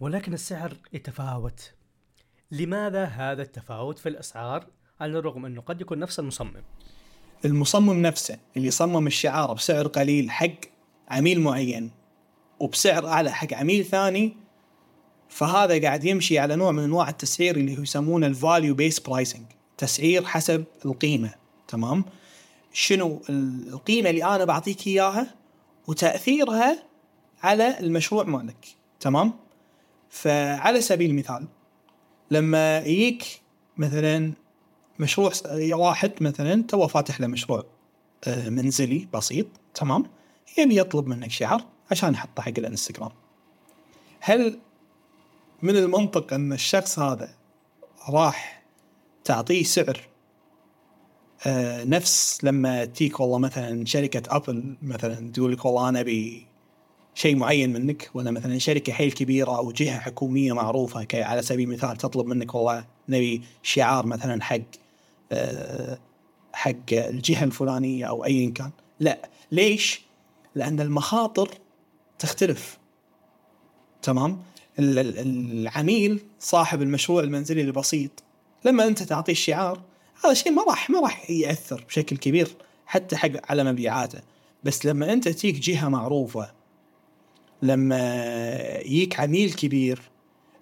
[0.00, 1.72] ولكن السعر يتفاوت.
[2.50, 4.66] لماذا هذا التفاوت في الأسعار؟
[5.00, 6.62] على الرغم أنه قد يكون نفس المصمم.
[7.44, 10.50] المصمم نفسه اللي صمم الشعار بسعر قليل حق
[11.08, 11.90] عميل معين
[12.60, 14.36] وبسعر أعلى حق عميل ثاني
[15.28, 19.42] فهذا قاعد يمشي على نوع من أنواع التسعير اللي هو يسمونه ال value based pricing
[19.78, 21.34] تسعير حسب القيمة
[21.68, 22.04] تمام؟
[22.72, 25.34] شنو ال- القيمة اللي أنا بعطيك إياها
[25.86, 26.82] وتأثيرها
[27.42, 28.66] على المشروع مالك
[29.00, 29.32] تمام؟
[30.10, 31.46] فعلى سبيل المثال
[32.30, 33.24] لما يجيك
[33.76, 34.32] مثلا
[34.98, 35.42] مشروع س-
[35.72, 37.64] واحد مثلا تو فاتح له مشروع
[38.24, 40.04] آه، منزلي بسيط تمام؟
[40.58, 43.10] يبي يطلب منك شعار عشان يحطه حق الانستغرام.
[44.20, 44.58] هل
[45.62, 47.28] من المنطق أن الشخص هذا
[48.08, 48.62] راح
[49.24, 50.00] تعطيه سعر
[51.46, 56.46] آه، نفس لما تيك والله مثلا شركة أبل مثلا تقول لك والله أنا أبي
[57.14, 61.68] شيء معين منك ولا مثلا شركة حيل كبيرة أو جهة حكومية معروفة ك- على سبيل
[61.68, 64.87] المثال تطلب منك والله نبي شعار مثلا حق آه،
[66.52, 68.70] حق الجهة الفلانية أو ايا كان.
[69.00, 69.28] لا.
[69.52, 70.00] ليش؟
[70.54, 71.50] لأن المخاطر
[72.18, 72.78] تختلف.
[74.02, 74.42] تمام؟
[74.78, 78.10] ال- ال- العميل صاحب المشروع المنزلي البسيط
[78.64, 79.80] لما أنت تعطيه الشعار
[80.24, 82.48] هذا شيء ما راح ما راح يأثر بشكل كبير
[82.86, 84.20] حتى حق على مبيعاته.
[84.64, 86.50] بس لما أنت تيك جهة معروفة
[87.62, 88.24] لما
[88.78, 90.00] يجيك عميل كبير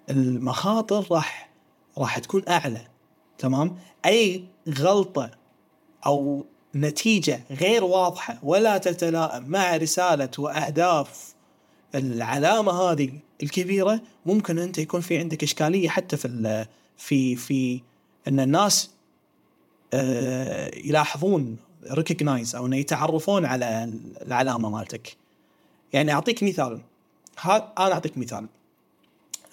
[0.09, 1.49] المخاطر راح
[1.97, 2.87] راح تكون أعلى.
[3.37, 3.77] تمام؟
[4.07, 4.43] أي
[4.79, 5.31] غلطة
[6.05, 11.33] أو نتيجة غير واضحة ولا تتلائم مع رسالة وأهداف
[11.95, 13.11] العلامة هذه
[13.43, 16.65] الكبيرة ممكن أنت يكون في عندك إشكالية حتى في
[16.97, 17.81] في في
[18.27, 18.89] أن الناس
[19.93, 21.57] آه، يلاحظون
[21.91, 25.17] ريكوجنايز أو إنه يتعرفون على العلامة مالتك.
[25.93, 26.81] يعني أعطيك مثال.
[27.39, 28.47] ها أنا أعطيك مثال.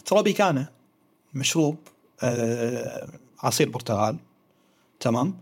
[0.05, 0.69] تروبيكانا
[1.35, 1.77] مشروب
[2.23, 3.09] آه،
[3.43, 4.17] عصير برتقال.
[5.05, 5.35] تمام؟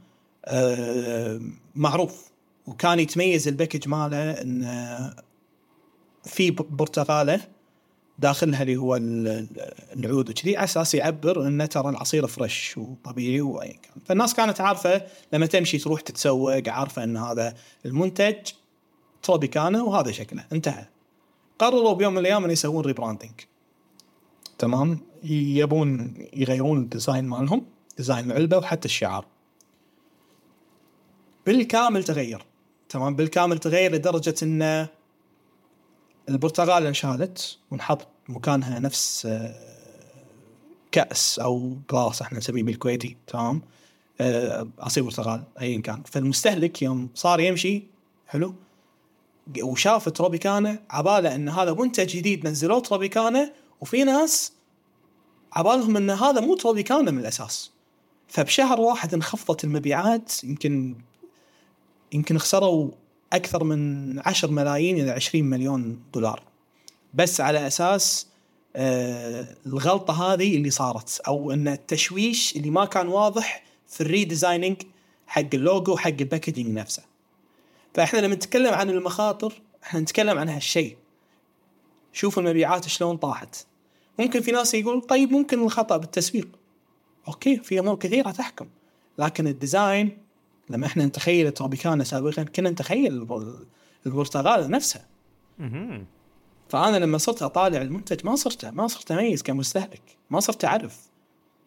[0.44, 1.40] آه،
[1.74, 2.30] معروف.
[2.66, 5.14] وكان يتميز ال package ماله انه
[6.24, 7.40] في برتقاله
[8.18, 10.30] داخلها اللي هو ال- ال- العود.
[10.30, 15.02] وكذي على أساس يعبر إنه ترى العصير fresh وطبيعي وايا كان فالناس كانت عارفة
[15.32, 17.55] لما تمشي تروح تتسوق عارفة إن هذا
[17.86, 18.36] المنتج
[19.22, 20.44] تروبيكانا وهذا شكله.
[20.52, 20.86] انتهى.
[21.59, 23.32] قرروا بيوم من الأيام إن يسوون rebranding
[24.59, 27.66] تمام؟ يبون يغيرون ال design مالهم
[27.97, 29.26] design العلبة وحتى الشعار.
[31.47, 32.47] بالكامل تغير.
[32.89, 34.86] تمام؟ بالكامل تغير لدرجة إن
[36.28, 39.55] البرتقاله انشالت ونحط مكانها نفس آه،
[40.93, 43.16] كأس أو glass إحنا نسميه بالكويتي.
[43.27, 43.62] تمام؟
[44.20, 46.02] آه، عصير برتقال ايا كان.
[46.02, 47.82] فالمستهلك يوم صار يمشي
[48.27, 48.55] حلو؟
[49.62, 54.52] وشاف تروبيكانا عبالة إن هذا منتج جديد نزلوه تروبيكانا وفي ناس
[55.52, 57.70] عبالهم إن هذا مو تروبيكانا من الأساس.
[58.28, 60.97] فبشهر واحد انخفضت المبيعات يمكن
[62.12, 62.90] يمكن خسروا
[63.32, 66.43] أكثر من 10 ملايين إلى 20 مليون دولار.
[67.14, 68.26] بس على أساس
[68.76, 74.76] آه الغلطة هذه اللي صارت أو أن التشويش اللي ما كان واضح في الريديزايننج
[75.26, 77.02] حق اللوجو حق ال packaging نفسه.
[77.94, 79.52] فإحنا لما نتكلم عن المخاطر
[79.82, 80.97] إحنا نتكلم عن هالشيء.
[82.12, 83.66] شوف المبيعات شلون طاحت.
[84.18, 86.48] ممكن في ناس يقول طيب ممكن الخطأ بالتسويق.
[87.28, 88.68] okay في أمور كثيرة تحكم.
[89.18, 90.19] لكن ال design
[90.70, 93.28] لما إحنا نتخيل تروبيكانا سابقا كنا نتخيل
[94.07, 95.06] البرتقاله نفسها
[96.68, 100.02] فأنا لما صرت أطالع المنتج ما صرت ما صرت أميز كمستهلك.
[100.30, 101.01] ما صرت أعرف.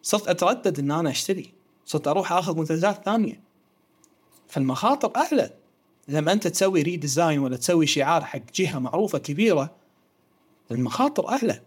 [0.02, 1.52] صرت أتردد إن أنا أشتري.
[1.84, 3.40] صرت أروح أخذ منتجات ثانية.
[4.48, 5.50] فالمخاطر أعلى.
[6.08, 9.74] لما أنت تسوي redesign ولا تسوي شعار حق جهة معروفة كبيرة
[10.70, 11.60] المخاطر أعلى.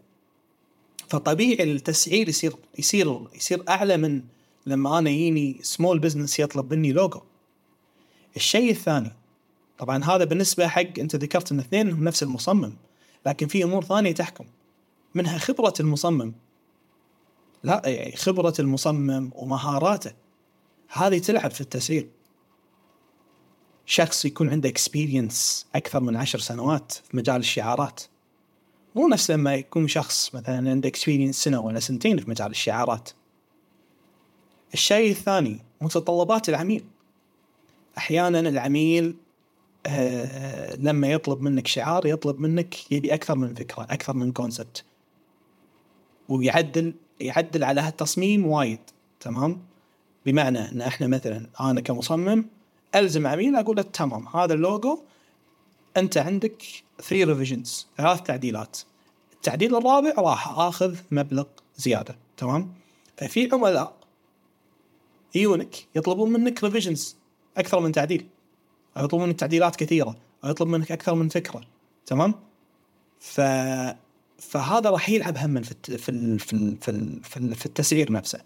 [1.08, 4.22] فطبيعي التسعير يصير يصير يصير أعلى من
[4.66, 7.22] لما أنا يجيني small business يطلب مني لوجو
[8.36, 9.12] الشيء الثاني
[9.78, 12.74] طبعا هذا بالنسبة حق أنت ذكرت إن اثنين هم نفس المصمم
[13.26, 14.46] لكن في أمور ثانية تحكم.
[15.16, 16.34] منها خبرة المصمم.
[17.64, 20.14] لا يعني خبرة المصمم ومهاراته.
[20.90, 22.10] هذه تلعب في التسعير
[23.86, 28.02] شخص يكون عنده experience أكثر من عشر سنوات في مجال الشعارات.
[28.96, 33.10] مو نفس لما يكون شخص مثلا عنده experience سنة ولا سنتين في مجال الشعارات.
[34.74, 36.84] الشيء الثاني متطلبات العميل.
[37.98, 39.16] أحيانا العميل
[39.88, 44.84] آه لما يطلب منك شعار يطلب منك يبي أكثر من فكرة أكثر من concept
[46.30, 48.80] ويعدل يعدل على هالتصميم وايد
[49.20, 49.62] تمام؟
[50.26, 52.46] بمعنى إن إحنا مثلا أنا كمصمم
[52.96, 55.00] ألزم عميل أقول له تمام هذا اللوجو.
[55.98, 56.64] أنت عندك
[57.02, 58.78] 3 revisions ثلاث تعديلات.
[59.34, 61.46] التعديل الرابع راح آخذ مبلغ
[61.78, 62.74] زيادة تمام؟
[63.18, 63.99] ففي عملاء
[65.36, 67.16] يجونك يطلبون منك revisions
[67.58, 68.26] أكثر من تعديل.
[68.98, 71.62] أو يطلبون منك تعديلات كثيرة أو يطلب منك أكثر من فكرة
[72.06, 72.34] تمام؟
[73.20, 73.42] ف
[74.40, 75.92] فهذا راح يلعب هم في الت...
[75.92, 76.40] في ال...
[76.40, 76.78] في ال...
[76.82, 77.24] في, ال...
[77.24, 77.56] في, ال...
[77.56, 78.40] في التسعير نفسه.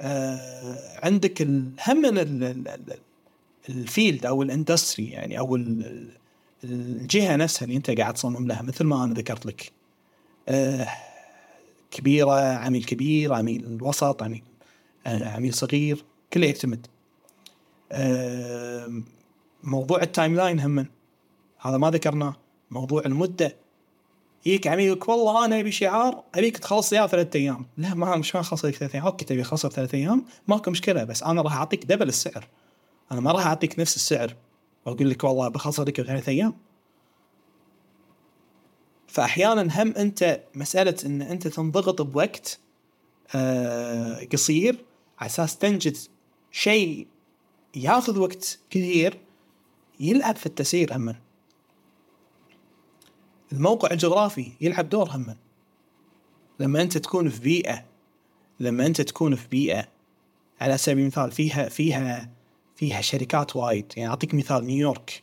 [0.00, 2.78] آه عندك الهم من ال...
[3.68, 5.56] ال field أو ال industry يعني أو
[6.64, 9.72] الجهة نفسها اللي أنت قاعد تصمم لها مثل ما أنا ذكرت لك.
[10.48, 10.88] آه
[11.90, 14.42] كبيرة عميل كبير عميل وسط عميل
[15.08, 16.86] عميل صغير كله يعتمد.
[17.92, 19.02] آه
[19.62, 20.86] موضوع ال timeline هم
[21.60, 22.36] هذا ما ذكرناه.
[22.70, 23.56] موضوع المدة.
[24.46, 27.66] يجيك عميل يقول والله أنا أبي شعار أبيك تخلص اياه ثلاث أيام.
[27.76, 29.06] لا ما مش اخلص لك ثلاث أيام.
[29.06, 32.48] okay تبي تخلصه ثلاث أيام؟ ماكو مشكلة بس أنا راح أعطيك double السعر.
[33.12, 34.36] أنا ما راح أعطيك نفس السعر.
[34.86, 36.54] وأقول لك والله بخلص لك بثلاث أيام.
[39.06, 42.58] فاحيانا هم أنت مسألة إن أنت تنضغط بوقت
[43.34, 44.84] آه قصير
[45.18, 45.96] على أساس تنجد
[46.50, 47.06] شيء
[47.76, 49.18] ياخذ وقت كثير
[50.00, 51.14] يلعب في التسيير هم.
[53.52, 55.36] الموقع الجغرافي يلعب دور هم.
[56.60, 57.84] لما أنت تكون في بيئة
[58.60, 59.88] لما أنت تكون في بيئة
[60.60, 62.30] على سبيل المثال فيها فيها
[62.76, 63.92] فيها شركات وايد.
[63.96, 65.22] يعني أعطيك مثال نيويورك.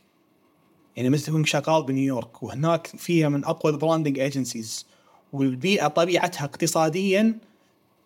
[0.96, 4.86] يعني مثل تكون شغال بنيويورك وهناك فيها من أقوى ال branding agencies
[5.32, 7.38] والبيئة طبيعتها اقتصاديا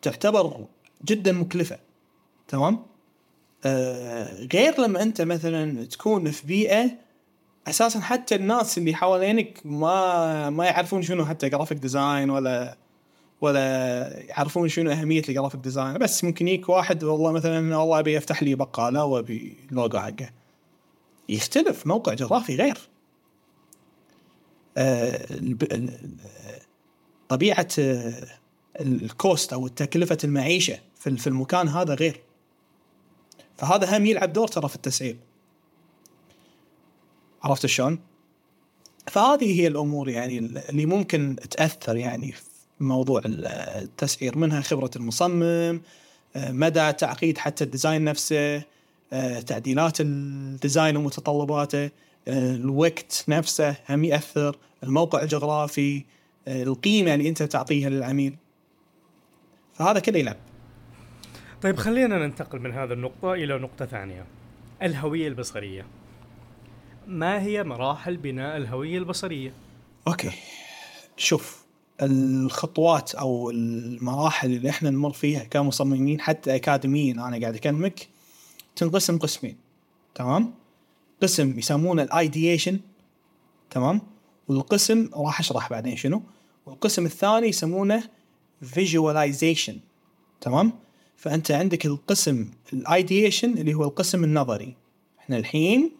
[0.02, 0.66] تعتبر
[1.04, 1.78] جدا مكلفة.
[2.48, 2.82] تمام؟
[3.64, 6.90] آه غير لما أنت مثلا تكون في بيئة
[7.68, 12.76] أساسا حتى الناس اللي حوالينك ما ما يعرفون شنو حتى graphic design ولا
[13.40, 18.18] ولا يعرفون شنو أهمية ال graphic design بس ممكن يجيك واحد والله مثلا والله ابي
[18.18, 20.30] افتح لي بقالة وابي لوجو حقه.
[21.28, 22.78] يختلف موقع جغرافي غير.
[24.76, 25.26] آه،
[27.28, 27.68] طبيعة
[28.80, 32.20] الكوست أو تكلفه المعيشة في المكان هذا غير.
[33.56, 35.16] فهذا هم يلعب دور ترى في التسعير.
[37.42, 37.98] عرفت شلون؟
[39.06, 45.80] فهذه هي الأمور يعني اللي ممكن تأثر يعني في موضوع التسعير منها خبرة المصمم
[46.36, 48.62] آه، مدى تعقيد حتى ال design نفسه
[49.12, 56.04] آه، تعديلات ال design ومتطلباته آه، الوقت نفسه هم يأثر الموقع الجغرافي
[56.48, 58.36] القيمة اللي أنت تعطيها للعميل.
[59.74, 60.36] فهذا كله يلعب.
[61.62, 64.26] طيب خلينا ننتقل من هذه النقطة إلى نقطة ثانية.
[64.82, 65.86] الهوية البصرية.
[67.06, 69.52] ما هي مراحل بناء الهوية البصرية؟
[70.08, 70.30] Okay.
[71.16, 71.64] شوف
[72.02, 78.08] الخطوات أو المراحل اللي إحنا نمر فيها كمصممين حتى اكاديميا أنا قاعد أكلمك
[78.76, 79.56] تنقسم قسمين.
[80.14, 80.54] تمام؟
[81.22, 82.80] قسم يسمونه ال ideation
[83.70, 84.00] تمام؟
[84.48, 86.22] والقسم راح أشرح بعدين شنو.
[86.66, 88.02] والقسم الثاني يسمونه
[88.62, 89.78] visualization
[90.40, 90.72] تمام؟
[91.20, 94.74] فأنت عندك القسم ال ideation اللي هو القسم النظري.
[95.18, 95.90] إحنا الحين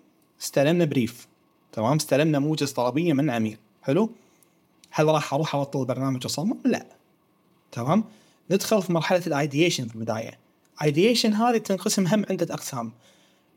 [0.41, 1.29] استلمنا brief
[1.73, 3.59] تمام؟ استلمنا موجز طلبية من عميل.
[3.83, 4.11] حلو؟
[4.91, 6.87] هل راح أروح أبطل البرنامج واصمم؟ لا.
[7.73, 8.05] تمام؟
[8.51, 10.39] ندخل في مرحلة ال ideation في البداية.
[10.83, 12.93] ideation هذه تنقسم هم عدة أقسام.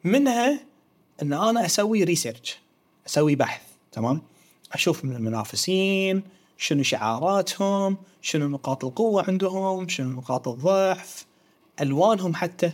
[0.03, 0.59] منها
[1.21, 2.57] إن أنا أسوي research
[3.07, 3.61] أسوي بحث.
[3.91, 4.21] تمام؟
[4.73, 6.23] أشوف من المنافسين
[6.57, 11.25] شنو شعاراتهم شنو نقاط القوة عندهم شنو نقاط الضعف.
[11.81, 12.71] ألوانهم حتى.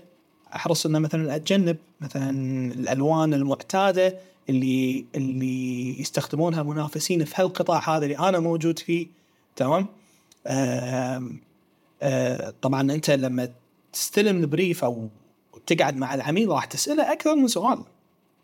[0.56, 1.78] أحرص إنه مثلا أتجنب.
[2.02, 2.30] مثلا
[2.74, 4.18] الألوان المعتادة
[4.50, 9.08] اللي اللي يستخدمونها المنافسين في هالقطاع هذا اللي أنا موجود فيه.
[9.56, 9.88] تمام؟
[10.48, 11.24] آه
[12.62, 13.50] طبعا أنت لما
[13.94, 15.10] تستلم البريف أو
[15.68, 17.80] تقعد مع العميل راح تسأله أكثر من سؤال.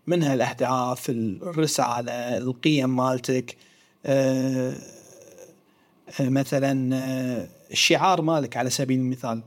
[0.08, 3.58] منها الاهداف الرساله القيم مالتك.
[4.06, 4.76] آه
[6.20, 6.74] آه مثلا
[7.72, 9.42] الشعار مالك على سبيل المثال.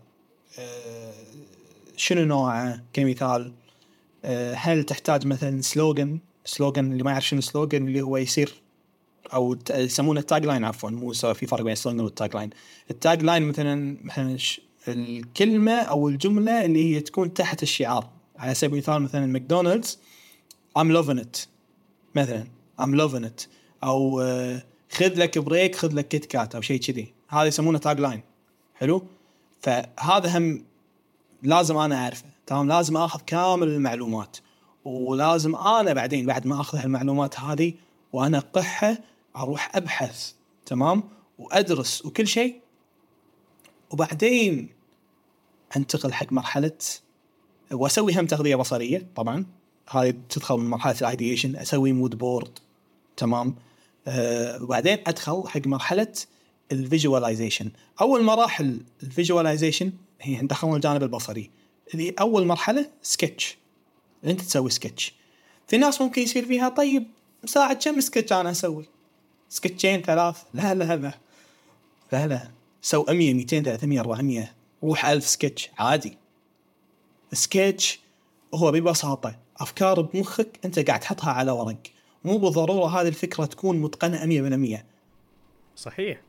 [1.96, 3.52] شنو نوعه كمثال؟
[4.24, 8.52] آه هل تحتاج مثلا slogan slogan اللي ما يعرف شنو slogan اللي هو يصير
[9.34, 12.50] أو يسمونه ال tagline عفوا مو في فرق بين ال slogan وال tagline ال
[12.90, 14.36] tagline مثلا مثلا
[14.88, 18.10] الكلمة أو الجملة اللي هي تكون تحت الشعار.
[18.38, 19.98] على سبيل المثال مثلا ماكدونالدز
[20.78, 21.46] I'm loving it.
[22.14, 22.46] مثلا
[22.80, 23.46] I'm loving it.
[23.84, 27.12] أو آه، خذ لك break خذ لك Kit Kat أو شيء كذي.
[27.28, 28.20] هذا يسمونه tagline
[28.74, 29.06] حلو؟
[29.60, 30.64] فهذا هم
[31.42, 32.24] لازم أنا أعرفه.
[32.46, 34.36] تمام؟ لازم آخذ كامل المعلومات.
[34.84, 37.74] ولازم أنا بعدين بعد ما آخذ المعلومات هذه
[38.12, 38.98] وأنقحها
[39.36, 40.32] أروح أبحث.
[40.66, 41.02] تمام؟
[41.38, 42.60] وأدرس وكل شيء.
[43.90, 44.68] وبعدين
[45.76, 46.78] أنتقل حق مرحلة
[47.72, 49.06] وأسوي هم تغذية بصرية.
[49.16, 49.46] طبعا
[49.90, 52.58] هاي تدخل من مرحلة ال ideation أسوي mood board
[53.16, 53.56] تمام؟
[54.06, 56.12] أه وبعدين أدخل حق مرحلة
[56.72, 57.70] ال visualization.
[58.00, 61.50] أول مراحل ال visualization هي دخلنا الجانب البصري.
[61.94, 63.58] اللي أول مرحلة سكتش.
[64.24, 65.14] أنت تسوي سكتش.
[65.68, 67.06] في ناس ممكن يصير فيها طيب
[67.44, 68.88] ساعة كم سكتش أنا أسوي؟
[69.48, 70.42] سكتشين ثلاث.
[70.54, 71.12] لا لا لا.
[72.12, 72.50] لا لا.
[72.82, 74.54] سو 100 200 300 400
[74.84, 75.70] روح 1000 سكتش.
[75.78, 76.18] عادي.
[77.32, 78.00] سكتش
[78.54, 81.82] هو ببساطة أفكار بمخك أنت قاعد تحطها على ورق.
[82.24, 84.84] مو بالضرورة هذه الفكرة تكون متقنة 100%
[85.76, 86.20] صحيح.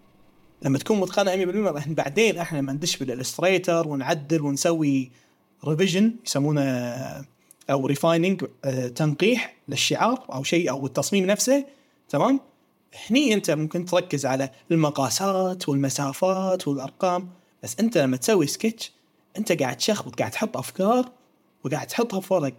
[0.61, 5.11] لما تكون متقنة 100% إحنا بعدين إحنا لما ندش بال Illustrator ونعدل ونسوي
[5.65, 6.61] revision يسمونه
[7.69, 11.65] أو refining آه، تنقيح للشعار أو شيء أو التصميم نفسه
[12.09, 12.39] تمام؟
[13.09, 17.29] هني أنت ممكن تركز على المقاسات والمسافات والأرقام
[17.63, 18.91] بس أنت لما تسوي سكتش
[19.37, 21.11] أنت قاعد تشخبط قاعد تحط أفكار
[21.65, 22.53] وقاعد تحطها في ورق.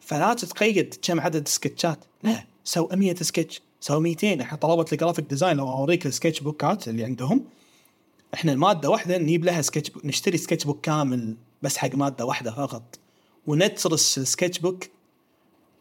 [0.00, 5.24] فلا تتقيد كم عدد سكتشات لا سو 100 سكتش سو 200 إحنا طلبه ال graphic
[5.24, 7.44] design لو اوريك ال sketchbook ات اللي عندهم.
[8.34, 12.98] إحنا الماده واحدة نجيب لها sketchbook نشتري sketchbook كامل بس حق مادة واحدة فقط.
[13.46, 14.84] ونترس ال sketchbook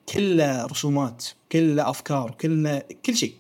[0.10, 3.36] كله رسومات كله أفكار كله كل شيء.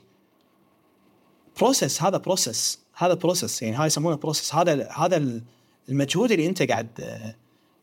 [1.60, 5.41] process هذا process هذا process يعني هاي يسمونه process هذا هذا
[5.90, 6.88] المجهود اللي أنت قاعد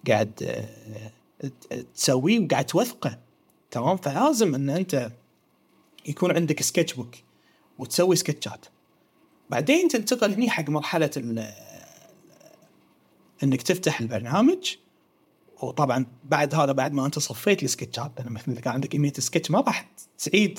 [0.09, 0.63] قاعد
[1.95, 3.19] تسويه وقاعد توثقه.
[3.71, 5.11] تمام؟ فلازم إن أنت
[6.07, 7.15] يكون عندك sketchbook
[7.79, 8.67] وتسوي سكتشات.
[9.51, 11.11] بعدين تنتقل هني حق مرحلة
[13.43, 14.77] إنك تفتح البرنامج
[15.63, 19.51] وطبعا بعد هذا بعد ما أنت صفيت السكتشات لأن مثلا اذا كان عندك 100 سكتش
[19.51, 20.59] ما راح تعيد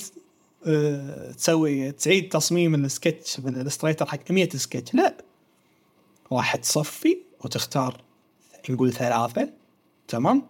[0.66, 5.16] أه تسوي تعيد تصميم ال sketch بال Illustrator حق 100 سكتش لا.
[6.32, 8.00] راح تصفي وتختار
[8.70, 9.48] نقول ثلاثة
[10.08, 10.42] تمام؟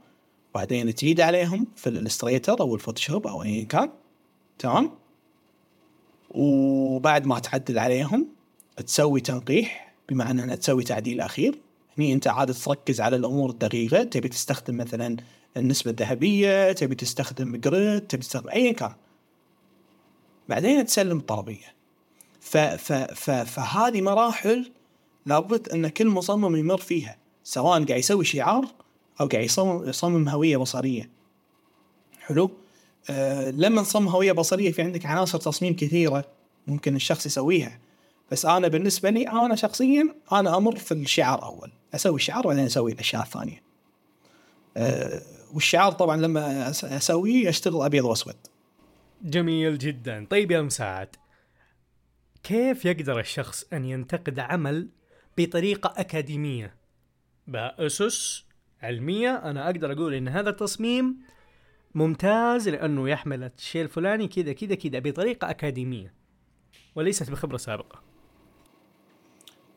[0.54, 3.90] بعدين تعيد عليهم في ال Illustrator أو ال Photoshop أو ايا كان.
[4.62, 4.90] تمام
[6.30, 8.28] وبعد ما تعدل عليهم
[8.86, 11.58] تسوي تنقيح بمعنى ان تسوي تعديل أخير.
[11.98, 14.02] هني أنت عادة تركز على الأمور الدقيقة.
[14.02, 15.16] تبي تستخدم مثلا
[15.56, 18.92] النسبة الذهبية تبي تستخدم جريد تبي تستخدم ايا كان
[20.48, 21.74] بعدين تسلم الطلبية.
[22.40, 24.72] ف ف ف فهذه مراحل
[25.26, 28.64] لابد أن كل مصمم يمر فيها سواء قاعد يسوي شعار
[29.20, 31.10] أو قاعد يصمم يصمم هوية بصرية.
[32.20, 32.50] حلو؟
[33.10, 36.24] آه لما نصمم هويه بصرية في عندك عناصر تصميم كثيرة
[36.66, 37.78] ممكن الشخص يسويها.
[38.30, 41.72] بس أنا بالنسبة لي أنا شخصيا أنا أمر في الشعار أول.
[41.94, 43.62] أسوي الشعار بعدين أسوي الأشياء الثانية.
[44.76, 45.22] أه
[45.54, 48.36] والشعار طبعا لما أسويه أشتغل أبيض وأسود.
[49.22, 50.26] جميل جدا.
[50.30, 51.08] طيب يا مساعد
[52.42, 54.88] كيف يقدر الشخص أن ينتقد عمل
[55.38, 56.74] بطريقة أكاديمية؟
[57.46, 58.44] بأسس
[58.82, 61.16] علمية أنا أقدر أقول إن هذا التصميم
[61.94, 66.14] ممتاز لأنه يحمل الشيء الفلاني كذا كذا كذا بطريقة أكاديمية.
[66.94, 68.02] وليست بخبرة سابقة.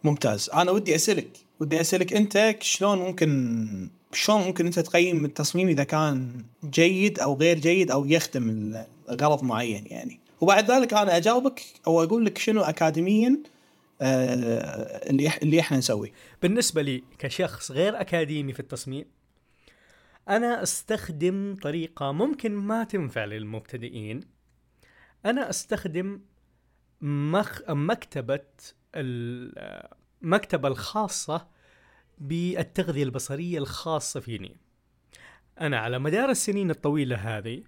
[0.04, 0.50] ممتاز.
[0.54, 6.46] أنا ودي أسألك ودي أسألك أنت شلون ممكن شلون ممكن أنت تقيم التصميم إذا كان
[6.64, 8.76] جيد أو غير جيد أو يخدم
[9.10, 10.20] غرض معين يعني.
[10.42, 13.40] وبعد ذلك أنا أجاوبك أو أقول لك شنو اكاديميا
[14.02, 16.12] آه اللي اللي إحنا نسويه.
[16.42, 19.06] بالنسبة لي كشخص غير أكاديمي في التصميم
[20.30, 24.20] أنا أستخدم طريقة ممكن ما تنفع للمبتدئين.
[25.26, 26.22] أنا أستخدم
[27.02, 28.46] مخ مكتبة
[28.96, 31.48] المكتبة الخاصة
[32.18, 34.58] بالتغذية البصرية الخاصة فيني.
[35.62, 37.64] أنا على مدار السنين الطويلة هذه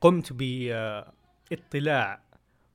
[0.00, 2.22] قمت باطلاع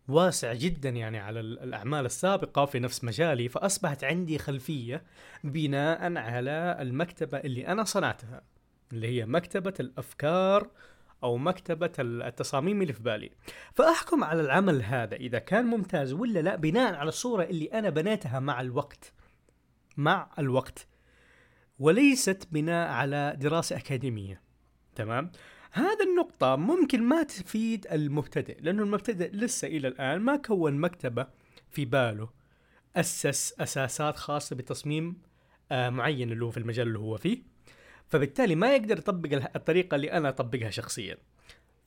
[0.07, 5.03] واسع جدا يعني على الأعمال السابقة في نفس مجالي فأصبحت عندي خلفية
[5.43, 8.54] بناء على المكتبة اللي أنا صنعتها.
[8.93, 10.69] اللي هي مكتبة الأفكار
[11.23, 13.31] أو مكتبة التصاميم اللي في بالي.
[13.73, 18.39] فأحكم على العمل هذا إذا كان ممتاز ولا لا بناء على الصورة اللي أنا بنيتها
[18.39, 19.13] مع الوقت.
[19.97, 20.87] مع الوقت.
[21.79, 24.41] وليست بناء على دراسة أكاديمية.
[24.95, 25.31] تمام؟
[25.71, 31.27] هذا النقطة ممكن ما تفيد المبتدئ لأنه المبتدئ لسه إلى الآن ما كون مكتبة
[31.69, 32.29] في باله.
[32.95, 35.21] أسس أساسات خاصة بتصميم
[35.71, 37.54] آه معين اللي هو في المجال اللي هو فيه.
[38.07, 41.17] فبالتالي ما يقدر يطبق الطريقة اللي أنا أطبقها شخصيا.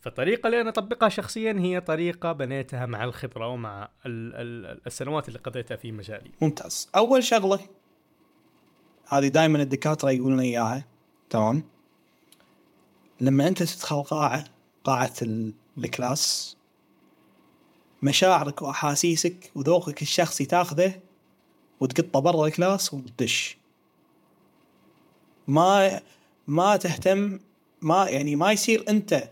[0.00, 5.92] فالطريقة اللي أنا أطبقها شخصيا هي طريقة بنيتها مع الخبرة ومع السنوات اللي قضيتها في
[5.92, 6.30] مجالي.
[6.40, 6.90] ممتاز.
[6.96, 7.60] أول شغلة
[9.08, 10.84] هذه دائما الدكاترة يقولون إياها
[11.30, 11.62] تمام؟
[13.20, 14.44] لما أنت تدخل قاعة
[14.84, 15.12] قاعة
[15.78, 16.56] الكلاس
[18.02, 20.94] مشاعرك وأحاسيسك وذوقك الشخصي تاخذه
[21.80, 23.58] وتقطه برا ال class وتدش.
[25.48, 26.00] ما
[26.46, 27.38] ما تهتم
[27.82, 29.28] ما يعني ما يصير أنت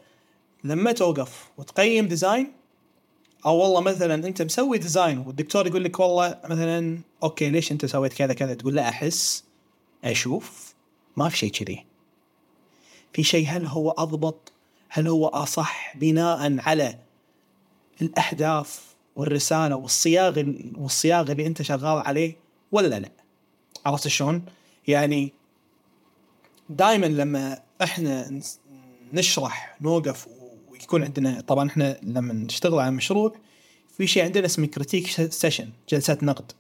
[0.65, 2.53] لما توقف وتقيم design
[3.47, 8.13] أو والله مثلا أنت مسوي design والدكتور يقول لك والله مثلا okay ليش أنت سويت
[8.13, 9.45] كذا كذا؟ تقول لا أحس
[10.05, 10.75] أشوف
[11.17, 11.85] ما في شيء كذي.
[13.13, 14.53] في شيء هل هو أضبط؟
[14.89, 16.99] هل هو أصح؟ بناء على
[18.03, 18.81] الاهداف
[19.17, 20.43] والرسالة والصياغ
[20.77, 22.37] والصياغه اللي أنت شغال عليه
[22.73, 23.11] ولا لا.
[23.87, 24.45] عرفت شلون؟
[24.89, 25.33] يعني
[26.71, 28.41] دائما لما إحنا
[29.13, 30.27] نشرح نوقف
[30.71, 33.37] ويكون عندنا طبعا إحنا لما نشتغل على مشروع
[33.97, 36.53] في شيء عندنا اسمه critique session جلسات نقد.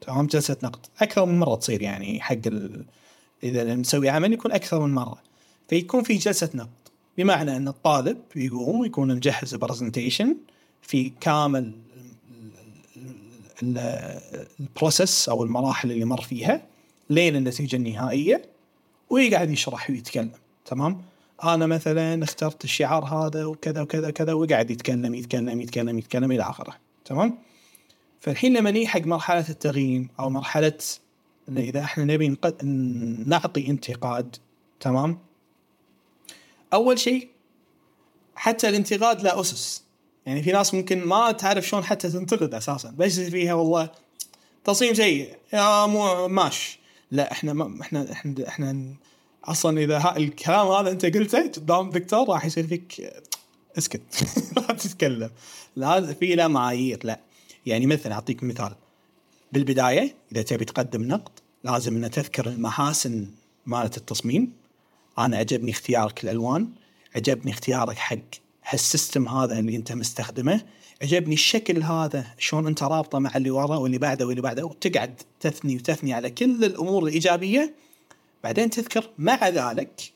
[0.00, 0.86] تمام؟ جلسه نقد.
[1.00, 2.84] أكثر من مرة تصير يعني حق ال...
[3.42, 5.22] إذا نسوي عمل يكون أكثر من مرة.
[5.68, 6.68] فيكون في جلسة نقد.
[7.18, 10.36] بمعنى إن الطالب يقوم يكون مجهز presentation
[10.82, 11.72] في كامل
[13.62, 16.62] ال process أو المراحل اللي مر فيها
[17.10, 18.42] لين النتيجة النهائية.
[19.10, 20.30] ويقعد يشرح ويتكلم
[20.64, 21.02] تمام؟
[21.44, 26.76] أنا مثلا اخترت الشعار هذا وكذا وكذا وكذا وقاعد يتكلم يتكلم يتكلم يتكلم إلى آخره
[27.04, 27.38] تمام؟
[28.20, 30.78] فالحين لما نيجي حق مرحلة التقييم أو مرحلة
[31.48, 32.64] إذا إحنا نبي نقد...
[33.26, 34.36] نعطي انتقاد
[34.80, 35.18] تمام؟
[36.72, 37.28] أول شيء
[38.36, 39.82] حتى الانتقاد له أسس.
[40.26, 43.90] يعني في ناس ممكن ما تعرف شلون حتى تنتقد أساسا بس فيها والله
[44.64, 46.77] تصميم سيء يا مو ماش
[47.10, 48.94] لا إحنا ما إحنا إحنا إحنا
[49.44, 53.12] أصلا إذا الكلام هذا أنت قلته قدام دكتور راح يصير فيك
[53.78, 54.02] اسكت
[54.56, 55.30] لا تتكلم.
[55.76, 57.20] لا في لا معايير لا.
[57.66, 58.74] يعني مثلا أعطيك مثال.
[59.52, 61.32] بالبداية إذا تبي تقدم نقد
[61.64, 63.26] لازم ان تذكر المحاسن
[63.66, 64.52] مالت التصميم.
[65.18, 66.68] أنا عجبني اختيارك الالوان
[67.16, 68.16] عجبني اختيارك حق
[68.68, 70.60] هالسيستم هذا اللي أنت مستخدمه.
[71.02, 75.76] عجبني الشكل هذا شلون أنت رابطة مع اللي ورا واللي بعده واللي بعده وتقعد تثني
[75.76, 77.74] وتثني على كل الأمور الإيجابية.
[78.44, 80.12] بعدين تذكر مع ذلك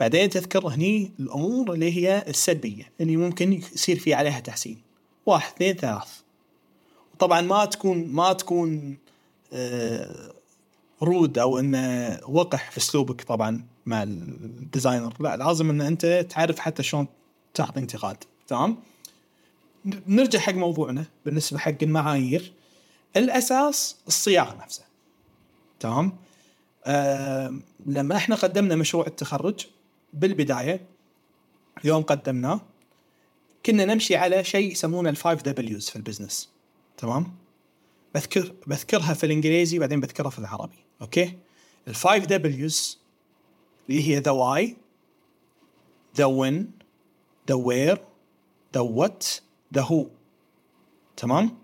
[0.00, 4.82] بعدين تذكر هني الأمور اللي هي السلبية اللي ممكن يصير في عليها تحسين.
[5.26, 6.20] واحد اثنين ثلاث.
[7.18, 8.96] طبعا ما تكون ما تكون
[9.52, 10.32] آه
[11.02, 15.14] rude أو إنه وقح في أسلوبك طبعا مع ال designer.
[15.20, 17.06] لا لازم إن أنت تعرف حتى شلون
[17.54, 18.16] تعطي انتقاد.
[18.46, 18.76] تمام؟
[20.06, 22.52] نرجع حق موضوعنا بالنسبة حق المعايير.
[23.16, 24.86] الأساس الصياغة نفسها.
[25.80, 26.16] تمام؟
[26.84, 27.54] آه
[27.86, 29.66] لما إحنا قدمنا مشروع التخرج
[30.12, 30.86] بالبداية
[31.84, 32.60] يوم قدمناه
[33.66, 36.50] كنا نمشي على شيء يسمونه ال five Ws في ال business.
[36.96, 37.34] تمام؟
[38.14, 40.78] بذكر بذكرها في الإنجليزي بعدين بذكرها في العربي.
[41.02, 41.38] أوكي؟
[41.88, 42.98] ال five Ws
[43.90, 44.76] اللي هي the why
[46.16, 46.70] the when
[47.48, 47.98] the where
[48.74, 49.26] the what
[49.72, 50.06] the who.
[51.16, 51.58] تمام؟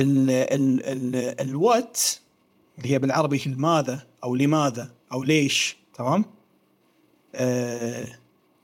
[0.00, 2.00] ال ال ال ال what
[2.78, 5.76] اللي هي بالعربي لماذا أو لماذا أو ليش.
[5.94, 6.24] تمام؟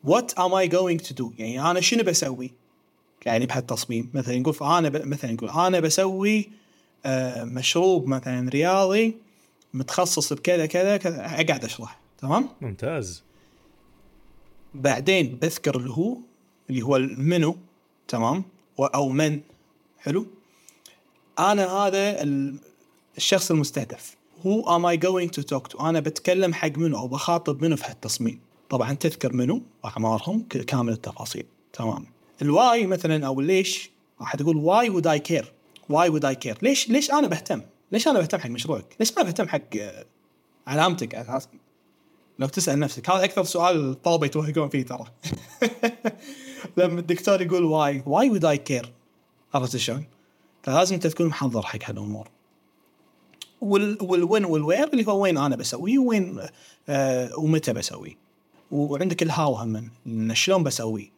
[0.04, 2.50] what am I going to do يعني أنا شنو بسوي؟
[3.26, 4.10] يعني بهالتصميم.
[4.14, 5.06] مثلا نقول أنا ب...
[5.06, 6.50] مثلا نقول أنا بسوي
[7.04, 9.16] آه مشروب مثلا رياضي
[9.74, 12.00] متخصص بكذا كذا كذا أقعد أشرح.
[12.18, 13.22] تمام؟ ممتاز.
[14.74, 16.16] بعدين بذكر اللي هو
[16.70, 17.56] اللي هو المنو
[18.08, 18.44] تمام؟
[18.78, 19.40] أو من
[19.98, 20.26] حلو؟
[21.38, 22.22] أنا هذا
[23.16, 24.16] الشخص المستهدف.
[24.46, 27.84] who am I going to talk to أنا بتكلم حق منو أو بخاطب منو في
[27.86, 28.40] هالتصميم؟
[28.70, 31.46] طبعا تذكر منو؟ واعمارهم كامل التفاصيل.
[31.72, 32.06] تمام.
[32.42, 33.90] ال why مثلا أو ليش؟
[34.20, 35.52] راح تقول why would I care
[35.88, 39.22] why would I care ليش ليش أنا بهتم؟ ليش أنا بهتم حق مشروعك؟ ليش ما
[39.22, 39.76] بهتم حق
[40.66, 41.14] علامتك؟
[42.38, 43.10] لو تسأل نفسك.
[43.10, 45.06] هذا أكثر سؤال الطلبه يتوهقون فيه ترى.
[46.76, 48.92] لما الدكتور يقول why why would I care
[49.54, 50.04] عرفت شلون؟
[50.62, 52.28] فلازم أنت تكون محضر حق هالأمور.
[53.60, 56.40] وال when وال where اللي هو وين أنا بسويه وين
[56.88, 58.16] آه ومتى بسويه.
[58.70, 59.90] وعندك ال how هم
[60.32, 61.10] شلون بسويه.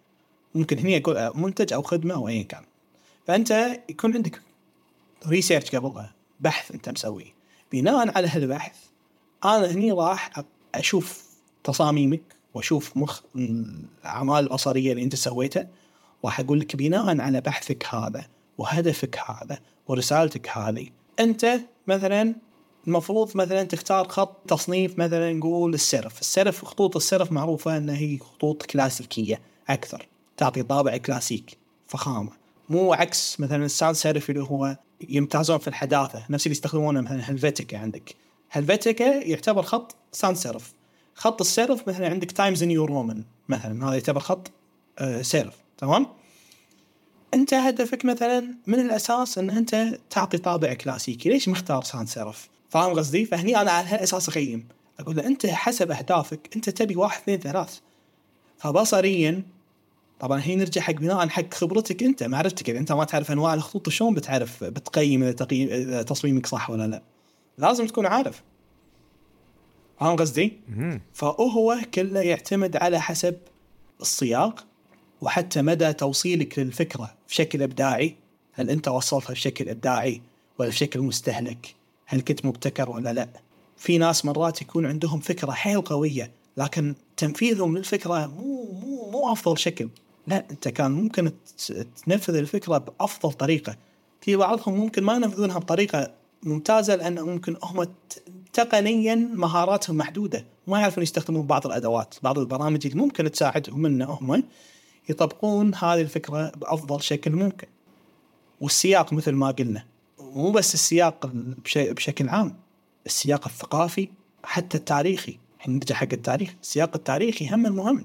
[0.55, 2.65] ممكن هني أقول منتج أو خدمة أو ايا كان.
[3.27, 4.41] فأنت يكون عندك
[5.27, 7.35] research قبلها بحث أنت مسويه.
[7.73, 8.77] بناء على هالبحث
[9.45, 10.45] أنا هني راح
[10.75, 11.23] أشوف
[11.65, 12.23] تصاميمك
[12.55, 15.69] وأشوف الاعمال البصريه اللي أنت سويتها
[16.25, 18.25] راح أقول لك بناء على بحثك هذا
[18.59, 19.59] وهدفك هذا
[19.89, 20.87] ورسالتك هذه.
[21.21, 22.35] أنت مثلا
[22.87, 27.77] المفروض مثلا تختار خط تصنيف مثلا نقول ال serif ال serif خطوط ال serif معروفة
[27.77, 30.07] أنها هي خطوط كلاسيكية أكثر
[30.37, 32.31] تعطي طابع كلاسيك فخامة.
[32.69, 34.77] مو عكس مثلا ال sans serif اللي هو
[35.09, 38.15] يمتازون في الحداثة نفس اللي يستخدمونه مثلا Helvetica عندك.
[38.51, 40.73] Helvetica يعتبر خط sans serif.
[41.15, 44.51] خط ال serif مثلا عندك Times New Roman مثلا هذا يعتبر خط
[44.99, 46.07] آه serif تمام؟
[47.35, 51.29] أنت هدفك مثلا من الأساس إن أنت تعطي طابع كلاسيكي.
[51.29, 54.69] ليش مختار sans serif فاهم قصدي؟ فهني أنا على هالأساس اقيم
[55.01, 57.79] أقول له أنت حسب أهدافك أنت تبي واحد اثنين ثلاث.
[58.59, 59.43] فبصريا
[60.21, 63.89] طبعا هي نرجع حق بناء حق خبرتك أنت معرفتك إذا أنت ما تعرف أنواع الخطوط
[63.89, 67.03] شلون بتعرف بتقيم إذا تصميمك صح ولا لا؟
[67.59, 68.43] لازم تكون عارف.
[70.03, 70.53] فاهم قصدي؟
[71.13, 73.37] فهو كله يعتمد على حسب
[74.01, 74.67] السياق
[75.21, 78.17] وحتى مدى توصيلك للفكرة بشكل إبداعي.
[78.53, 80.21] هل أنت وصلتها بشكل إبداعي
[80.59, 81.75] ولا بشكل مستهلك؟
[82.07, 83.29] هل كنت مبتكر ولا لا؟
[83.77, 89.59] في ناس مرات يكون عندهم فكرة حيل قوية لكن تنفيذهم للفكرة مو مو مو أفضل
[89.59, 89.89] شكل.
[90.27, 91.33] لا أنت كان ممكن
[92.07, 93.77] تنفذ الفكرة بأفضل طريقة.
[94.21, 96.11] في بعضهم ممكن ما ينفذونها بطريقة
[96.43, 97.87] ممتازة لأن ممكن هم
[98.53, 100.45] تقنيا مهاراتهم محدودة.
[100.67, 104.45] ما يعرفون يستخدمون بعض الأدوات بعض البرامج اللي ممكن تساعدهم إن هم
[105.09, 107.67] يطبقون هذه الفكرة بأفضل شكل ممكن.
[108.61, 109.85] والسياق مثل ما قلنا
[110.21, 111.31] مو بس السياق
[111.77, 112.57] بشكل عام
[113.07, 114.09] السياق الثقافي
[114.45, 115.39] حتى التاريخي.
[115.69, 118.05] نرجع حق التاريخ السياق التاريخي هم المهم.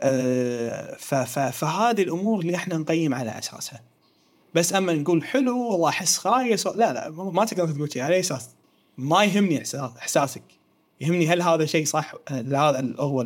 [0.00, 0.96] أه
[1.50, 3.80] فهذه الأمور اللي إحنا نقيم على أساسها.
[4.54, 8.48] بس أما نقول حلو والله أحس خايس لا لا ما تقدر تقول على أساس
[8.98, 9.62] ما يهمني
[9.98, 10.42] إحساسك.
[11.00, 13.22] يهمني هل هذا شيء صح هذا هو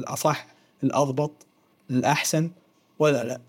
[0.00, 0.46] الأصح
[0.84, 1.46] الأضبط
[1.90, 2.50] الأحسن
[2.98, 3.40] ولا لا؟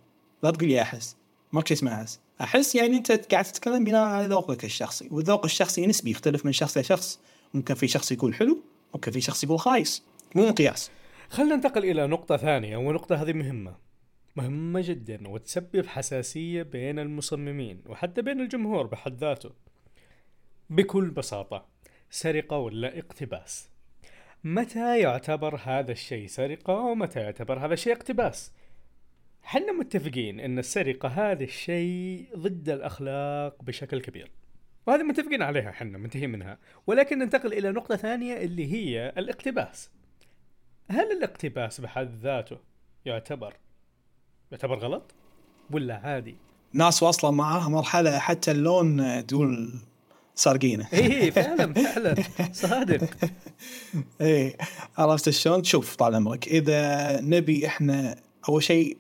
[0.44, 1.16] لا تقول لي أحس.
[1.52, 2.20] ماك شيء اسمه أحس.
[2.42, 6.78] أحس يعني أنت قاعد تتكلم بناء على ذوقك الشخصي والذوق الشخصي نسبي يختلف من شخص
[6.78, 7.20] لشخص
[7.54, 8.64] ممكن في شخص يقول حلو
[8.94, 10.04] ممكن في شخص يقول خايس.
[10.36, 10.92] مو مقياس.
[11.30, 13.76] خلينا ننتقل إلى نقطة ثانية والنقطة هذه مهمة.
[14.36, 19.50] مهمة جدا وتسبب حساسية بين المصممين وحتى بين الجمهور بحد ذاته.
[20.72, 21.66] بكل بساطة
[22.10, 23.70] سرقة ولا اقتباس؟
[24.44, 28.52] متى يعتبر هذا الشيء سرقة ومتى يعتبر هذا الشيء اقتباس؟
[29.44, 34.32] حنا متفقين إن السرقة هذا الشيء ضد الأخلاق بشكل كبير
[34.88, 36.58] وهذه متفقين عليها حنا منتهين منها
[36.88, 39.90] ولكن ننتقل إلى نقطة ثانية اللي هي الاقتباس.
[40.90, 42.58] هل الاقتباس بحد ذاته
[43.06, 43.54] يعتبر
[44.52, 45.16] يعتبر غلط؟
[45.72, 46.36] ولا عادي؟
[46.74, 49.74] ناس واصلة معاها مرحلة حتى اللون تقول
[50.36, 50.88] سارقينه.
[50.94, 52.16] إي فعلا فعلا.
[52.52, 53.10] صادق.
[54.22, 54.58] إي
[54.98, 58.16] عرفت شلون؟ شوف طال عمرك إذا نبي إحنا
[58.50, 58.98] أول شيء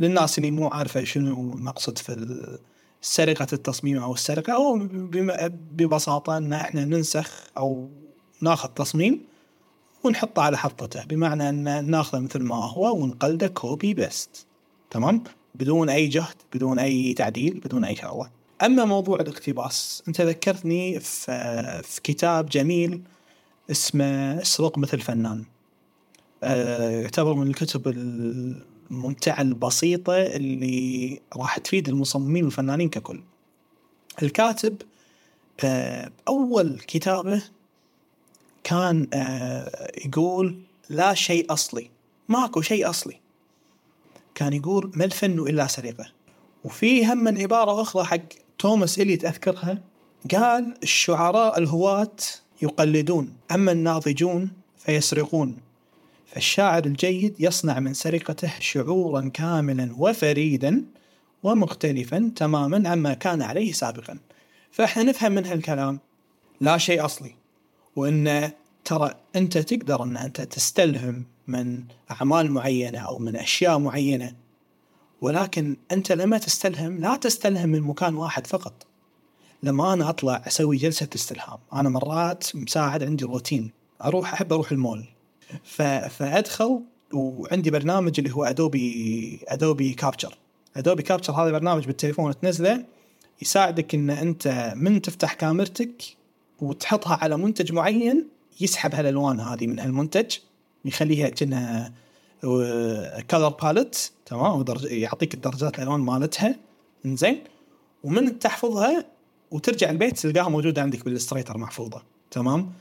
[0.00, 2.58] للناس اللي مو عارفة شنو نقصد في
[3.00, 4.78] سرقة التصميم أو السرقة أو
[5.72, 7.88] ببساطة إن إحنا ننسخ أو
[8.40, 9.20] ناخذ تصميم
[10.04, 11.04] ونحطه على حطته.
[11.04, 14.46] بمعنى إن ناخذه مثل ما هو ونقلده copy paste
[14.90, 15.24] تمام؟
[15.54, 18.35] بدون أي جهد بدون أي تعديل بدون أي شغلة.
[18.62, 23.02] أما موضوع الاقتباس أنت ذكرتني في, في كتاب جميل
[23.70, 25.44] اسمه اسرق مثل فنان.
[26.42, 33.22] آه، يعتبر من الكتب الممتعة البسيطة اللي راح تفيد المصممين والفنانين ككل.
[34.22, 34.82] الكاتب
[35.64, 37.42] آه، أول كتابه
[38.64, 40.58] كان آه، يقول
[40.88, 41.90] لا شيء أصلي
[42.28, 43.20] ماكو شيء أصلي.
[44.34, 46.12] كان يقول ما الفن إلا سرقة.
[46.64, 49.82] وفي هم من عبارة أخرى حق توماس إليت أذكرها
[50.34, 52.16] قال الشعراء الهواة
[52.62, 55.56] يقلدون أما الناضجون فيسرقون.
[56.26, 60.84] فالشاعر الجيد يصنع من سرقته شعورا كاملا وفريدا
[61.42, 64.18] ومختلفا تماما عما كان عليه سابقا.
[64.70, 66.00] فإحنا نفهم من هالكلام.
[66.60, 67.34] لا شيء أصلي.
[67.96, 68.50] وإن
[68.84, 74.34] ترى أنت تقدر أن أنت تستلهم من أعمال معينة أو من أشياء معينة
[75.20, 78.86] ولكن أنت لما تستلهم لا تستلهم من مكان واحد فقط.
[79.62, 83.70] لما أنا أطلع أسوي جلسة استلهام أنا مرات مساعد عندي روتين
[84.04, 85.04] أروح أحب أروح المول.
[85.64, 85.82] ف...
[85.82, 86.80] فأدخل
[87.12, 90.38] وعندي برنامج اللي هو Adobe Adobe Capture
[90.76, 92.84] Adobe Capture هذا برنامج بالتليفون تنزله
[93.42, 96.02] يساعدك إن أنت من تفتح كاميرتك
[96.60, 98.28] وتحطها على منتج معين
[98.60, 100.36] يسحب هالألوان هذه من هالمنتج
[100.84, 101.92] يخليها كأنها
[103.30, 106.56] color palette تمام؟ يعطيك الدرجات الألوان مالتها.
[107.06, 107.44] إنزين؟
[108.04, 109.04] ومن تحفظها
[109.50, 112.72] وترجع البيت تلقاها موجودة عندك بالستريتر محفوظة تمام؟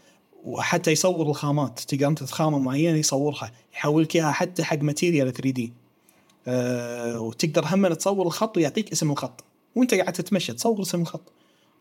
[0.45, 5.73] وحتى يصور الخامات تقدر أنت خامه معينة يصورها يحولك إياها حتى حق material 3D.
[6.47, 9.43] أه وتقدر هم تصور الخط ويعطيك اسم الخط.
[9.75, 11.31] وأنت قاعد تتمشى تصور اسم الخط.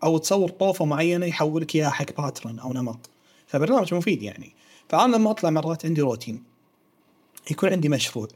[0.05, 3.11] أو تصور طوفة معينة يحولك إياها حق pattern أو نمط.
[3.47, 4.55] فبرنامج مفيد يعني.
[4.89, 6.54] فأنا لما أطلع مرات عندي روتين
[7.51, 8.29] يكون عندي مشروع.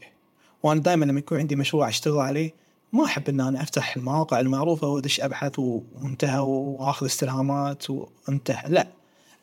[0.63, 2.53] وأنا دائما لما يكون عندي مشروع أشتغل عليه
[2.93, 8.69] ما أحب ان أنا أفتح المواقع المعروفة وأدش أبحث وانتهى وأخذ استلهامات وانتهى.
[8.69, 8.87] لا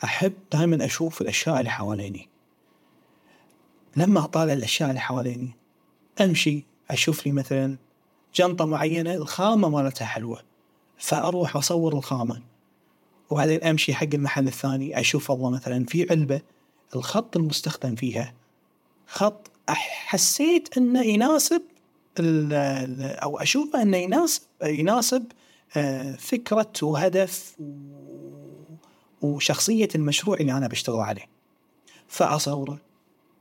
[0.05, 2.29] أحب دائما أشوف الأشياء اللي حواليني.
[3.97, 5.51] لما أطالع الأشياء اللي حواليني
[6.21, 7.77] أمشي أشوف لي مثلا
[8.35, 10.43] جنطة معينة الخامة مالتها حلوة
[10.99, 12.43] فأروح أصور الخامة.
[13.31, 16.41] وبعدين أمشي حق المحل الثاني أشوف والله مثلا في علبة
[16.97, 18.35] الخط المستخدم فيها
[19.07, 21.63] خط حسيت إنه يناسب
[23.23, 25.25] أو أشوفه إنه يناسب يناسب
[25.77, 27.57] آه، فكرة وهدف
[29.23, 31.25] وشخصية المشروع اللي أنا بشتغل عليه.
[32.09, 32.79] فأصوره.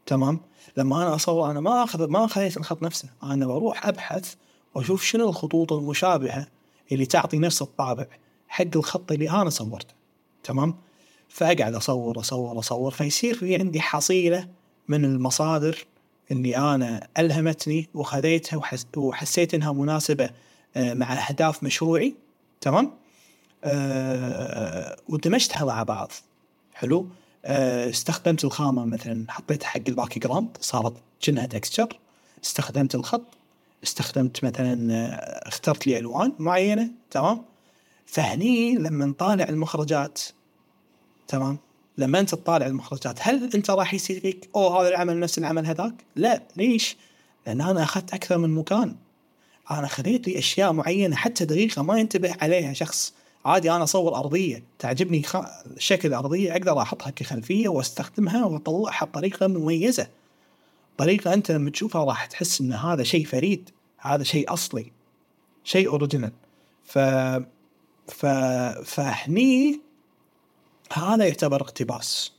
[0.06, 0.40] تمام؟
[0.78, 3.10] لما أنا اصور أنا ما اخذ ما اخذت الخط نفسه.
[3.24, 4.34] أنا بروح أبحث
[4.76, 6.48] وأشوف شنو الخطوط المشابهة
[6.92, 8.06] اللي تعطي نفس الطابع
[8.48, 9.94] حق الخط اللي أنا صورته.
[10.44, 10.76] تمام؟
[11.30, 14.48] فأقعد اصور اصور اصور فيصير في عندي حصيلة
[14.88, 15.86] من المصادر
[16.32, 20.30] اللي أنا ألهمتني وخذيتها وحس وحسيت إنها مناسبة
[20.76, 22.16] آه، مع أهداف مشروعي.
[22.62, 22.92] تمام؟
[23.64, 26.12] أه ودمجتها مع بعض.
[26.74, 27.08] حلو؟
[27.46, 32.00] أه استخدمت الخامة مثلا حطيتها حق ال background صارت كأنها texture
[32.44, 33.26] استخدمت الخط.
[33.84, 36.90] استخدمت مثلا آه، اخترت لي ألوان معينة.
[37.12, 37.46] تمام؟
[38.06, 40.22] فهني لما نطالع المخرجات.
[41.28, 41.58] تمام؟
[41.98, 45.94] لما انت تطالع المخرجات هل انت راح يصير فيك أوه هذا العمل نفس العمل هذاك؟
[46.16, 46.98] لا ليش؟
[47.48, 48.96] لأن أنا أخذت أكثر من مكان
[49.72, 53.14] أنا خليت لي أشياء معينة حتى دقيقة ما ينتبه عليها شخص
[53.46, 55.38] عادي أنا أصور أرضية تعجبني خ...
[55.78, 60.08] شكل أرضية أقدر أحطها كخلفية وأستخدمها وأطلعها بطريقة مميزة
[60.98, 64.92] طريقة أنت لما تشوفها راح تحس إن هذا شيء فريد هذا شيء أصلي
[65.64, 66.32] شيء اوريجينال
[66.84, 67.00] ف
[68.08, 68.26] ف
[68.86, 69.85] فهني
[70.94, 72.32] هذا يعتبر اقتباس.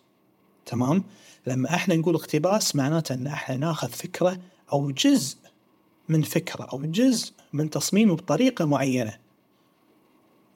[0.66, 1.04] تمام؟
[1.46, 4.38] لما إحنا نقول اقتباس معناته ان إحنا ناخذ فكرة
[4.72, 5.36] أو جزء
[6.08, 9.18] من فكرة أو جزء من تصميم بطريقة معينة.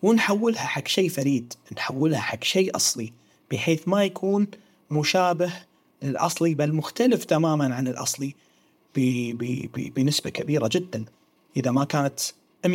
[0.02, 3.12] ونحولها حق شيء فريد نحولها حق شيء أصلي
[3.50, 4.46] بحيث ما يكون
[4.90, 5.52] مشابه
[6.02, 8.34] للأصلي بل مختلف تماما عن الأصلي
[9.96, 11.04] بنسبة كبيرة جدا
[11.56, 12.20] إذا ما كانت
[12.66, 12.70] 100%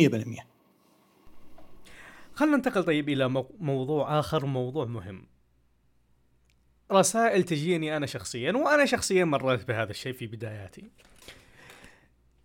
[2.36, 5.26] خلينا ننتقل طيب إلى موضوع آخر موضوع مهم.
[6.92, 10.90] رسائل تجيني أنا شخصيا وأنا شخصيا مريت بهذا الشيء في بداياتي.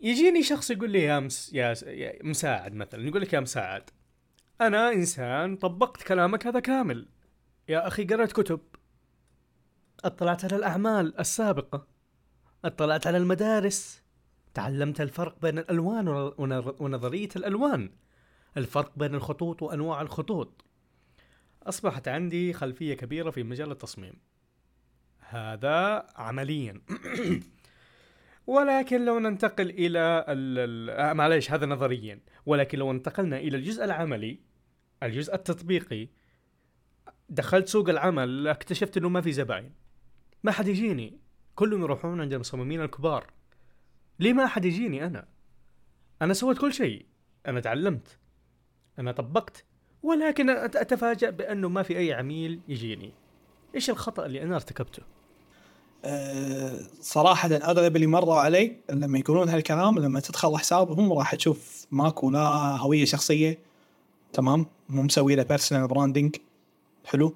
[0.01, 1.53] يجيني شخص يقول لي يا, مس...
[1.53, 1.73] يا
[2.23, 3.89] مساعد مثلا يقول لك يا مساعد
[4.61, 7.07] أنا إنسان طبقت كلامك هذا كامل.
[7.69, 8.59] يا أخي قرأت كتب.
[10.03, 11.87] اطلعت على الأعمال السابقة.
[12.65, 14.03] اطلعت على المدارس.
[14.53, 16.07] تعلمت الفرق بين الألوان
[16.79, 17.89] ونظرية الألوان.
[18.57, 20.65] الفرق بين الخطوط وأنواع الخطوط.
[21.63, 24.13] أصبحت عندي خلفية كبيرة في مجال التصميم.
[25.19, 26.81] هذا عمليا.
[28.47, 32.19] ولكن لو ننتقل إلى ال آه، معليش هذا نظريا.
[32.45, 34.39] ولكن لو انتقلنا إلى الجزء العملي
[35.03, 36.07] الجزء التطبيقي
[37.29, 39.73] دخلت سوق العمل اكتشفت إنه ما في زباين.
[40.43, 41.19] ما حد يجيني.
[41.55, 43.33] كلهم يروحون عند المصممين الكبار.
[44.19, 45.27] ليه ما حد يجيني أنا؟
[46.21, 47.05] أنا سويت كل شيء.
[47.47, 48.20] أنا تعلمت.
[48.99, 49.63] أنا طبقت
[50.03, 53.13] ولكن أتفاجأ بأنه ما في أي عميل يجيني.
[53.75, 55.03] إيش الخطأ اللي أنا ارتكبته؟
[56.05, 62.29] أه صراحة أغلب اللي مروا علي لما يقولون هالكلام لما تدخل حسابهم راح تشوف ماكو
[62.29, 63.59] لا هوية شخصية
[64.33, 66.35] تمام؟ مو مسوي له personal branding
[67.05, 67.35] حلو؟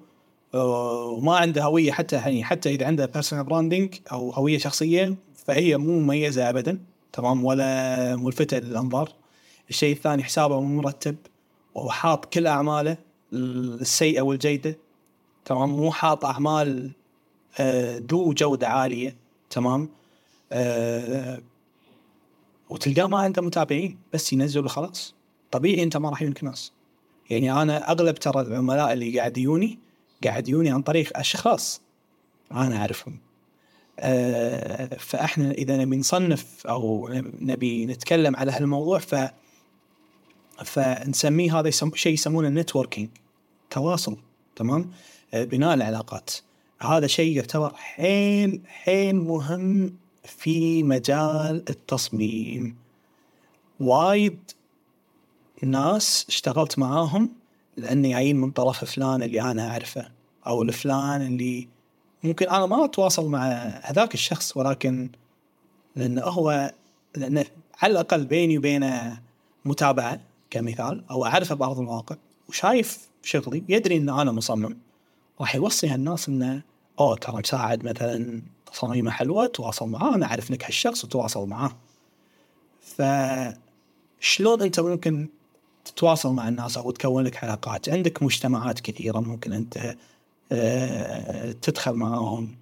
[0.54, 5.76] أه وما عنده هوية حتى يعني حتى إذا عنده personal branding أو هوية شخصية فهي
[5.76, 6.80] مو مميزة أبدا
[7.12, 9.12] تمام؟ ولا ملفتة للأنظار.
[9.70, 11.16] الشيء الثاني حسابه مو مرتب.
[11.76, 12.96] وحاط كل أعماله
[13.32, 14.76] السيئة والجيدة
[15.44, 16.90] تمام؟ مو حاط أعمال
[17.58, 19.16] آه، ذو جودة عالية
[19.50, 19.88] تمام؟
[20.52, 21.40] أه
[22.70, 25.14] وتلقاه ما عنده متابعين بس ينزل وخلاص.
[25.50, 26.72] طبيعي أنت ما راح يجونك ناس.
[27.30, 29.78] يعني أنا أغلب ترى العملاء اللي قاعد يجوني
[30.24, 31.80] قاعد يجوني عن طريق أشخاص
[32.52, 33.18] أنا أعرفهم.
[33.98, 39.14] أه فإحنا إذا نبي نصنف أو نبي نتكلم على هالموضوع ف
[40.64, 41.70] فنسميه هذا.
[41.94, 43.08] شيء يسمونه نتوركينج
[43.70, 44.16] تواصل
[44.56, 44.90] تمام؟
[45.34, 46.30] أه بناء العلاقات.
[46.80, 52.76] هذا شيء يعتبر حيل حيل مهم في مجال التصميم.
[53.80, 54.38] وايد
[55.62, 57.30] ناس اشتغلت معاهم
[57.76, 60.08] لأني جايين من طرف فلان اللي أنا أعرفه
[60.46, 61.68] أو الفلان اللي
[62.24, 63.46] ممكن أنا ما أتواصل مع
[63.82, 65.10] هذاك الشخص ولكن
[65.96, 66.72] لأنه هو
[67.16, 67.44] لأنه
[67.82, 69.20] على الأقل بيني وبينه
[69.64, 70.20] متابعة.
[70.50, 72.16] كمثال أو أعرفه بارض الواقع
[72.48, 74.78] وشايف شغلي يدري إن أنا مصمم.
[75.40, 76.62] راح يوصي هالناس إنه
[77.00, 78.42] أوه ترى مساعد مثلا
[78.72, 81.76] تصاميمه حلوة تواصل معاه أنا أعرف لك هالشخص وتواصل معاه.
[82.80, 83.02] ف
[84.20, 85.28] شلون أنت ممكن
[85.84, 89.96] تتواصل مع الناس أو تكون لك علاقات؟ عندك مجتمعات كثيرة ممكن أنت
[90.52, 92.56] آه، تدخل معاهم.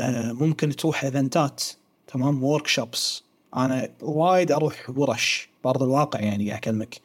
[0.00, 1.64] آه، ممكن تروح إيفنتات
[2.06, 3.24] تمام؟ ورك شوبس
[3.56, 7.00] أنا وايد أروح ورش بارض الواقع يعني أكلمك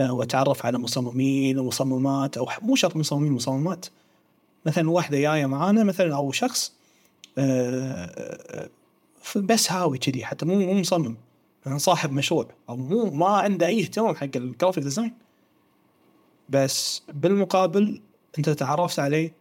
[0.00, 3.86] آه، وأتعرف على مصممين ومصممات أو مو شرط مصممين ومصممات
[4.66, 6.72] مثلا واحدة جاية معانا مثلا أو شخص
[9.36, 11.16] بس هاوي كذي حتى مو مو مصمم
[11.76, 15.14] صاحب مشروع أو مو ما عنده أي اهتمام حق ال graphic design
[16.48, 18.00] بس بالمقابل
[18.38, 19.34] أنت تعرفت عليه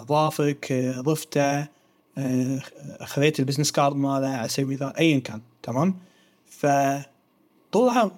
[0.00, 1.68] ضافك ضفته
[3.02, 5.94] خذيت ال business card ماله سبيل المثال ايا كان تمام؟
[6.46, 8.10] فطلعوا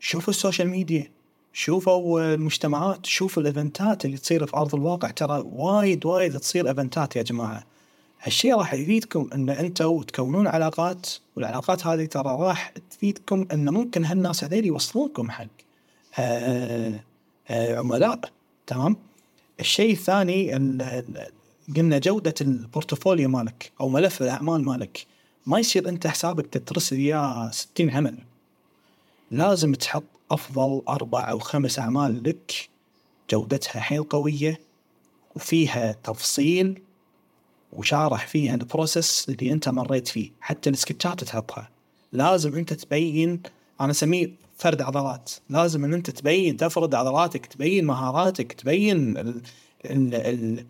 [0.00, 1.10] شوفوا ال social media
[1.52, 5.10] شوفوا المجتمعات شوفوا ال events ات اللي تصير في أرض الواقع.
[5.10, 7.64] ترى وايد وايد تصير events ات يا جماعة.
[8.22, 11.06] هالشيء راح يفيدكم إن أنتم تكونون علاقات
[11.36, 15.46] والعلاقات هذه ترى راح تفيدكم إن ممكن هالناس هذول يوصلونكم حق
[16.18, 17.00] آه
[17.50, 18.20] آه عملاء
[18.66, 18.96] تمام؟
[19.60, 20.56] الشيء الثاني
[21.76, 25.06] قلنا جودة البورتفوليو مالك أو ملف الأعمال مالك
[25.46, 28.18] ما يصير أنت حسابك تترسل إياه 60 عمل.
[29.30, 32.68] لازم تحط أفضل أربع أو خمس أعمال لك
[33.30, 34.60] جودتها حيل قوية
[35.36, 36.82] وفيها تفصيل
[37.72, 41.68] وشارح فيها البروسيس اللي أنت مريت فيه حتى السكتشات تحطها.
[42.12, 43.42] لازم أنت تبين
[43.80, 45.30] أنا أسميه فرد عضلات.
[45.50, 49.42] لازم أن أنت تبين تفرد عضلاتك تبين مهاراتك تبين ال
[49.84, 50.66] ال ال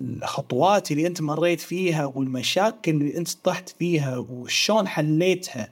[0.00, 5.68] الخطوات اللي أنت مريت فيها والمشاكل اللي أنت طحت فيها وشلون حليتها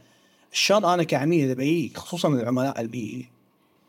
[0.53, 3.27] شلون أنا كعميل بيجي خصوصا العملاء اللي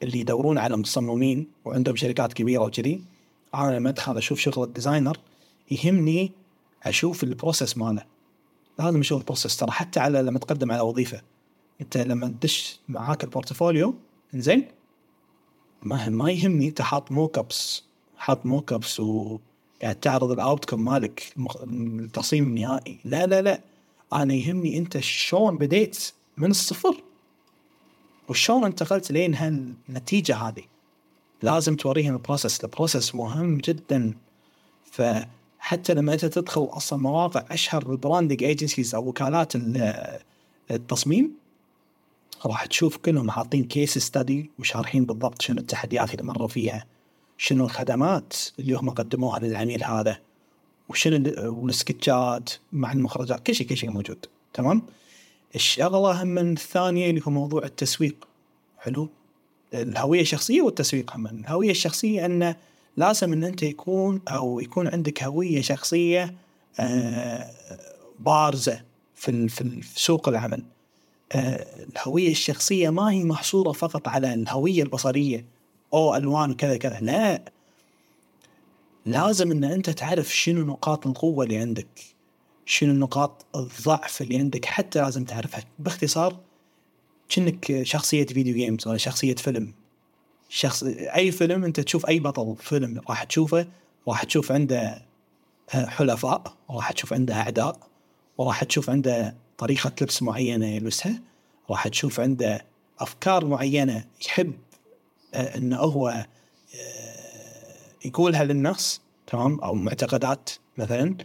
[0.03, 3.01] اللي يدورون على مصممين وعندهم شركات كبيرة وكذي
[3.55, 5.17] أنا لما أدخل أشوف شغل ال designer
[5.71, 6.31] يهمني
[6.83, 8.05] أشوف ال process ماله.
[8.79, 11.21] لازم أشوف ال process ترى حتى على لما تقدم على وظيفة.
[11.81, 13.95] أنت لما تدش معاك ال portfolio
[14.33, 14.65] زين
[15.83, 17.83] ما ما يهمني انت حاط mock-ups
[18.23, 21.33] حاط mock-ups وقاعد تعرض ال out مالك
[21.63, 22.99] التصميم النهائي.
[23.05, 23.61] لا لا لا.
[24.13, 26.95] أنا يهمني أنت شلون بديت من الصفر.
[28.29, 30.63] وشلون انتقلت لين هالنتيجة هذه.
[31.41, 34.13] لازم توريهم ال process ال process مهم جدا.
[34.91, 39.53] فحتى لما أنت تدخل أصلا مواقع أشهر ال branding agencies أو وكالات
[40.71, 41.31] التصميم
[42.45, 46.85] راح تشوف كلهم حاطين case study وشارحين بالضبط شنو التحديات اللي مروا فيها.
[47.37, 50.19] شنو الخدمات اللي هم قدموها للعميل هذا؟
[50.89, 51.15] وشنو
[51.69, 54.25] السكتشات مع المخرجات؟ كل شيء كل شيء موجود.
[54.53, 54.81] تمام؟
[55.55, 58.27] الشغلة هم الثانية اللي هو موضوع التسويق.
[58.77, 59.09] حلو؟
[59.73, 61.27] الهوية الشخصية والتسويق هم.
[61.27, 62.55] الهوية الشخصية انه
[62.97, 66.35] لازم أن أنت يكون أو يكون عندك هوية شخصية
[66.79, 67.51] آه،
[68.19, 68.81] بارزة
[69.15, 70.63] في في سوق العمل.
[71.31, 75.45] آه، الهوية الشخصية ما هي محصورة فقط على الهوية البصرية.
[75.93, 76.99] أو ألوان وكذا كذا.
[76.99, 77.43] لا.
[79.05, 81.87] لازم إن أنت تعرف شنو نقاط القوة اللي عندك
[82.65, 85.63] شنو نقاط الضعف اللي عندك حتى لازم تعرفها.
[85.79, 86.39] باختصار
[87.29, 89.73] كأنك شخصية فيديو جيمز ولا شخصية فيلم.
[90.49, 90.83] شخص
[91.15, 93.67] أي فيلم أنت تشوف أي بطل فيلم راح تشوفه
[94.07, 95.05] راح تشوف عنده
[95.75, 97.79] آه، حلفاء وراح تشوف عنده أعداء
[98.37, 101.21] وراح تشوف عنده طريقة لبس معينة يلبسها
[101.69, 102.65] راح تشوف عنده
[102.99, 104.53] أفكار معينة يحب
[105.33, 106.25] إنه هو آه،
[108.05, 111.15] يقولها للناس تمام؟ أو معتقدات مثلا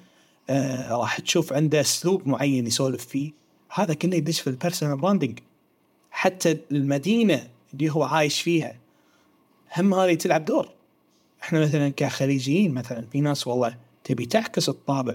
[0.50, 3.32] آه، راح تشوف عنده أسلوب معين يسولف فيه.
[3.70, 5.38] هذا كله يدش في ال personal branding
[6.10, 8.78] حتى المدينة اللي هو عايش فيها
[9.76, 10.68] هم هذه تلعب دور.
[11.42, 15.14] إحنا مثلا كخليجيين مثلا في ناس والله تبي تعكس الطابع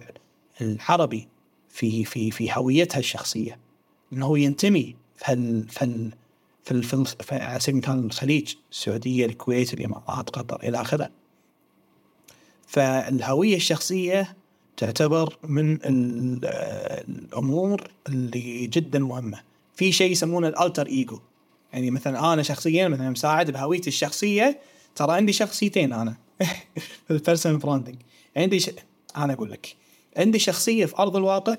[0.61, 1.28] العربي
[1.70, 3.60] في في في هويتها الشخصية.
[4.14, 6.11] إنه هو ينتمي في هال في هال
[6.64, 11.10] في على سبيل المثال الخليج السعودية الكويت الإمارات قطر إلى آخره.
[12.68, 14.35] فالهوية الشخصية
[14.77, 16.40] تعتبر من ال-
[17.07, 19.40] الأمور اللي جدا مهمة.
[19.76, 21.19] في شيء يسمونه الألتر ايجو
[21.73, 24.60] يعني مثلا أنا شخصيا مثلا مساعد بهويتي الشخصية
[24.95, 26.15] ترى عندي شخصيتين أنا.
[27.07, 27.95] في ال personal branding
[28.38, 28.69] عندي ش...
[29.18, 29.76] أنا أقول لك.
[30.18, 31.57] عندي شخصية في أرض الواقع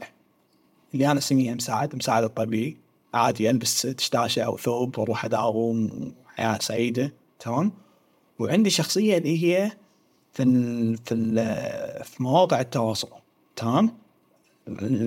[0.95, 2.77] اللي أنا أسميها مساعد مساعد الطبيعي
[3.15, 7.73] عادي البس دشداشه أو ثوب وأروح أداوم حياة سعيدة تمام؟
[8.39, 9.73] وعندي شخصية اللي هي
[10.33, 11.35] في ال في ال
[12.05, 13.09] في مواقع التواصل
[13.57, 13.97] تمام؟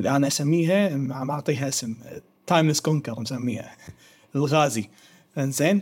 [0.06, 1.96] أنا أسميها معطيها اسم
[2.48, 3.78] Timeless Conqueror مسميها
[4.36, 4.90] الغازي.
[5.38, 5.82] إنزين؟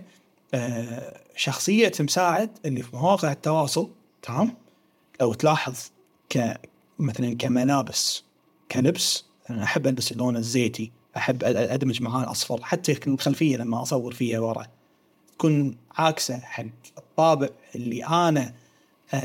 [0.54, 3.90] آه شخصية مساعد اللي في مواقع التواصل
[4.22, 4.54] تمام؟
[5.22, 5.76] لو تلاحظ
[6.30, 6.60] ك
[7.00, 8.24] مثلا كملابس
[8.72, 10.92] كلبس أنا أحب ألبس اللون الزيتي.
[11.18, 14.68] أحب أدمج معاه الأصفر حتى الخلفيه لما أصور فيها ورا.
[15.38, 16.64] تكون عاكسة حق
[16.98, 18.54] الطابع اللي أنا
[19.14, 19.18] آه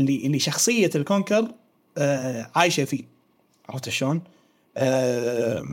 [0.00, 1.48] اللي اللي شخصية الكونكر
[1.98, 3.04] آه عايشة فيه.
[3.68, 4.22] عرفت شلون؟
[4.76, 5.64] آه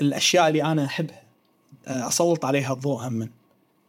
[0.00, 1.22] الأشياء اللي أنا احبها
[1.86, 3.30] آه أسلط عليها الضوء هم.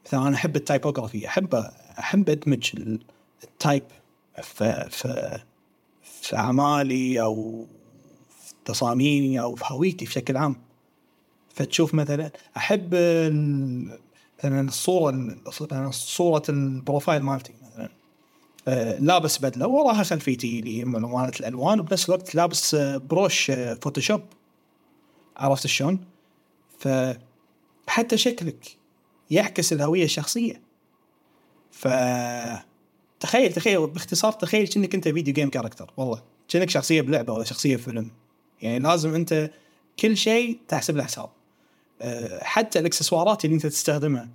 [0.06, 1.56] مثلا أنا أحب ال typography أحب
[2.00, 3.00] أحب أدمج ال-
[3.44, 3.84] ال type
[4.42, 4.88] في
[6.22, 7.66] في أعمالي أو
[8.70, 10.56] تصاميمي أو في هويتي بشكل عام.
[11.56, 12.96] فتشوف مثلا أحب
[14.40, 15.38] مثلا الصورة
[15.92, 17.90] صورة ال profile مالتي مثلا.
[18.68, 23.74] آه، لابس بدلة وراها خلفيتي اللي هي مالت الألوان وبنفس الوقت لابس آه، brush آه،
[23.74, 24.22] Photoshop.
[25.38, 26.00] عرفت شلون؟
[26.80, 28.78] فحتى شكلك
[29.32, 30.62] يعكس الهوية الشخصية.
[31.72, 31.88] ف
[33.20, 36.22] تخيل تخيل باختصار تخيل كأنك أنت video game character والله.
[36.48, 38.12] كأنك شخصية بلعبة ولا شخصية بفيلم
[38.62, 39.52] يعني لازم أنت
[40.00, 41.30] كل شيء تحسب له حساب.
[42.02, 44.30] أه، حتى الإكسسوارات اللي أنت تستخدمها.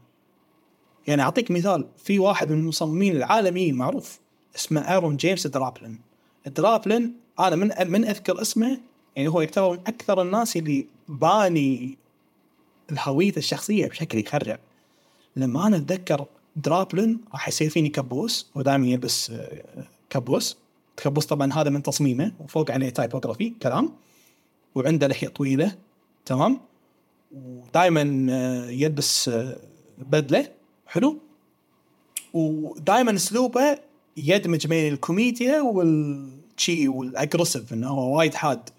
[1.06, 4.18] يعني أعطيك مثال في واحد من المصممين العالميين معروف
[4.56, 5.98] اسمه Aaron James Draplin
[6.46, 8.80] Draplin أنا من من أذكر اسمه
[9.16, 11.98] يعني هو يعتبر من أكثر الناس اللي باني
[12.92, 14.58] الهوية الشخصية بشكل يخرع.
[15.36, 16.26] لما أنا أتذكر
[16.56, 19.62] Draplin راح يصير فيني كبوس ودائما يلبس آه،
[20.10, 20.56] كبوس
[20.96, 23.92] كبوس طبعا هذا من تصميمه وفوق عليه typography كلام.
[24.74, 25.76] وعنده لحية طويلة
[26.26, 26.60] تمام؟
[27.32, 29.56] ودائما آه، يلبس آه،
[29.98, 30.48] بدلة
[30.86, 31.18] حلو؟
[32.34, 33.78] ودائما أسلوبه
[34.16, 38.70] يدمج بين الكوميديا والشي وال aggressive إنه هو وايد حاد.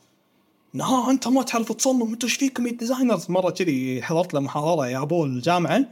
[0.75, 4.87] إنه ها أنت ما تعرف تصمم أنتم إيش فيكم designers؟ مرة كذي حضرت له محاضرة
[4.87, 5.85] يا أبو الجامعة.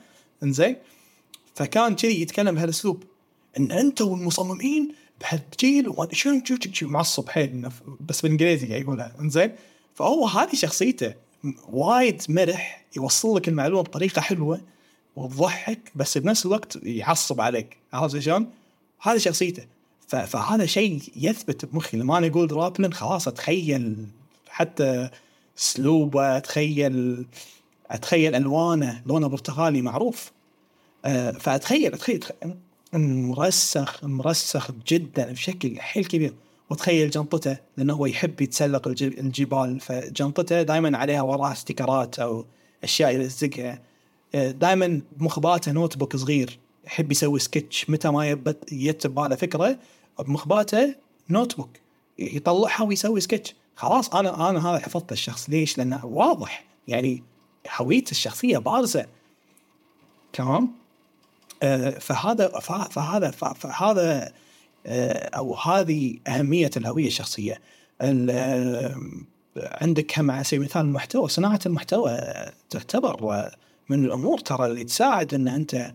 [0.44, 0.76] إنزين.
[1.56, 3.04] فكان كذي يتكلم بهالأسلوب.
[3.60, 6.42] إن أنتم والمصممين بهالجيل وما ادري شنو
[6.82, 7.70] معصب حيل
[8.08, 9.16] بس بالانجليزي قاعد يقولها.
[9.20, 9.52] إنزين.
[9.96, 11.14] فهو هذه شخصيته
[11.70, 14.62] وايد مرح يوصل لك المعلومة بطريقة حلوة
[15.16, 17.78] وتضحك بس بنفس الوقت يعصب عليك.
[17.94, 18.50] عرفت شلون؟
[19.02, 19.66] هذه شخصيته.
[20.08, 21.98] فهذا شيء يثبت بمخي.
[21.98, 24.08] لما أنا أقول Draplin خلاص أتخيل
[24.50, 25.10] حتى
[25.58, 27.26] أسلوبه اتخيل
[27.92, 30.32] أتخيل ألوانه لونه برتقالي معروف.
[31.06, 32.24] آه، فأتخيل أتخيل.
[32.94, 36.34] مرسخ مرسخ جدا بشكل حيل كبير.
[36.70, 42.46] وتخيل جنطته لأنه هو يحب يتسلق الج- الجبال فجنطته دائما عليها وراها sticker ات أو
[42.84, 43.80] أشياء يلزقها
[44.36, 48.38] دائما بمخباته notebook صغير يحب يسوي سكتش متى ما
[48.72, 49.78] يتب على فكرة
[50.20, 50.96] بمخباته
[51.30, 51.70] notebook
[52.20, 57.24] يطلعها ويسوي سكتش خلاص أنا أنا هذا حفظت الشخص ليش؟ لأنه واضح يعني
[57.78, 59.06] هويته الشخصية بارزة
[60.34, 60.72] تمام؟
[61.64, 64.32] آه، فهذا فه- فهذا فه- فهذا آه،
[64.86, 67.62] أو هذه أهمية الهوية الشخصية.
[68.02, 68.96] ال- آه،
[69.58, 72.18] عندك هم على سبيل المثال المحتوى صناعة المحتوى
[72.70, 73.50] تعتبر
[73.90, 75.94] من الأمور ترى اللي تساعد إن أنت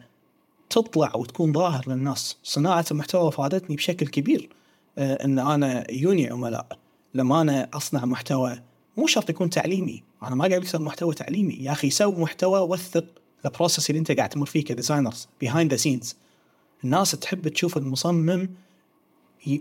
[0.71, 2.37] تطلع وتكون ظاهر للناس.
[2.43, 4.49] صناعة المحتوى فادتني بشكل كبير
[4.99, 6.79] آه، إن أنا يجوني عملاء.
[7.15, 8.63] لما أنا أصنع محتوى
[8.97, 11.55] مو شرط يكون تعليمي أنا ما قاعد أسوي محتوى تعليمي.
[11.55, 13.05] يا أخي سوي محتوى وثق
[13.45, 16.17] ال process اللي أنت قاعد تمر فيه ك designers behind the scenes
[16.85, 18.49] الناس تحب تشوف المصمم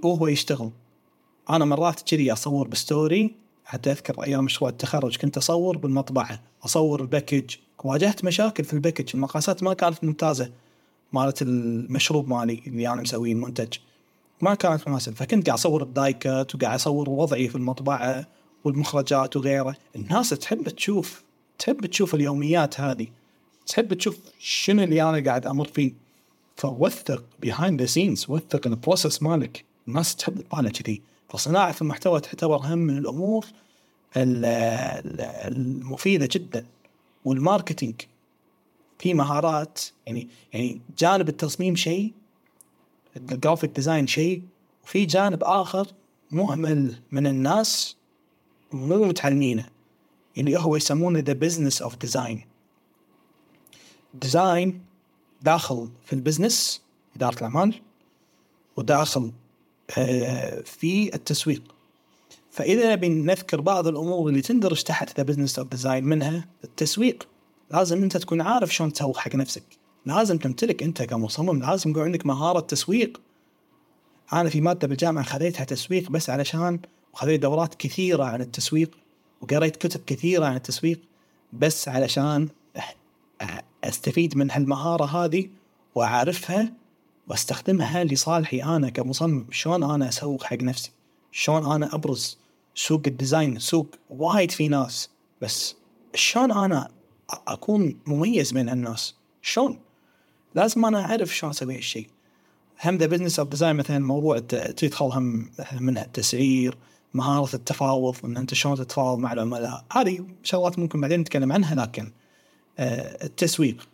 [0.04, 0.72] وهو يشتغل
[1.50, 7.02] أنا مرات كذي أصور ب story حتى أذكر أيام مشروع التخرج كنت أصور بالمطبعة أصور
[7.02, 7.56] ال package.
[7.84, 10.52] واجهت مشاكل في ال package المقاسات ما كانت ممتازة.
[11.14, 13.74] مالت المشروب مالي اللي أنا مسويه المنتج.
[14.42, 18.28] ما كانت مناسبه فكنت قاعد أصور الدايكتات وقاعد أصور وضعي في المطبعة
[18.64, 19.76] والمخرجات وغيره.
[19.96, 21.24] الناس تحب تشوف
[21.60, 23.08] تحب تشوف اليوميات هذه.
[23.68, 25.94] تحب تشوف شنو اللي أنا قاعد أمر فيه.
[26.56, 29.67] فوثق behind the scenes وثق ال process مالك.
[29.88, 31.02] الناس تحب تطالع كذي.
[31.30, 33.46] فصناعة المحتوى تعتبر هم من الأمور
[34.18, 36.66] ال- ال- المفيدة جدا.
[37.26, 38.02] وال marketing
[39.00, 42.14] في مهارات يعني يعني جانب التصميم شيء
[43.18, 44.42] ال graphic design شيء
[44.84, 45.88] وفي جانب آخر
[46.32, 47.96] مهمل من الناس
[48.72, 49.66] مو متعلمينه.
[50.38, 52.46] اللي هو يسمونه the business of design
[54.14, 54.82] design
[55.42, 56.82] داخل في ال business
[57.16, 57.82] إدارة الأعمال
[58.78, 59.32] وداخل
[60.66, 61.62] في التسويق.
[62.52, 67.28] فإذا نبي نذكر بعض الأمور اللي تندرج تحت the business of design منها التسويق.
[67.72, 69.64] لازم أنت تكون عارف شلون تسوق حق نفسك.
[70.06, 73.22] لازم تمتلك أنت كمصمم لازم يكون عندك مهارة تسويق.
[74.34, 76.80] أنا في مادة بالجامعة خذيتها تسويق بس علشان
[77.14, 78.98] وخذيت دورات كثيرة عن التسويق
[79.42, 81.00] وقريت كتب كثيرة عن التسويق
[81.54, 82.48] بس علشان
[83.84, 85.50] أستفيد من هالمهارة هذه
[85.96, 86.74] وأعرفها
[87.30, 89.46] واستخدمها لصالحي أنا كمصمم.
[89.52, 90.92] شلون أنا أسوق حق نفسي؟
[91.32, 92.38] شلون أنا أبرز
[92.76, 95.10] سوق ال design؟ سوق وايد في ناس.
[95.42, 95.76] بس
[96.16, 96.90] شلون أنا
[97.48, 99.80] أكون مميز بين الناس؟ شلون؟
[100.56, 102.08] لازم أنا أعرف شلون أسوي هالشيء
[102.86, 105.50] هم the business of design مثلا موضوع تدخل هم
[105.80, 106.78] منها التسعير
[107.14, 109.86] مهارة التفاوض ان أنت شلون تتفاوض مع العملاء.
[109.92, 112.12] هذه شغلات ممكن بعدين نتكلم عنها لكن
[112.80, 113.88] آه، التسويق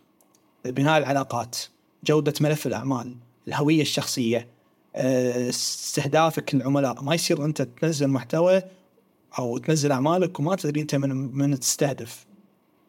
[0.64, 1.58] بناء العلاقات.
[2.06, 3.16] جودة ملف الأعمال
[3.48, 4.48] الهوية الشخصية
[4.96, 8.62] آه، استهدافك للعملاء ما يصير أنت تنزل محتوى
[9.38, 12.26] أو تنزل أعمالك وما تدري أنت من من تستهدف.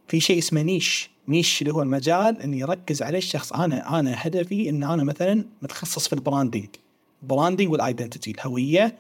[0.08, 1.10] في شيء اسمه niche.
[1.28, 3.54] niche اللي هو المجال اللي يركز عليه الشخص.
[3.54, 6.68] أنا أنا هدفي إن أنا مثلا متخصص في ال branding
[7.24, 8.98] ال branding وال identity الهوية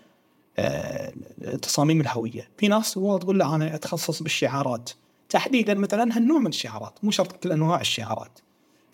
[0.57, 1.13] آه،
[1.61, 2.49] تصاميم الهوية.
[2.57, 4.89] في ناس والله تقول لا أنا أتخصص بالشعارات.
[5.29, 8.39] تحديدا مثلا هالنوع من الشعارات مو شرط كل أنواع الشعارات.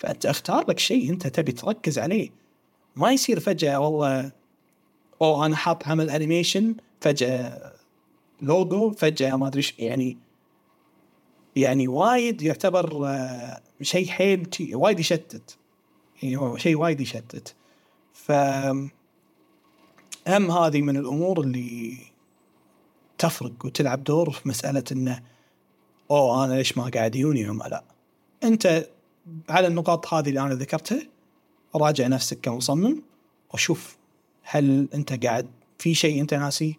[0.02, 2.30] فانت اختار لك شيء انت تبي تركز عليه.
[2.96, 4.32] ما يصير فجأة والله
[5.22, 7.72] أو أنا حاط عمل animation فجأة
[8.42, 10.18] لوجو فجأة ما أدري يعني
[11.56, 15.58] يعني وايد يعتبر آه، شيء حيل وايد يشتت.
[16.24, 17.56] يعني هو شيء وايد يشتت.
[18.14, 18.32] ف
[20.28, 21.98] هم هذه من الأمور اللي
[23.18, 25.24] تفرق وتلعب دور في مسألة إنه
[26.12, 27.84] أوه أنا ليش ما قاعد يجوني عملاء
[28.44, 28.88] أنت
[29.50, 31.02] على النقاط هذه اللي أنا ذكرتها
[31.76, 33.02] راجع نفسك كمصمم
[33.54, 33.98] وشوف
[34.44, 36.74] هل أنت قاعد في شيء أنت ناسيه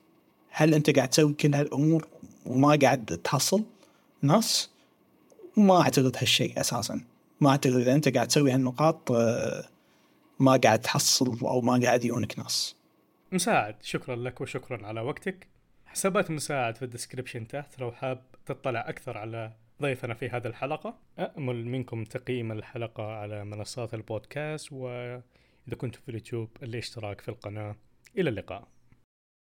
[0.50, 2.08] هل أنت قاعد تسوي كل هالأمور
[2.46, 3.64] وما قاعد تحصل؟
[4.22, 4.70] ناس
[5.56, 7.00] ما أعتقد هالشيء أساسا.
[7.40, 9.64] ما أعتقد إذا أنت قاعد تسوي هالنقاط آه،
[10.38, 12.76] ما قاعد تحصل أو ما قاعد يجونك ناس.
[13.32, 13.76] مساعد.
[13.82, 15.46] شكرا لك وشكرا على وقتك.
[15.86, 17.80] حسابات مساعد في ال description تحت.
[17.80, 19.52] لو حاب تطلع أكثر على
[19.82, 20.98] ضيفنا في هذه الحلقة.
[21.18, 27.76] أأمل منكم تقييم الحلقة على منصات البودكاست وإذا كنتم في اليوتيوب الاشتراك في القناة.
[28.18, 28.68] إلى اللقاء.